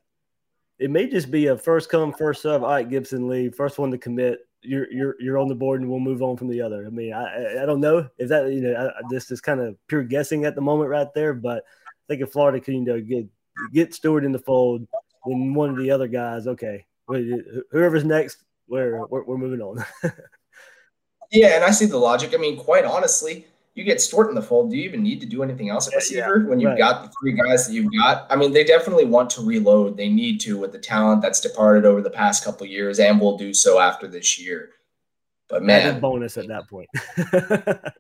It 0.80 0.89
may 0.89 1.08
just 1.08 1.30
be 1.30 1.48
a 1.48 1.58
first 1.58 1.89
come 1.89 2.13
first 2.13 2.41
serve. 2.41 2.63
All 2.63 2.69
right, 2.69 2.89
Gibson 2.89 3.28
Lee, 3.28 3.50
first 3.50 3.78
one 3.78 3.91
to 3.91 3.98
commit. 3.98 4.39
You're 4.62 4.91
you're 4.91 5.15
you're 5.19 5.38
on 5.38 5.48
the 5.48 5.56
board, 5.56 5.82
and 5.82 5.89
we'll 5.89 6.00
move 6.00 6.22
on 6.22 6.36
from 6.36 6.50
the 6.50 6.62
other. 6.62 6.86
I 6.86 6.89
mean, 6.89 7.13
I 7.13 7.63
I 7.63 7.65
don't 7.65 7.80
know 7.80 8.10
if 8.17 8.30
that 8.30 8.52
you 8.52 8.62
know 8.62 8.76
I, 8.76 9.02
this 9.10 9.32
is 9.32 9.39
kind 9.39 9.60
of 9.60 9.76
pure 9.88 10.04
guessing 10.04 10.45
at 10.45 10.56
the 10.56 10.62
moment 10.62 10.89
right 10.89 11.08
there, 11.13 11.34
but 11.34 11.63
I 11.88 12.04
think 12.08 12.22
if 12.22 12.32
Florida 12.32 12.60
can 12.60 12.74
you 12.74 12.82
know 12.82 13.02
get 13.02 13.26
get 13.74 13.93
Stewart 13.93 14.26
in 14.26 14.32
the 14.32 14.39
fold, 14.39 14.86
then 15.26 15.54
one 15.54 15.69
of 15.69 15.78
the 15.78 15.91
other 15.91 16.08
guys, 16.08 16.48
okay, 16.48 16.86
whoever's 17.08 18.04
next, 18.04 18.43
we're 18.67 19.06
we're, 19.08 19.24
we're 19.24 19.38
moving 19.38 19.62
on. 19.62 19.84
yeah, 21.32 21.56
and 21.56 21.63
I 21.63 21.72
see 21.72 21.86
the 21.86 21.98
logic. 21.98 22.34
I 22.34 22.38
mean, 22.38 22.58
quite 22.58 22.86
honestly, 22.86 23.48
you 23.75 23.84
get 23.84 24.01
Stewart 24.01 24.29
in 24.29 24.36
the 24.36 24.41
fold. 24.41 24.71
Do 24.71 24.77
you 24.77 24.84
even 24.84 25.03
need 25.03 25.21
to 25.21 25.27
do 25.27 25.43
anything 25.43 25.69
else 25.69 25.88
at 25.88 25.95
receiver 25.95 26.39
yeah, 26.41 26.49
when 26.49 26.60
you've 26.60 26.71
right. 26.71 26.77
got 26.77 27.03
the 27.03 27.12
three 27.19 27.34
guys 27.34 27.67
that 27.67 27.73
you've 27.73 27.93
got? 27.97 28.27
I 28.29 28.36
mean, 28.36 28.51
they 28.51 28.63
definitely 28.63 29.05
want 29.05 29.29
to 29.32 29.41
reload. 29.41 29.95
They 29.95 30.10
need 30.10 30.39
to 30.41 30.58
with 30.58 30.71
the 30.71 30.79
talent 30.79 31.21
that's 31.21 31.39
departed 31.39 31.86
over 31.86 32.01
the 32.01 32.10
past 32.10 32.43
couple 32.43 32.67
years, 32.67 32.99
and 32.99 33.21
will 33.21 33.38
do 33.38 33.53
so 33.53 33.79
after 33.79 34.08
this 34.08 34.39
year. 34.39 34.71
But 35.47 35.63
man, 35.63 35.99
bonus 35.99 36.38
at 36.38 36.47
that 36.47 36.67
point. 36.67 36.89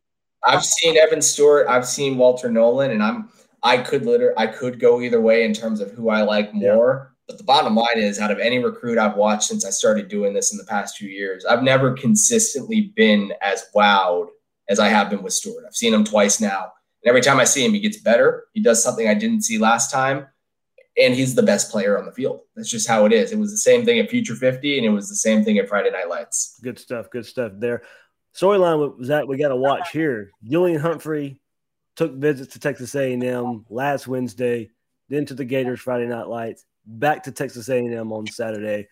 I've 0.45 0.63
seen 0.63 0.97
Evan 0.97 1.21
Stewart. 1.21 1.67
I've 1.67 1.85
seen 1.85 2.17
Walter 2.17 2.49
Nolen, 2.49 2.91
and 2.91 3.01
I'm 3.01 3.29
I 3.63 3.77
could 3.77 4.05
literally 4.05 4.35
I 4.37 4.47
could 4.47 4.79
go 4.79 5.01
either 5.01 5.21
way 5.21 5.45
in 5.45 5.53
terms 5.53 5.79
of 5.81 5.91
who 5.91 6.09
I 6.09 6.21
like 6.21 6.53
more. 6.53 7.09
Yeah. 7.09 7.15
But 7.27 7.37
the 7.37 7.43
bottom 7.43 7.75
line 7.75 7.97
is, 7.97 8.19
out 8.19 8.31
of 8.31 8.39
any 8.39 8.57
recruit 8.57 8.97
I've 8.97 9.15
watched 9.15 9.43
since 9.43 9.63
I 9.63 9.69
started 9.69 10.07
doing 10.07 10.33
this 10.33 10.51
in 10.51 10.57
the 10.57 10.65
past 10.65 10.97
two 10.97 11.07
years, 11.07 11.45
I've 11.45 11.61
never 11.61 11.93
consistently 11.93 12.91
been 12.95 13.33
as 13.41 13.65
wowed 13.75 14.29
as 14.69 14.79
I 14.79 14.87
have 14.87 15.09
been 15.09 15.23
with 15.23 15.33
Stewart. 15.33 15.65
I've 15.67 15.75
seen 15.75 15.93
him 15.93 16.03
twice 16.03 16.39
now. 16.39 16.71
And 17.03 17.09
every 17.09 17.21
time 17.21 17.39
I 17.39 17.43
see 17.43 17.65
him, 17.65 17.73
he 17.73 17.79
gets 17.79 17.97
better. 17.97 18.45
He 18.53 18.61
does 18.61 18.83
something 18.83 19.07
I 19.07 19.15
didn't 19.15 19.41
see 19.41 19.57
last 19.57 19.91
time. 19.91 20.27
And 20.97 21.13
he's 21.15 21.33
the 21.33 21.43
best 21.43 21.71
player 21.71 21.97
on 21.97 22.05
the 22.05 22.11
field. 22.11 22.41
That's 22.55 22.69
just 22.69 22.87
how 22.87 23.05
it 23.05 23.13
is. 23.13 23.31
It 23.31 23.39
was 23.39 23.51
the 23.51 23.57
same 23.57 23.85
thing 23.85 23.99
at 23.99 24.09
Future 24.09 24.35
50, 24.35 24.77
and 24.77 24.85
it 24.85 24.89
was 24.89 25.07
the 25.07 25.15
same 25.15 25.43
thing 25.43 25.57
at 25.57 25.69
Friday 25.69 25.91
Night 25.91 26.09
Lights. 26.09 26.59
Good 26.61 26.77
stuff. 26.77 27.09
Good 27.09 27.25
stuff 27.25 27.53
there. 27.55 27.83
Storyline 28.35 28.97
was 28.97 29.07
that 29.07 29.27
we 29.27 29.37
got 29.37 29.49
to 29.49 29.55
watch 29.55 29.91
here. 29.91 30.31
Julian 30.43 30.79
Humphrey 30.79 31.39
took 31.95 32.13
visits 32.13 32.53
to 32.53 32.59
Texas 32.59 32.95
A&M 32.95 33.65
last 33.69 34.07
Wednesday, 34.07 34.69
then 35.07 35.25
to 35.25 35.33
the 35.33 35.45
Gators 35.45 35.79
Friday 35.79 36.05
Night 36.05 36.27
Lights, 36.27 36.65
back 36.85 37.23
to 37.23 37.31
Texas 37.31 37.69
A&M 37.69 38.11
on 38.11 38.27
Saturday. 38.27 38.87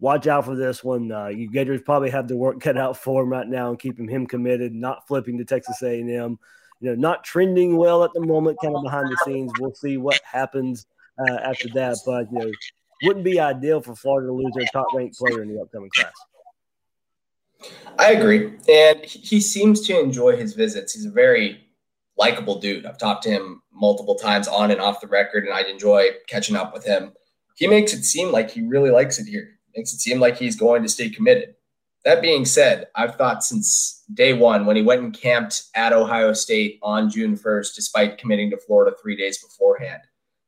Watch 0.00 0.26
out 0.26 0.46
for 0.46 0.56
this 0.56 0.82
one. 0.82 1.12
Uh, 1.12 1.26
you 1.26 1.50
Gators 1.50 1.82
probably 1.82 2.10
have 2.10 2.26
the 2.26 2.36
work 2.36 2.58
cut 2.58 2.78
out 2.78 2.96
for 2.96 3.22
him 3.22 3.28
right 3.28 3.46
now 3.46 3.68
and 3.68 3.78
keeping 3.78 4.08
him 4.08 4.26
committed, 4.26 4.74
not 4.74 5.06
flipping 5.06 5.36
to 5.38 5.44
Texas 5.44 5.82
A&M. 5.82 6.38
You 6.80 6.88
know, 6.88 6.94
not 6.94 7.22
trending 7.22 7.76
well 7.76 8.02
at 8.02 8.12
the 8.14 8.20
moment, 8.20 8.56
kind 8.62 8.74
of 8.74 8.82
behind 8.82 9.08
the 9.08 9.18
scenes. 9.26 9.52
We'll 9.60 9.74
see 9.74 9.98
what 9.98 10.18
happens 10.24 10.86
uh, 11.18 11.34
after 11.34 11.68
that, 11.74 11.98
but 12.06 12.32
you 12.32 12.38
know, 12.38 12.50
wouldn't 13.02 13.24
be 13.24 13.38
ideal 13.38 13.82
for 13.82 13.94
Florida 13.94 14.28
to 14.28 14.32
lose 14.32 14.52
their 14.54 14.66
top-ranked 14.72 15.18
player 15.18 15.42
in 15.42 15.54
the 15.54 15.60
upcoming 15.60 15.90
class. 15.94 16.12
I 17.98 18.12
agree, 18.12 18.54
and 18.70 19.04
he 19.04 19.42
seems 19.42 19.82
to 19.86 20.00
enjoy 20.00 20.36
his 20.36 20.54
visits. 20.54 20.94
He's 20.94 21.04
a 21.04 21.10
very 21.10 21.60
likable 22.16 22.58
dude. 22.58 22.86
I've 22.86 22.96
talked 22.96 23.24
to 23.24 23.30
him 23.30 23.62
multiple 23.70 24.14
times 24.14 24.48
on 24.48 24.70
and 24.70 24.80
off 24.80 25.02
the 25.02 25.06
record, 25.06 25.44
and 25.44 25.52
I 25.52 25.62
enjoy 25.62 26.08
catching 26.26 26.56
up 26.56 26.72
with 26.72 26.86
him. 26.86 27.12
He 27.56 27.66
makes 27.66 27.92
it 27.92 28.04
seem 28.04 28.32
like 28.32 28.50
he 28.50 28.62
really 28.62 28.90
likes 28.90 29.18
it 29.18 29.26
here. 29.26 29.59
Makes 29.76 29.92
it 29.92 30.00
seem 30.00 30.20
like 30.20 30.36
he's 30.36 30.56
going 30.56 30.82
to 30.82 30.88
stay 30.88 31.08
committed. 31.10 31.54
That 32.04 32.22
being 32.22 32.44
said, 32.44 32.88
I've 32.96 33.16
thought 33.16 33.44
since 33.44 34.04
day 34.14 34.32
one 34.32 34.64
when 34.64 34.76
he 34.76 34.82
went 34.82 35.02
and 35.02 35.12
camped 35.12 35.64
at 35.74 35.92
Ohio 35.92 36.32
State 36.32 36.78
on 36.82 37.10
June 37.10 37.36
1st, 37.36 37.74
despite 37.74 38.18
committing 38.18 38.50
to 38.50 38.56
Florida 38.56 38.96
three 39.00 39.16
days 39.16 39.42
beforehand, 39.42 40.00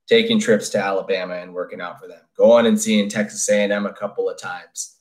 taking 0.09 0.41
trips 0.41 0.71
to 0.71 0.79
Alabama 0.79 1.35
and 1.35 1.53
working 1.53 1.81
out 1.81 2.01
for 2.01 2.09
them, 2.09 2.23
going 2.37 2.67
and 2.67 2.81
seeing 2.81 3.09
Texas 3.09 3.49
A&M 3.51 3.85
a 3.85 3.93
couple 3.93 4.31
of 4.31 4.41
times. 4.41 4.99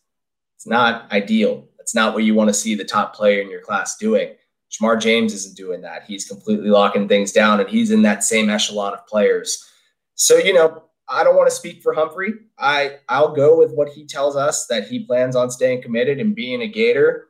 It's 0.58 0.68
not 0.68 1.10
ideal. 1.12 1.68
That's 1.78 1.96
not 1.96 2.14
what 2.14 2.26
you 2.26 2.36
want 2.36 2.50
to 2.50 2.54
see 2.54 2.76
the 2.76 2.84
top 2.84 3.16
player 3.16 3.42
in 3.42 3.50
your 3.50 3.62
class 3.62 3.98
doing. 3.98 4.36
Shemar 4.72 5.02
James 5.02 5.34
isn't 5.34 5.58
doing 5.58 5.82
that. 5.82 6.04
He's 6.04 6.28
completely 6.28 6.70
locking 6.70 7.08
things 7.08 7.32
down, 7.32 7.60
and 7.60 7.70
he's 7.70 7.92
in 7.92 8.02
that 8.04 8.24
same 8.24 8.50
echelon 8.50 8.94
of 8.94 9.08
players. 9.08 9.68
So, 10.16 10.38
you 10.38 10.54
know, 10.54 10.84
I 11.12 11.24
don't 11.26 11.36
want 11.36 11.50
to 11.50 11.56
speak 11.56 11.84
for 11.84 11.94
Humphrey. 11.94 12.34
I 12.58 13.00
I'll 13.10 13.36
go 13.36 13.58
with 13.58 13.74
what 13.74 13.90
he 13.90 14.06
tells 14.06 14.36
us 14.36 14.66
that 14.68 14.88
he 14.88 15.04
plans 15.04 15.36
on 15.36 15.52
staying 15.52 15.82
committed 15.82 16.20
and 16.20 16.34
being 16.34 16.62
a 16.62 16.68
Gator. 16.68 17.28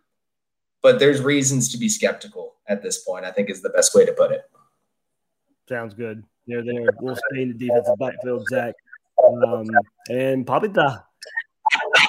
But 0.84 1.00
there's 1.00 1.22
reasons 1.22 1.72
to 1.72 1.78
be 1.78 1.90
skeptical 1.90 2.56
at 2.68 2.82
this 2.82 3.04
point. 3.04 3.26
I 3.26 3.32
think 3.32 3.50
is 3.50 3.62
the 3.62 3.70
best 3.70 3.96
way 3.96 4.06
to 4.06 4.14
put 4.14 4.32
it. 4.32 4.44
Sounds 5.68 5.94
good. 5.94 6.24
They're 6.48 6.64
there. 6.64 6.90
We'll 7.00 7.16
stay 7.16 7.44
in 7.44 7.50
the 7.50 7.68
defensive 7.68 7.98
backfield, 8.00 8.46
Zach, 8.50 8.74
um, 9.24 9.68
and 10.10 10.46
the 10.46 11.04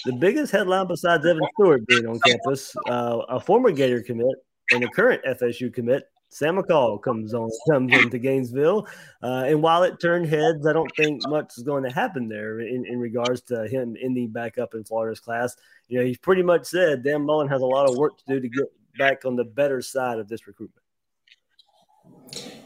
the 0.05 0.13
biggest 0.13 0.53
headline 0.53 0.89
besides 0.89 1.25
Evan 1.25 1.43
Stewart 1.55 1.87
being 1.87 2.07
on 2.07 2.19
campus, 2.21 2.75
uh, 2.89 3.19
a 3.29 3.41
former 3.41 3.71
Gator 3.71 4.03
commit 4.03 4.35
and 4.73 4.83
a 4.85 4.89
current 4.89 5.23
FSU 5.25 5.73
commit, 5.73 6.05
Sam 6.33 6.57
McCall 6.57 7.01
comes 7.01 7.35
on 7.35 7.51
comes 7.71 7.93
into 8.03 8.19
Gainesville, 8.19 8.87
uh, 9.23 9.45
and 9.47 9.63
while 9.63 9.83
it 9.83 10.01
turned 10.01 10.27
heads, 10.27 10.67
I 10.67 10.73
don't 10.73 10.91
think 10.97 11.23
much 11.29 11.53
is 11.59 11.63
going 11.63 11.85
to 11.85 11.91
happen 11.91 12.29
there 12.29 12.61
in, 12.61 12.87
in 12.87 12.99
regards 12.99 13.43
to 13.43 13.69
him 13.69 13.97
ending 14.03 14.31
back 14.31 14.57
up 14.59 14.75
in 14.75 14.83
Florida's 14.83 15.21
class. 15.21 15.55
You 15.89 15.99
know, 15.99 16.05
he's 16.07 16.19
pretty 16.19 16.43
much 16.43 16.65
said 16.65 17.05
Dan 17.05 17.27
Mullen 17.27 17.49
has 17.49 17.61
a 17.61 17.67
lot 17.67 17.89
of 17.89 17.97
work 17.97 18.17
to 18.19 18.25
do 18.27 18.41
to 18.41 18.49
get 18.49 18.67
back 18.99 19.25
on 19.25 19.37
the 19.37 19.45
better 19.45 19.83
side 19.83 20.19
of 20.19 20.29
this 20.29 20.47
recruitment. 20.47 20.83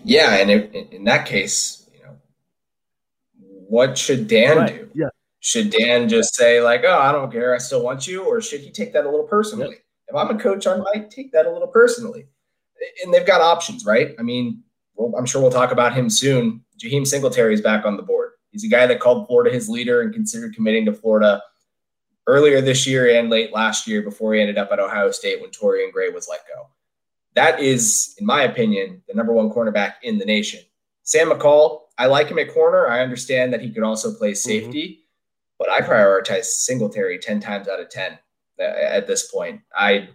Yeah, 0.04 0.36
and 0.36 0.50
in, 0.50 0.62
in 0.72 1.04
that 1.04 1.26
case, 1.26 1.90
you 1.92 2.04
know, 2.04 2.16
what 3.68 3.98
should 3.98 4.28
Dan 4.28 4.58
right. 4.58 4.78
do? 4.78 4.90
Yeah. 4.94 5.08
Should 5.40 5.70
Dan 5.70 6.08
just 6.08 6.34
say 6.34 6.60
like, 6.60 6.84
"Oh, 6.84 6.98
I 6.98 7.10
don't 7.10 7.32
care, 7.32 7.54
I 7.54 7.58
still 7.58 7.82
want 7.82 8.06
you," 8.06 8.24
or 8.24 8.40
should 8.40 8.60
he 8.60 8.70
take 8.70 8.92
that 8.92 9.04
a 9.04 9.10
little 9.10 9.26
personally? 9.26 9.70
Yep. 9.70 9.82
If 10.08 10.14
I'm 10.14 10.36
a 10.36 10.38
coach, 10.38 10.68
I 10.68 10.76
might 10.76 11.10
take 11.10 11.32
that 11.32 11.46
a 11.46 11.50
little 11.50 11.68
personally. 11.68 12.28
And 13.02 13.12
they've 13.12 13.26
got 13.26 13.40
options, 13.40 13.84
right? 13.84 14.14
I 14.18 14.22
mean, 14.22 14.62
well, 14.94 15.12
I'm 15.16 15.26
sure 15.26 15.40
we'll 15.40 15.50
talk 15.50 15.72
about 15.72 15.94
him 15.94 16.10
soon. 16.10 16.64
Jaheim 16.78 17.06
Singletary 17.06 17.54
is 17.54 17.60
back 17.60 17.84
on 17.84 17.96
the 17.96 18.02
board. 18.02 18.32
He's 18.50 18.64
a 18.64 18.68
guy 18.68 18.86
that 18.86 19.00
called 19.00 19.26
Florida 19.26 19.54
his 19.54 19.68
leader 19.68 20.00
and 20.00 20.12
considered 20.12 20.54
committing 20.54 20.86
to 20.86 20.92
Florida 20.92 21.42
earlier 22.26 22.60
this 22.60 22.86
year 22.86 23.18
and 23.18 23.30
late 23.30 23.52
last 23.52 23.86
year 23.86 24.02
before 24.02 24.34
he 24.34 24.40
ended 24.40 24.58
up 24.58 24.70
at 24.72 24.80
Ohio 24.80 25.10
State 25.10 25.40
when 25.40 25.50
Torrian 25.50 25.92
Gray 25.92 26.08
was 26.08 26.28
let 26.28 26.40
go. 26.46 26.68
That 27.34 27.60
is, 27.60 28.14
in 28.18 28.26
my 28.26 28.42
opinion, 28.42 29.02
the 29.06 29.14
number 29.14 29.32
one 29.32 29.50
cornerback 29.50 29.94
in 30.02 30.18
the 30.18 30.24
nation. 30.24 30.60
Sam 31.02 31.30
McCall, 31.30 31.82
I 31.98 32.06
like 32.06 32.28
him 32.28 32.38
at 32.38 32.52
corner. 32.52 32.88
I 32.88 33.00
understand 33.00 33.52
that 33.52 33.60
he 33.60 33.70
could 33.70 33.82
also 33.82 34.14
play 34.14 34.32
mm-hmm. 34.32 34.50
safety, 34.50 34.88
mm-hmm. 34.88 35.00
but 35.58 35.70
I 35.70 35.86
prioritize 35.86 36.44
Singletary 36.44 37.18
10 37.18 37.40
times 37.40 37.68
out 37.68 37.80
of 37.80 37.90
10 37.90 38.18
at 38.58 39.06
this 39.06 39.30
point. 39.30 39.60
I 39.74 40.08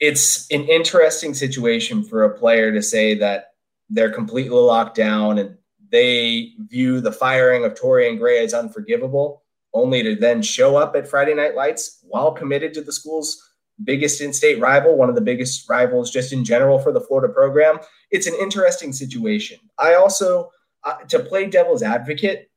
it's 0.00 0.50
an 0.50 0.62
interesting 0.64 1.34
situation 1.34 2.04
for 2.04 2.24
a 2.24 2.38
player 2.38 2.72
to 2.72 2.82
say 2.82 3.14
that 3.14 3.52
they're 3.88 4.12
completely 4.12 4.58
locked 4.58 4.96
down 4.96 5.38
and 5.38 5.56
they 5.90 6.52
view 6.68 7.00
the 7.00 7.12
firing 7.12 7.64
of 7.64 7.74
Torrian 7.74 8.18
Gray 8.18 8.44
as 8.44 8.52
unforgivable, 8.52 9.42
only 9.72 10.02
to 10.02 10.14
then 10.14 10.42
show 10.42 10.76
up 10.76 10.96
at 10.96 11.08
Friday 11.08 11.34
Night 11.34 11.54
Lights 11.54 12.00
while 12.02 12.32
committed 12.32 12.74
to 12.74 12.82
the 12.82 12.92
school's 12.92 13.42
biggest 13.84 14.20
in-state 14.20 14.58
rival, 14.58 14.96
one 14.96 15.08
of 15.08 15.14
the 15.14 15.20
biggest 15.20 15.68
rivals 15.68 16.10
just 16.10 16.32
in 16.32 16.44
general 16.44 16.78
for 16.78 16.92
the 16.92 17.00
Florida 17.00 17.32
program. 17.32 17.78
It's 18.10 18.26
an 18.26 18.34
interesting 18.40 18.92
situation. 18.92 19.58
I 19.78 19.94
also, 19.94 20.50
uh, 20.82 20.96
to 21.08 21.20
play 21.20 21.46
devil's 21.46 21.82
advocate, 21.82 22.50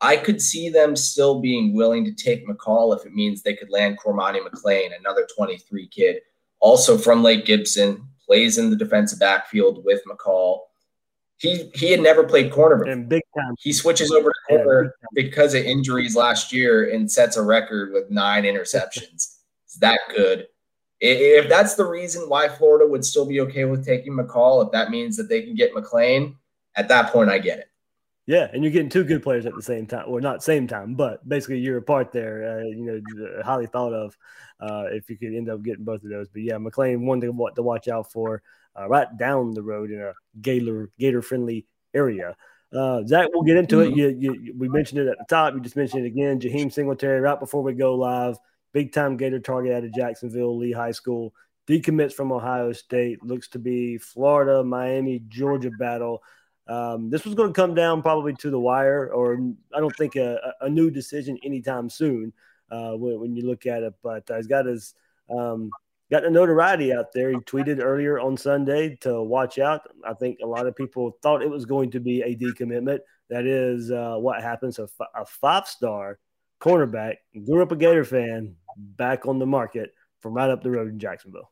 I 0.00 0.16
could 0.16 0.40
see 0.40 0.68
them 0.68 0.96
still 0.96 1.40
being 1.40 1.74
willing 1.74 2.04
to 2.04 2.12
take 2.12 2.48
McCall 2.48 2.96
if 2.96 3.04
it 3.04 3.12
means 3.12 3.42
they 3.42 3.54
could 3.54 3.70
land 3.70 3.98
Cormani 3.98 4.40
McClain, 4.40 4.90
another 4.98 5.26
23 5.36 5.88
kid, 5.88 6.20
also 6.60 6.96
from 6.96 7.22
Lake 7.22 7.44
Gibson, 7.44 8.06
plays 8.26 8.58
in 8.58 8.70
the 8.70 8.76
defensive 8.76 9.18
backfield 9.18 9.84
with 9.84 10.00
McCall. 10.06 10.60
He 11.38 11.70
he 11.74 11.90
had 11.90 12.00
never 12.00 12.22
played 12.22 12.52
corner 12.52 12.76
before. 12.76 12.92
And 12.92 13.08
big 13.08 13.22
time. 13.36 13.54
He 13.58 13.72
switches 13.72 14.12
over 14.12 14.30
to 14.30 14.56
corner 14.56 14.94
yeah, 15.02 15.22
because 15.22 15.54
of 15.54 15.64
injuries 15.64 16.14
last 16.14 16.52
year 16.52 16.90
and 16.90 17.10
sets 17.10 17.36
a 17.36 17.42
record 17.42 17.92
with 17.92 18.10
nine 18.10 18.44
interceptions. 18.44 19.36
it's 19.64 19.78
that 19.80 19.98
good. 20.14 20.46
If 21.00 21.48
that's 21.48 21.76
the 21.76 21.86
reason 21.86 22.28
why 22.28 22.48
Florida 22.48 22.86
would 22.86 23.06
still 23.06 23.24
be 23.24 23.40
okay 23.40 23.64
with 23.64 23.86
taking 23.86 24.12
McCall, 24.12 24.66
if 24.66 24.72
that 24.72 24.90
means 24.90 25.16
that 25.16 25.30
they 25.30 25.40
can 25.40 25.54
get 25.54 25.74
McClain, 25.74 26.34
at 26.76 26.88
that 26.88 27.10
point 27.10 27.30
I 27.30 27.38
get 27.38 27.58
it. 27.58 27.70
Yeah, 28.30 28.48
and 28.52 28.62
you're 28.62 28.70
getting 28.70 28.88
two 28.88 29.02
good 29.02 29.24
players 29.24 29.44
at 29.44 29.56
the 29.56 29.62
same 29.62 29.88
time, 29.88 30.04
or 30.06 30.20
not 30.20 30.40
same 30.40 30.68
time, 30.68 30.94
but 30.94 31.28
basically 31.28 31.58
you're 31.58 31.78
apart 31.78 32.12
there. 32.12 32.60
Uh, 32.60 32.62
you 32.62 32.84
know, 32.84 33.42
highly 33.42 33.66
thought 33.66 33.92
of 33.92 34.16
uh, 34.60 34.84
if 34.92 35.10
you 35.10 35.18
could 35.18 35.34
end 35.34 35.50
up 35.50 35.64
getting 35.64 35.82
both 35.82 36.04
of 36.04 36.10
those. 36.10 36.28
But 36.28 36.42
yeah, 36.42 36.54
McClain 36.54 37.00
one 37.00 37.20
to, 37.22 37.50
to 37.56 37.62
watch 37.62 37.88
out 37.88 38.12
for 38.12 38.40
uh, 38.78 38.88
right 38.88 39.08
down 39.18 39.50
the 39.50 39.64
road 39.64 39.90
in 39.90 40.00
a 40.00 40.12
Gator 40.40 40.90
Gator 40.96 41.22
friendly 41.22 41.66
area. 41.92 42.36
Uh, 42.72 43.04
Zach, 43.04 43.26
we'll 43.32 43.42
get 43.42 43.56
into 43.56 43.80
it. 43.80 43.96
You, 43.96 44.16
you, 44.16 44.54
we 44.56 44.68
mentioned 44.68 45.00
it 45.00 45.08
at 45.08 45.18
the 45.18 45.24
top. 45.28 45.54
You 45.54 45.60
just 45.60 45.74
mentioned 45.74 46.04
it 46.04 46.06
again. 46.06 46.38
Jaheim 46.38 46.72
Singletary, 46.72 47.20
right 47.20 47.40
before 47.40 47.64
we 47.64 47.72
go 47.72 47.96
live, 47.96 48.38
big 48.72 48.92
time 48.92 49.16
Gator 49.16 49.40
target 49.40 49.72
out 49.72 49.82
of 49.82 49.92
Jacksonville 49.92 50.56
Lee 50.56 50.70
High 50.70 50.92
School. 50.92 51.34
Decommits 51.66 52.12
from 52.12 52.30
Ohio 52.30 52.72
State. 52.72 53.24
Looks 53.24 53.48
to 53.48 53.58
be 53.58 53.98
Florida, 53.98 54.62
Miami, 54.62 55.20
Georgia 55.26 55.72
battle. 55.80 56.22
Um, 56.70 57.10
this 57.10 57.24
was 57.24 57.34
going 57.34 57.52
to 57.52 57.60
come 57.60 57.74
down 57.74 58.00
probably 58.00 58.32
to 58.34 58.48
the 58.48 58.60
wire, 58.60 59.12
or 59.12 59.36
I 59.74 59.80
don't 59.80 59.96
think 59.96 60.14
a, 60.14 60.54
a 60.60 60.70
new 60.70 60.88
decision 60.88 61.36
anytime 61.42 61.90
soon 61.90 62.32
uh, 62.70 62.92
when, 62.92 63.18
when, 63.18 63.34
you 63.34 63.44
look 63.44 63.66
at 63.66 63.82
it. 63.82 63.92
But 64.04 64.30
uh, 64.30 64.36
he's 64.36 64.46
got 64.46 64.66
his 64.66 64.94
um, 65.28 65.70
got 66.12 66.22
the 66.22 66.30
notoriety 66.30 66.92
out 66.92 67.12
there. 67.12 67.30
He 67.30 67.38
tweeted 67.38 67.82
earlier 67.82 68.20
on 68.20 68.36
Sunday 68.36 68.96
to 69.00 69.20
watch 69.20 69.58
out. 69.58 69.80
I 70.06 70.14
think 70.14 70.38
a 70.44 70.46
lot 70.46 70.68
of 70.68 70.76
people 70.76 71.18
thought 71.22 71.42
it 71.42 71.50
was 71.50 71.64
going 71.64 71.90
to 71.90 71.98
be 71.98 72.22
a 72.22 72.36
decommitment. 72.36 73.00
That 73.30 73.46
is 73.46 73.90
uh, 73.90 74.16
what 74.18 74.40
happens. 74.40 74.78
A, 74.78 74.84
f- 74.84 75.08
a 75.16 75.26
five 75.26 75.66
star 75.66 76.20
cornerback, 76.60 77.16
grew 77.46 77.62
up 77.62 77.72
a 77.72 77.76
Gator 77.76 78.04
fan, 78.04 78.54
back 78.76 79.26
on 79.26 79.40
the 79.40 79.46
market 79.46 79.92
from 80.20 80.34
right 80.34 80.50
up 80.50 80.62
the 80.62 80.70
road 80.70 80.88
in 80.88 81.00
Jacksonville. 81.00 81.50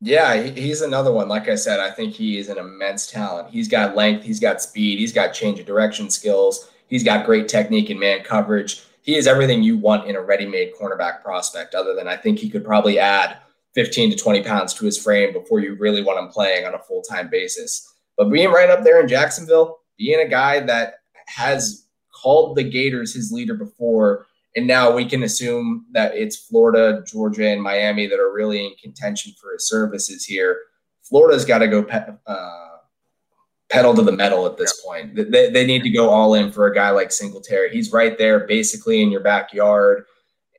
Yeah, 0.00 0.42
he's 0.42 0.80
another 0.80 1.12
one. 1.12 1.28
Like 1.28 1.48
I 1.48 1.54
said, 1.54 1.78
I 1.78 1.90
think 1.90 2.14
he 2.14 2.38
is 2.38 2.48
an 2.48 2.56
immense 2.56 3.06
talent. 3.06 3.50
He's 3.50 3.68
got 3.68 3.94
length, 3.94 4.24
he's 4.24 4.40
got 4.40 4.62
speed, 4.62 4.98
he's 4.98 5.12
got 5.12 5.34
change 5.34 5.60
of 5.60 5.66
direction 5.66 6.08
skills, 6.08 6.70
he's 6.86 7.04
got 7.04 7.26
great 7.26 7.48
technique 7.48 7.90
and 7.90 8.00
man 8.00 8.22
coverage 8.22 8.82
he 9.02 9.16
is 9.16 9.26
everything 9.26 9.62
you 9.62 9.78
want 9.78 10.08
in 10.08 10.16
a 10.16 10.20
ready-made 10.20 10.74
cornerback 10.80 11.22
prospect. 11.22 11.74
Other 11.74 11.94
than 11.94 12.08
I 12.08 12.16
think 12.16 12.38
he 12.38 12.50
could 12.50 12.64
probably 12.64 12.98
add 12.98 13.38
15 13.74 14.10
to 14.10 14.16
20 14.16 14.42
pounds 14.42 14.74
to 14.74 14.84
his 14.84 15.02
frame 15.02 15.32
before 15.32 15.60
you 15.60 15.74
really 15.74 16.02
want 16.02 16.18
him 16.18 16.28
playing 16.28 16.66
on 16.66 16.74
a 16.74 16.78
full-time 16.78 17.28
basis. 17.30 17.94
But 18.16 18.30
being 18.30 18.50
right 18.50 18.68
up 18.68 18.84
there 18.84 19.00
in 19.00 19.08
Jacksonville, 19.08 19.80
being 19.96 20.20
a 20.20 20.28
guy 20.28 20.60
that 20.60 20.94
has 21.26 21.86
called 22.12 22.56
the 22.56 22.64
Gators 22.64 23.14
his 23.14 23.32
leader 23.32 23.54
before, 23.54 24.26
and 24.56 24.66
now 24.66 24.92
we 24.92 25.04
can 25.04 25.22
assume 25.22 25.86
that 25.92 26.14
it's 26.14 26.36
Florida, 26.36 27.04
Georgia, 27.06 27.48
and 27.48 27.62
Miami 27.62 28.06
that 28.08 28.18
are 28.18 28.32
really 28.32 28.66
in 28.66 28.74
contention 28.82 29.32
for 29.40 29.52
his 29.52 29.68
services 29.68 30.24
here. 30.24 30.58
Florida's 31.02 31.44
got 31.44 31.58
to 31.58 31.68
go 31.68 31.82
uh, 32.26 32.76
pedal 33.70 33.94
to 33.94 34.02
the 34.02 34.12
metal 34.12 34.46
at 34.46 34.56
this 34.56 34.82
point. 34.84 35.14
They, 35.14 35.50
they 35.50 35.64
need 35.66 35.82
to 35.82 35.90
go 35.90 36.10
all 36.10 36.34
in 36.34 36.50
for 36.50 36.66
a 36.66 36.74
guy 36.74 36.90
like 36.90 37.12
Singletary. 37.12 37.70
He's 37.70 37.92
right 37.92 38.18
there, 38.18 38.46
basically 38.46 39.02
in 39.02 39.10
your 39.10 39.22
backyard. 39.22 40.04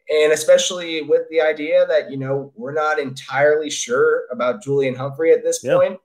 And 0.09 0.31
especially 0.31 1.03
with 1.03 1.23
the 1.29 1.41
idea 1.41 1.85
that, 1.87 2.11
you 2.11 2.17
know, 2.17 2.51
we're 2.55 2.73
not 2.73 2.99
entirely 2.99 3.69
sure 3.69 4.23
about 4.31 4.63
Julian 4.63 4.95
Humphrey 4.95 5.31
at 5.31 5.43
this 5.43 5.59
point. 5.59 5.99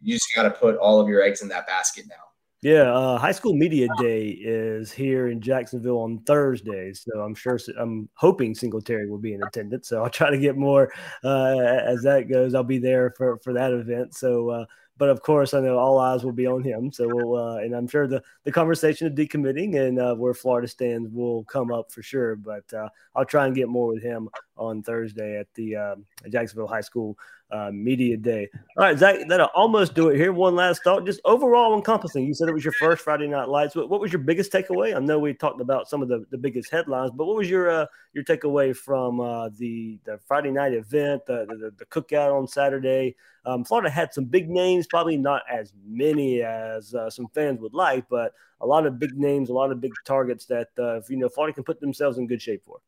You 0.00 0.14
just 0.14 0.28
got 0.34 0.44
to 0.44 0.50
put 0.50 0.76
all 0.76 1.00
of 1.00 1.08
your 1.08 1.22
eggs 1.22 1.42
in 1.42 1.48
that 1.48 1.66
basket 1.66 2.06
now. 2.08 2.14
Yeah, 2.62 2.90
uh, 2.90 3.18
High 3.18 3.32
School 3.32 3.52
Media 3.52 3.86
Day 3.98 4.28
is 4.28 4.90
here 4.90 5.28
in 5.28 5.42
Jacksonville 5.42 5.98
on 5.98 6.20
Thursday, 6.20 6.94
so 6.94 7.20
I'm 7.20 7.34
sure 7.34 7.58
I'm 7.78 8.08
hoping 8.14 8.54
Singletary 8.54 9.10
will 9.10 9.18
be 9.18 9.34
in 9.34 9.42
attendance. 9.42 9.88
So 9.88 10.02
I'll 10.02 10.10
try 10.10 10.30
to 10.30 10.38
get 10.38 10.56
more 10.56 10.90
uh, 11.22 11.54
as 11.58 12.02
that 12.02 12.30
goes. 12.30 12.54
I'll 12.54 12.64
be 12.64 12.78
there 12.78 13.12
for 13.16 13.38
for 13.38 13.52
that 13.52 13.72
event. 13.72 14.14
So 14.14 14.48
uh, 14.48 14.64
but 14.96 15.10
of 15.10 15.20
course, 15.20 15.52
I 15.52 15.60
know 15.60 15.76
all 15.76 15.98
eyes 15.98 16.24
will 16.24 16.32
be 16.32 16.46
on 16.46 16.62
him. 16.62 16.90
So 16.90 17.06
we'll, 17.06 17.36
uh, 17.36 17.58
and 17.58 17.74
I'm 17.74 17.86
sure 17.86 18.06
the, 18.06 18.22
the 18.44 18.52
conversation 18.52 19.06
of 19.06 19.12
decommitting 19.12 19.76
and 19.76 19.98
uh, 19.98 20.14
where 20.14 20.32
Florida 20.32 20.66
stands 20.66 21.10
will 21.12 21.44
come 21.44 21.70
up 21.70 21.92
for 21.92 22.02
sure. 22.02 22.34
But 22.36 22.64
uh, 22.72 22.88
I'll 23.14 23.26
try 23.26 23.46
and 23.46 23.54
get 23.54 23.68
more 23.68 23.88
with 23.88 24.02
him 24.02 24.30
on 24.56 24.82
Thursday 24.82 25.38
at 25.38 25.52
the 25.52 25.96
Jacksonville 26.30 26.66
High 26.66 26.80
School 26.80 27.18
uh, 27.50 27.70
Media 27.72 28.16
Day. 28.16 28.48
All 28.76 28.84
right, 28.84 28.98
Zach, 28.98 29.16
that'll 29.28 29.46
almost 29.54 29.94
do 29.94 30.08
it 30.08 30.16
here. 30.16 30.32
One 30.32 30.56
last 30.56 30.82
thought, 30.82 31.06
just 31.06 31.20
overall 31.24 31.76
encompassing. 31.76 32.26
You 32.26 32.34
said 32.34 32.48
it 32.48 32.54
was 32.54 32.64
your 32.64 32.74
first 32.74 33.04
Friday 33.04 33.28
Night 33.28 33.48
Lights. 33.48 33.76
What, 33.76 33.88
what 33.88 34.00
was 34.00 34.12
your 34.12 34.22
biggest 34.22 34.52
takeaway? 34.52 34.96
I 34.96 34.98
know 34.98 35.18
we 35.18 35.32
talked 35.34 35.60
about 35.60 35.88
some 35.88 36.02
of 36.02 36.08
the, 36.08 36.26
the 36.30 36.38
biggest 36.38 36.70
headlines, 36.70 37.12
but 37.14 37.26
what 37.26 37.36
was 37.36 37.48
your 37.48 37.70
uh, 37.70 37.86
your 38.12 38.24
takeaway 38.24 38.76
from 38.76 39.20
uh, 39.20 39.48
the 39.50 39.98
the 40.04 40.18
Friday 40.26 40.50
night 40.50 40.72
event, 40.72 41.24
the, 41.26 41.46
the, 41.46 41.72
the 41.78 41.86
cookout 41.86 42.36
on 42.36 42.48
Saturday? 42.48 43.14
Um, 43.44 43.64
Florida 43.64 43.88
had 43.88 44.12
some 44.12 44.24
big 44.24 44.50
names, 44.50 44.88
probably 44.88 45.16
not 45.16 45.42
as 45.50 45.72
many 45.86 46.42
as 46.42 46.94
uh, 46.94 47.08
some 47.08 47.28
fans 47.28 47.60
would 47.60 47.74
like, 47.74 48.08
but 48.08 48.32
a 48.60 48.66
lot 48.66 48.86
of 48.86 48.98
big 48.98 49.16
names, 49.16 49.50
a 49.50 49.52
lot 49.52 49.70
of 49.70 49.80
big 49.80 49.92
targets 50.04 50.46
that 50.46 50.68
uh, 50.78 51.00
you 51.08 51.16
know 51.16 51.28
Florida 51.28 51.54
can 51.54 51.62
put 51.62 51.80
themselves 51.80 52.18
in 52.18 52.26
good 52.26 52.42
shape 52.42 52.64
for. 52.64 52.80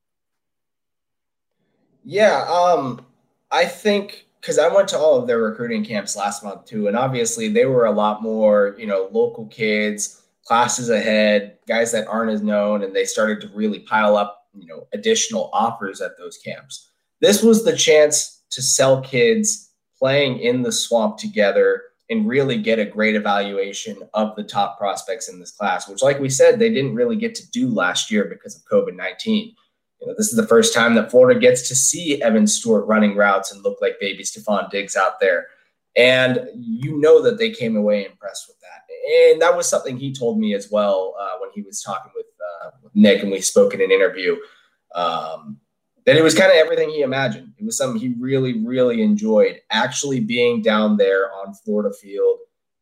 Yeah, 2.05 2.45
um, 2.49 3.05
I 3.51 3.67
think 3.67 4.28
because 4.41 4.59
I 4.59 4.68
went 4.68 4.89
to 4.89 4.99
all 4.99 5.16
of 5.16 5.26
their 5.26 5.39
recruiting 5.39 5.84
camps 5.84 6.16
last 6.16 6.45
month 6.45 6.64
too, 6.64 6.89
and 6.89 6.97
obviously 6.97 7.49
they 7.49 7.66
were 7.66 7.86
a 7.86 7.93
lot 7.93 8.22
more, 8.22 8.74
you 8.78 8.86
know, 8.86 9.09
local 9.11 9.47
kids, 9.47 10.22
classes 10.45 10.91
ahead, 10.91 11.59
guys 11.66 11.93
that 11.93 12.07
aren't 12.07 12.30
as 12.30 12.43
known, 12.43 12.82
and 12.82 12.95
they 12.95 13.05
started 13.05 13.41
to 13.41 13.49
really 13.49 13.80
pile 13.80 14.16
up, 14.16 14.47
you 14.55 14.66
know, 14.66 14.86
additional 14.93 15.51
offers 15.53 16.01
at 16.01 16.16
those 16.18 16.39
camps. 16.39 16.91
This 17.20 17.43
was 17.43 17.64
the 17.64 17.76
chance 17.76 18.43
to 18.51 18.62
sell 18.62 19.03
kids 19.03 19.70
playing 19.99 20.39
in 20.39 20.62
the 20.62 20.72
swamp 20.72 21.18
together 21.18 21.82
and 22.11 22.26
really 22.26 22.57
get 22.57 22.78
a 22.78 22.84
great 22.84 23.16
evaluation 23.16 23.99
of 24.14 24.34
the 24.36 24.43
top 24.43 24.78
prospects 24.78 25.28
in 25.28 25.39
this 25.39 25.51
class, 25.51 25.89
which, 25.89 26.03
like 26.03 26.18
we 26.18 26.30
said, 26.30 26.59
they 26.59 26.70
didn't 26.70 26.95
really 26.95 27.16
get 27.16 27.34
to 27.34 27.51
do 27.51 27.68
last 27.68 28.11
year 28.11 28.24
because 28.24 28.57
of 28.57 28.62
COVID 28.64 28.97
19. 28.97 29.55
You 30.01 30.07
know, 30.07 30.14
this 30.16 30.28
is 30.28 30.36
the 30.36 30.46
first 30.46 30.74
time 30.74 30.94
that 30.94 31.11
Florida 31.11 31.38
gets 31.38 31.68
to 31.68 31.74
see 31.74 32.22
Evan 32.22 32.46
Stewart 32.46 32.86
running 32.86 33.16
routes 33.16 33.53
and 33.53 33.62
look 33.62 33.78
like 33.80 34.01
baby 34.01 34.22
Stefon 34.22 34.70
Diggs 34.70 34.96
out 34.96 35.20
there. 35.20 35.46
And 35.96 36.49
you 36.55 37.01
know 37.01 37.22
that 37.22 37.38
they 37.38 37.51
came 37.51 37.76
away 37.76 38.07
impressed 38.07 38.46
with 38.46 38.59
that. 38.61 39.32
And 39.32 39.42
that 39.42 39.57
was 39.57 39.68
something 39.68 39.96
he 39.96 40.14
told 40.14 40.38
me 40.38 40.55
as 40.55 40.70
well 40.70 41.14
uh, 41.18 41.38
when 41.40 41.51
he 41.53 41.62
was 41.62 41.82
talking 41.82 42.12
with, 42.14 42.26
uh, 42.64 42.70
Nick 42.94 43.22
and 43.22 43.32
we 43.32 43.40
spoke 43.40 43.74
in 43.74 43.80
an 43.80 43.90
interview. 43.90 44.36
Um, 44.94 45.59
that 46.09 46.16
it 46.16 46.22
was 46.22 46.34
kind 46.34 46.51
of 46.51 46.57
everything 46.57 46.88
he 46.88 47.03
imagined. 47.03 47.53
It 47.59 47.64
was 47.64 47.76
something 47.76 48.01
he 48.01 48.14
really, 48.18 48.64
really 48.64 49.03
enjoyed 49.03 49.61
actually 49.70 50.20
being 50.20 50.62
down 50.62 50.96
there 50.96 51.30
on 51.34 51.53
Florida 51.53 51.94
Field, 51.94 52.38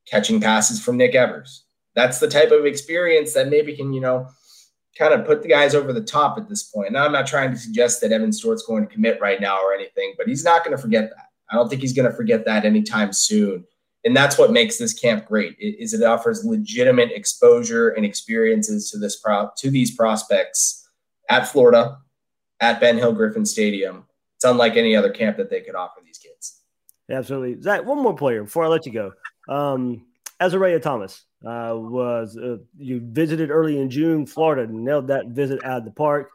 catching 0.06 0.40
passes 0.40 0.80
from 0.80 0.96
Nick 0.96 1.16
Evers. 1.16 1.64
That's 1.96 2.20
the 2.20 2.28
type 2.28 2.52
of 2.52 2.66
experience 2.66 3.32
that 3.32 3.48
maybe 3.48 3.74
can, 3.74 3.92
you 3.92 4.00
know, 4.00 4.28
kind 4.98 5.12
of 5.12 5.26
put 5.26 5.42
the 5.42 5.48
guys 5.48 5.74
over 5.74 5.92
the 5.92 6.02
top 6.02 6.38
at 6.38 6.48
this 6.48 6.64
point. 6.64 6.92
Now, 6.92 7.04
I'm 7.04 7.12
not 7.12 7.26
trying 7.26 7.50
to 7.50 7.56
suggest 7.56 8.00
that 8.00 8.12
Evan 8.12 8.32
Stewart's 8.32 8.62
going 8.62 8.86
to 8.86 8.92
commit 8.92 9.20
right 9.20 9.40
now 9.40 9.58
or 9.58 9.74
anything, 9.74 10.14
but 10.16 10.26
he's 10.26 10.44
not 10.44 10.64
going 10.64 10.76
to 10.76 10.82
forget 10.82 11.10
that. 11.10 11.26
I 11.50 11.54
don't 11.54 11.68
think 11.68 11.82
he's 11.82 11.92
going 11.92 12.10
to 12.10 12.16
forget 12.16 12.44
that 12.46 12.64
anytime 12.64 13.12
soon. 13.12 13.64
And 14.04 14.16
that's 14.16 14.38
what 14.38 14.52
makes 14.52 14.78
this 14.78 14.92
camp 14.92 15.26
great 15.26 15.56
is 15.58 15.92
it 15.92 16.02
offers 16.04 16.44
legitimate 16.44 17.10
exposure 17.10 17.90
and 17.90 18.04
experiences 18.04 18.90
to 18.92 18.98
this 18.98 19.16
pro- 19.16 19.50
to 19.56 19.70
these 19.70 19.96
prospects 19.96 20.88
at 21.28 21.48
Florida 21.48 21.98
at 22.60 22.80
Ben 22.80 22.96
Hill 22.96 23.12
Griffin 23.12 23.44
Stadium. 23.44 24.04
It's 24.36 24.44
unlike 24.44 24.76
any 24.76 24.94
other 24.94 25.10
camp 25.10 25.36
that 25.38 25.50
they 25.50 25.60
could 25.60 25.74
offer 25.74 26.00
these 26.04 26.18
kids. 26.18 26.60
Absolutely. 27.10 27.60
Zach, 27.60 27.84
one 27.84 28.00
more 28.00 28.14
player 28.14 28.44
before 28.44 28.64
I 28.64 28.68
let 28.68 28.86
you 28.86 28.92
go. 28.92 29.12
Um, 29.48 30.06
Azareye'h 30.40 30.82
Thomas 30.82 31.24
uh, 31.44 31.72
was 31.74 32.36
uh, 32.36 32.58
you 32.76 33.00
visited 33.02 33.50
early 33.50 33.80
in 33.80 33.90
June. 33.90 34.26
Florida 34.26 34.70
nailed 34.70 35.08
that 35.08 35.28
visit 35.28 35.64
out 35.64 35.78
of 35.78 35.84
the 35.84 35.90
park. 35.90 36.30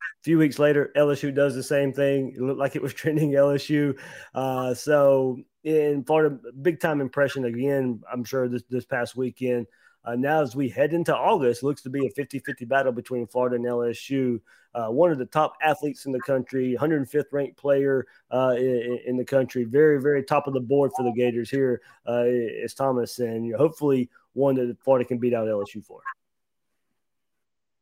A 0.00 0.22
few 0.22 0.38
weeks 0.38 0.58
later, 0.58 0.92
LSU 0.96 1.34
does 1.34 1.54
the 1.54 1.62
same 1.62 1.92
thing. 1.92 2.34
It 2.36 2.40
looked 2.40 2.58
like 2.58 2.76
it 2.76 2.82
was 2.82 2.94
trending 2.94 3.32
LSU. 3.32 3.98
Uh, 4.34 4.74
so 4.74 5.38
in 5.64 6.04
Florida, 6.04 6.38
big 6.62 6.80
time 6.80 7.00
impression 7.00 7.44
again. 7.44 8.00
I'm 8.12 8.24
sure 8.24 8.48
this 8.48 8.62
this 8.70 8.84
past 8.84 9.16
weekend. 9.16 9.66
Uh, 10.04 10.14
now, 10.14 10.42
as 10.42 10.56
we 10.56 10.68
head 10.68 10.92
into 10.92 11.14
August, 11.14 11.62
looks 11.62 11.82
to 11.82 11.90
be 11.90 12.06
a 12.06 12.10
50 12.10 12.38
50 12.38 12.64
battle 12.64 12.92
between 12.92 13.26
Florida 13.26 13.56
and 13.56 13.64
LSU. 13.64 14.40
Uh, 14.74 14.88
one 14.88 15.10
of 15.10 15.18
the 15.18 15.26
top 15.26 15.54
athletes 15.62 16.06
in 16.06 16.12
the 16.12 16.20
country, 16.20 16.76
105th 16.78 17.32
ranked 17.32 17.56
player 17.56 18.06
uh, 18.32 18.54
in, 18.56 19.00
in, 19.06 19.16
the 19.16 19.24
country, 19.24 19.64
very, 19.64 20.00
very 20.00 20.22
top 20.22 20.46
of 20.46 20.54
the 20.54 20.60
board 20.60 20.90
for 20.96 21.02
the 21.02 21.12
Gators 21.12 21.50
here 21.50 21.80
uh, 22.08 22.24
is 22.26 22.74
Thomas, 22.74 23.18
and 23.18 23.54
hopefully 23.54 24.08
one 24.34 24.54
that 24.54 24.76
Florida 24.82 25.06
can 25.06 25.18
beat 25.18 25.34
out 25.34 25.48
LSU 25.48 25.84
for. 25.84 26.00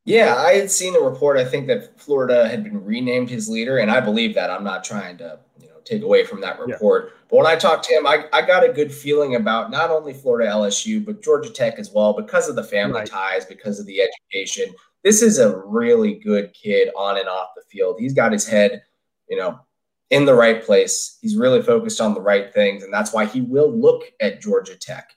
Yeah, 0.06 0.36
I 0.36 0.52
had 0.52 0.70
seen 0.70 0.94
a 0.94 1.00
report. 1.00 1.36
I 1.36 1.44
think 1.44 1.66
that 1.66 1.98
Florida 2.00 2.48
had 2.48 2.62
been 2.62 2.84
renamed 2.84 3.28
his 3.28 3.48
leader, 3.48 3.78
and 3.78 3.90
I 3.90 4.00
believe 4.00 4.36
that. 4.36 4.50
I'm 4.50 4.62
not 4.62 4.84
trying 4.84 5.18
to, 5.18 5.40
you 5.60 5.66
know, 5.66 5.75
take 5.86 6.02
away 6.02 6.24
from 6.24 6.40
that 6.40 6.58
report. 6.58 7.06
Yeah. 7.06 7.20
But 7.30 7.36
when 7.36 7.46
I 7.46 7.56
talked 7.56 7.84
to 7.84 7.94
him, 7.94 8.06
I, 8.06 8.26
I 8.32 8.42
got 8.42 8.68
a 8.68 8.72
good 8.72 8.92
feeling 8.92 9.36
about 9.36 9.70
not 9.70 9.90
only 9.90 10.12
Florida 10.12 10.50
LSU, 10.50 11.04
but 11.04 11.22
Georgia 11.22 11.50
Tech 11.50 11.78
as 11.78 11.90
well, 11.90 12.12
because 12.12 12.48
of 12.48 12.56
the 12.56 12.64
family 12.64 13.00
right. 13.00 13.08
ties, 13.08 13.44
because 13.44 13.78
of 13.78 13.86
the 13.86 14.00
education. 14.00 14.74
This 15.02 15.22
is 15.22 15.38
a 15.38 15.56
really 15.56 16.14
good 16.14 16.52
kid 16.52 16.90
on 16.96 17.18
and 17.18 17.28
off 17.28 17.50
the 17.54 17.62
field. 17.70 17.96
He's 17.98 18.12
got 18.12 18.32
his 18.32 18.46
head, 18.46 18.82
you 19.28 19.36
know, 19.36 19.60
in 20.10 20.24
the 20.24 20.34
right 20.34 20.64
place. 20.64 21.18
He's 21.20 21.36
really 21.36 21.62
focused 21.62 22.00
on 22.00 22.14
the 22.14 22.20
right 22.20 22.52
things, 22.52 22.82
and 22.82 22.92
that's 22.92 23.12
why 23.12 23.26
he 23.26 23.40
will 23.40 23.70
look 23.70 24.04
at 24.20 24.40
Georgia 24.40 24.76
Tech. 24.76 25.10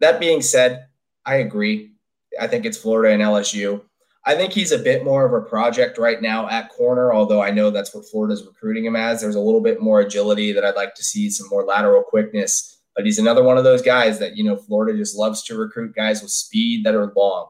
That 0.00 0.20
being 0.20 0.42
said, 0.42 0.86
I 1.24 1.36
agree. 1.36 1.92
I 2.40 2.46
think 2.46 2.64
it's 2.64 2.78
Florida 2.78 3.12
and 3.12 3.22
LSU. 3.22 3.82
I 4.26 4.34
think 4.34 4.52
he's 4.52 4.72
a 4.72 4.78
bit 4.78 5.04
more 5.04 5.24
of 5.24 5.32
a 5.32 5.46
project 5.46 5.96
right 5.96 6.20
now 6.20 6.48
at 6.48 6.68
corner, 6.68 7.12
although 7.12 7.40
I 7.40 7.50
know 7.50 7.70
that's 7.70 7.94
what 7.94 8.04
Florida's 8.04 8.44
recruiting 8.44 8.84
him 8.84 8.94
as. 8.96 9.20
There's 9.20 9.34
a 9.34 9.40
little 9.40 9.62
bit 9.62 9.80
more 9.80 10.00
agility 10.00 10.52
that 10.52 10.64
I'd 10.64 10.76
like 10.76 10.94
to 10.96 11.04
see, 11.04 11.30
some 11.30 11.48
more 11.48 11.64
lateral 11.64 12.02
quickness. 12.02 12.78
but 12.94 13.06
he's 13.06 13.18
another 13.18 13.42
one 13.42 13.56
of 13.56 13.64
those 13.64 13.80
guys 13.80 14.18
that, 14.18 14.36
you 14.36 14.44
know, 14.44 14.56
Florida 14.56 14.98
just 14.98 15.16
loves 15.16 15.42
to 15.44 15.56
recruit 15.56 15.94
guys 15.94 16.20
with 16.20 16.30
speed 16.30 16.84
that 16.84 16.94
are 16.94 17.12
long. 17.16 17.48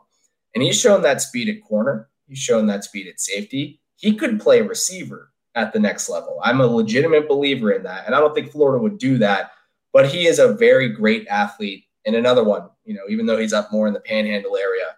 And 0.54 0.62
he's 0.62 0.80
shown 0.80 1.02
that 1.02 1.20
speed 1.20 1.48
at 1.48 1.62
corner, 1.66 2.08
he's 2.28 2.38
shown 2.38 2.66
that 2.66 2.84
speed 2.84 3.08
at 3.08 3.20
safety. 3.20 3.80
He 3.96 4.14
could 4.14 4.40
play 4.40 4.62
receiver 4.62 5.32
at 5.56 5.72
the 5.72 5.80
next 5.80 6.08
level. 6.08 6.38
I'm 6.42 6.60
a 6.60 6.66
legitimate 6.66 7.28
believer 7.28 7.72
in 7.72 7.82
that. 7.82 8.06
And 8.06 8.14
I 8.14 8.20
don't 8.20 8.34
think 8.34 8.52
Florida 8.52 8.80
would 8.80 8.98
do 8.98 9.18
that, 9.18 9.50
but 9.92 10.08
he 10.08 10.26
is 10.26 10.38
a 10.38 10.54
very 10.54 10.88
great 10.88 11.26
athlete. 11.28 11.84
And 12.06 12.14
another 12.14 12.44
one, 12.44 12.68
you 12.84 12.94
know, 12.94 13.02
even 13.08 13.26
though 13.26 13.36
he's 13.36 13.52
up 13.52 13.72
more 13.72 13.88
in 13.88 13.92
the 13.92 14.00
panhandle 14.00 14.56
area, 14.56 14.96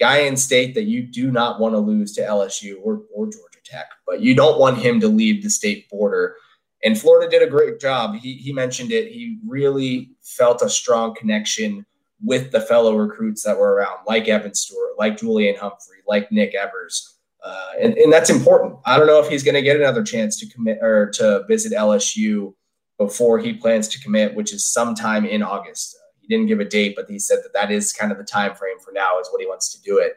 guy 0.00 0.20
in 0.20 0.36
state 0.36 0.74
that 0.74 0.84
you 0.84 1.02
do 1.02 1.30
not 1.30 1.60
want 1.60 1.74
to 1.74 1.78
lose 1.78 2.12
to 2.12 2.22
LSU 2.22 2.76
or, 2.82 3.02
or 3.14 3.26
Georgia 3.26 3.58
Tech, 3.64 3.86
but 4.06 4.20
you 4.20 4.34
don't 4.34 4.58
want 4.58 4.78
him 4.78 4.98
to 5.00 5.08
leave 5.08 5.42
the 5.42 5.50
state 5.50 5.88
border. 5.90 6.36
And 6.82 6.98
Florida 6.98 7.30
did 7.30 7.46
a 7.46 7.50
great 7.50 7.78
job. 7.78 8.16
He, 8.16 8.34
he 8.34 8.52
mentioned 8.52 8.90
it. 8.90 9.12
He 9.12 9.38
really 9.46 10.10
felt 10.22 10.62
a 10.62 10.68
strong 10.70 11.14
connection 11.14 11.84
with 12.22 12.50
the 12.50 12.60
fellow 12.60 12.96
recruits 12.96 13.42
that 13.44 13.58
were 13.58 13.74
around, 13.74 13.98
like 14.06 14.28
Evan 14.28 14.54
Stewart, 14.54 14.98
like 14.98 15.18
Julian 15.18 15.56
Humphrey, 15.56 15.98
like 16.08 16.32
Nick 16.32 16.54
Evers. 16.54 17.18
Uh, 17.42 17.70
and, 17.80 17.94
and 17.94 18.12
that's 18.12 18.30
important. 18.30 18.78
I 18.84 18.98
don't 18.98 19.06
know 19.06 19.20
if 19.20 19.28
he's 19.28 19.42
going 19.42 19.54
to 19.54 19.62
get 19.62 19.76
another 19.76 20.02
chance 20.02 20.38
to 20.40 20.46
commit 20.46 20.78
or 20.82 21.10
to 21.14 21.44
visit 21.48 21.72
LSU 21.72 22.54
before 22.98 23.38
he 23.38 23.54
plans 23.54 23.88
to 23.88 24.00
commit, 24.00 24.34
which 24.34 24.52
is 24.52 24.66
sometime 24.66 25.24
in 25.24 25.42
August. 25.42 25.96
Didn't 26.30 26.46
give 26.46 26.60
a 26.60 26.64
date, 26.64 26.94
but 26.96 27.10
he 27.10 27.18
said 27.18 27.40
that 27.42 27.52
that 27.52 27.70
is 27.70 27.92
kind 27.92 28.10
of 28.10 28.16
the 28.16 28.24
time 28.24 28.54
frame 28.54 28.78
for 28.78 28.92
now 28.92 29.20
is 29.20 29.28
what 29.30 29.42
he 29.42 29.46
wants 29.46 29.72
to 29.74 29.82
do 29.82 29.98
it. 29.98 30.14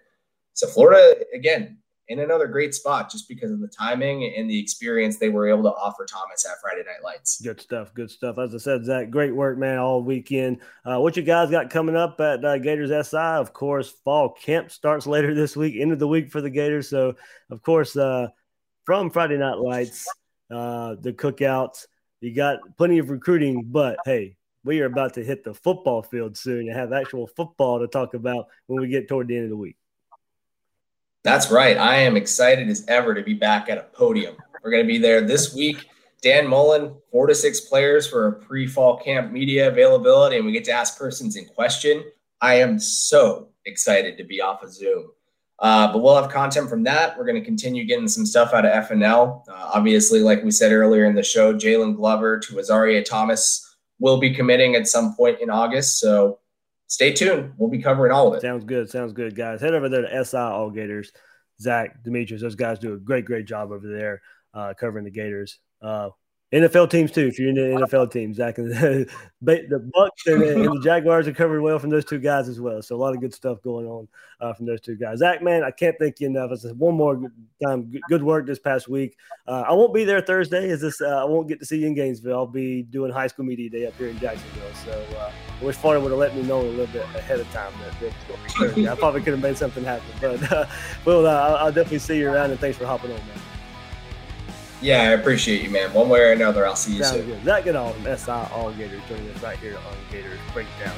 So 0.53 0.67
Florida, 0.67 1.15
again, 1.33 1.79
in 2.09 2.19
another 2.19 2.47
great 2.47 2.75
spot 2.75 3.09
just 3.09 3.27
because 3.27 3.51
of 3.51 3.59
the 3.59 3.67
timing 3.67 4.33
and 4.35 4.49
the 4.49 4.59
experience 4.59 5.17
they 5.17 5.29
were 5.29 5.47
able 5.47 5.63
to 5.63 5.69
offer 5.69 6.05
Thomas 6.05 6.45
at 6.45 6.59
Friday 6.61 6.83
Night 6.85 7.03
Lights. 7.03 7.41
Good 7.41 7.61
stuff. 7.61 7.93
Good 7.93 8.11
stuff. 8.11 8.37
As 8.37 8.53
I 8.53 8.57
said, 8.57 8.85
Zach, 8.85 9.09
great 9.09 9.33
work, 9.33 9.57
man, 9.57 9.77
all 9.77 10.03
weekend. 10.03 10.59
Uh, 10.85 10.99
what 10.99 11.15
you 11.15 11.23
guys 11.23 11.49
got 11.49 11.69
coming 11.69 11.95
up 11.95 12.19
at 12.19 12.43
uh, 12.43 12.57
Gators 12.57 13.07
SI? 13.07 13.17
Of 13.17 13.53
course, 13.53 13.93
fall 14.03 14.29
camp 14.29 14.71
starts 14.71 15.07
later 15.07 15.33
this 15.35 15.55
week, 15.55 15.75
end 15.79 15.91
of 15.91 15.99
the 15.99 16.07
week 16.07 16.29
for 16.29 16.41
the 16.41 16.49
Gators. 16.49 16.89
So, 16.89 17.15
of 17.49 17.61
course, 17.61 17.95
uh, 17.95 18.27
from 18.85 19.09
Friday 19.09 19.37
Night 19.37 19.57
Lights, 19.57 20.07
uh, 20.51 20.95
the 20.99 21.13
cookouts, 21.13 21.87
you 22.19 22.33
got 22.33 22.59
plenty 22.77 22.99
of 22.99 23.09
recruiting, 23.09 23.63
but 23.63 23.97
hey, 24.05 24.35
we 24.63 24.81
are 24.81 24.85
about 24.85 25.13
to 25.15 25.23
hit 25.23 25.43
the 25.43 25.53
football 25.53 26.01
field 26.01 26.37
soon 26.37 26.67
and 26.67 26.77
have 26.77 26.93
actual 26.93 27.27
football 27.27 27.79
to 27.79 27.87
talk 27.87 28.13
about 28.13 28.47
when 28.67 28.81
we 28.81 28.87
get 28.87 29.07
toward 29.07 29.27
the 29.27 29.35
end 29.35 29.45
of 29.45 29.49
the 29.49 29.57
week. 29.57 29.75
That's 31.23 31.51
right. 31.51 31.77
I 31.77 31.97
am 31.97 32.17
excited 32.17 32.69
as 32.69 32.85
ever 32.87 33.13
to 33.13 33.23
be 33.23 33.33
back 33.33 33.69
at 33.69 33.77
a 33.77 33.83
podium. 33.83 34.35
We're 34.63 34.71
going 34.71 34.83
to 34.83 34.87
be 34.87 34.97
there 34.97 35.21
this 35.21 35.53
week. 35.53 35.85
Dan 36.21 36.47
Mullen, 36.47 36.95
four 37.11 37.27
to 37.27 37.35
six 37.35 37.61
players 37.61 38.07
for 38.07 38.27
a 38.27 38.33
pre 38.33 38.65
fall 38.65 38.97
camp 38.97 39.31
media 39.31 39.67
availability, 39.67 40.37
and 40.37 40.45
we 40.45 40.53
get 40.53 40.63
to 40.65 40.71
ask 40.71 40.97
persons 40.97 41.35
in 41.35 41.45
question. 41.45 42.03
I 42.39 42.55
am 42.55 42.79
so 42.79 43.49
excited 43.65 44.17
to 44.17 44.23
be 44.23 44.41
off 44.41 44.63
of 44.63 44.73
Zoom. 44.73 45.11
Uh, 45.59 45.91
but 45.91 45.99
we'll 45.99 46.21
have 46.21 46.31
content 46.31 46.69
from 46.69 46.83
that. 46.83 47.17
We're 47.17 47.25
going 47.25 47.39
to 47.39 47.45
continue 47.45 47.85
getting 47.85 48.07
some 48.07 48.25
stuff 48.25 48.53
out 48.53 48.65
of 48.65 48.71
FNL. 48.85 49.47
Uh, 49.47 49.71
obviously, 49.73 50.19
like 50.19 50.43
we 50.43 50.51
said 50.51 50.71
earlier 50.71 51.05
in 51.05 51.15
the 51.15 51.23
show, 51.23 51.53
Jalen 51.53 51.95
Glover 51.95 52.39
to 52.39 52.53
Azareye'h 52.55 53.05
Thomas 53.05 53.72
will 53.99 54.17
be 54.17 54.33
committing 54.33 54.75
at 54.75 54.87
some 54.87 55.15
point 55.15 55.39
in 55.39 55.49
August. 55.49 55.99
So 55.99 56.39
stay 56.87 57.13
tuned. 57.13 57.53
We'll 57.57 57.69
be 57.69 57.81
covering 57.81 58.11
all 58.11 58.27
of 58.27 58.35
it. 58.35 58.41
Sounds 58.41 58.65
good. 58.65 58.89
Sounds 58.89 59.13
good, 59.13 59.35
guys. 59.35 59.61
Head 59.61 59.73
over 59.73 59.89
there 59.89 60.01
to 60.03 60.25
SI 60.25 60.37
All 60.37 60.69
Gators. 60.69 61.11
Zach, 61.61 62.03
Demetrius, 62.03 62.41
those 62.41 62.55
guys 62.55 62.79
do 62.79 62.93
a 62.93 62.97
great, 62.97 63.25
great 63.25 63.45
job 63.45 63.71
over 63.71 63.87
there 63.87 64.21
uh, 64.53 64.73
covering 64.77 65.05
the 65.05 65.11
Gators. 65.11 65.59
Uh, 65.81 66.09
NFL 66.53 66.91
teams 66.91 67.11
too. 67.11 67.25
If 67.25 67.39
you're 67.39 67.49
in 67.49 67.55
the 67.55 67.61
NFL 67.61 68.11
team, 68.11 68.31
Zach 68.31 68.59
and 68.59 68.71
the, 68.71 69.09
the 69.41 69.91
Bucks 69.91 70.27
and, 70.27 70.43
and, 70.43 70.65
the 70.65 70.81
Jaguars 70.83 71.27
are 71.27 71.33
covered 71.33 71.61
well 71.61 71.79
from 71.79 71.89
those 71.89 72.05
two 72.05 72.19
guys 72.19 72.47
as 72.47 72.61
well. 72.61 72.79
So 72.83 72.95
a 72.95 72.97
lot 72.97 73.15
of 73.15 73.21
good 73.21 73.33
stuff 73.33 73.59
going 73.63 73.87
on 73.87 74.07
uh, 74.39 74.53
from 74.53 74.67
those 74.67 74.79
two 74.79 74.95
guys. 74.95 75.19
Zach, 75.19 75.41
man, 75.41 75.63
I 75.63 75.71
can't 75.71 75.95
thank 75.99 76.19
you 76.19 76.27
enough. 76.27 76.51
I 76.51 76.55
said 76.55 76.77
one 76.77 76.93
more 76.93 77.19
time. 77.63 77.91
Good 78.07 78.21
work 78.21 78.45
this 78.45 78.59
past 78.59 78.87
week. 78.87 79.17
Uh, 79.47 79.63
I 79.67 79.73
won't 79.73 79.95
be 79.95 80.03
there 80.03 80.21
Thursday. 80.21 80.69
Is 80.69 80.79
this? 80.79 81.01
Uh, 81.01 81.21
I 81.21 81.25
won't 81.25 81.47
get 81.47 81.59
to 81.59 81.65
see 81.65 81.79
you 81.79 81.87
in 81.87 81.95
Gainesville. 81.95 82.35
I'll 82.35 82.45
be 82.45 82.83
doing 82.83 83.11
high 83.11 83.27
school 83.27 83.45
media 83.45 83.71
day 83.71 83.87
up 83.87 83.95
here 83.97 84.09
in 84.09 84.19
Jacksonville. 84.19 84.73
So 84.85 84.91
uh, 85.17 85.31
I 85.59 85.65
wish 85.65 85.75
Florida 85.77 86.03
would 86.03 86.11
have 86.11 86.19
let 86.19 86.35
me 86.35 86.43
know 86.43 86.61
a 86.61 86.63
little 86.63 86.85
bit 86.87 87.03
ahead 87.15 87.39
of 87.39 87.51
time. 87.51 87.73
That, 87.99 88.13
that 88.77 88.91
I 88.91 88.95
probably 88.95 89.21
could 89.21 89.33
have 89.33 89.41
made 89.41 89.57
something 89.57 89.83
happen. 89.83 90.05
But 90.21 90.51
uh, 90.51 90.65
well, 91.03 91.25
uh, 91.25 91.31
I'll, 91.31 91.55
I'll 91.55 91.71
definitely 91.71 91.99
see 91.99 92.19
you 92.19 92.31
around. 92.31 92.51
And 92.51 92.59
thanks 92.59 92.77
for 92.77 92.85
hopping 92.85 93.11
on, 93.11 93.17
man. 93.17 93.52
Yeah, 94.83 95.03
I 95.03 95.11
appreciate 95.11 95.61
you, 95.61 95.69
man. 95.69 95.93
One 95.93 96.09
way 96.09 96.19
or 96.19 96.31
another, 96.33 96.67
I'll 96.67 96.75
see 96.75 96.97
you 96.97 97.03
Sounds 97.03 97.17
soon. 97.17 97.25
Good. 97.27 97.45
Zach 97.45 97.63
Goodall 97.63 97.93
from 97.93 98.17
SI 98.17 98.31
All 98.53 98.71
Gators 98.73 99.01
joining 99.07 99.29
us 99.29 99.41
right 99.41 99.57
here 99.59 99.77
on 99.77 99.95
Gators 100.11 100.39
Breakdown. 100.53 100.93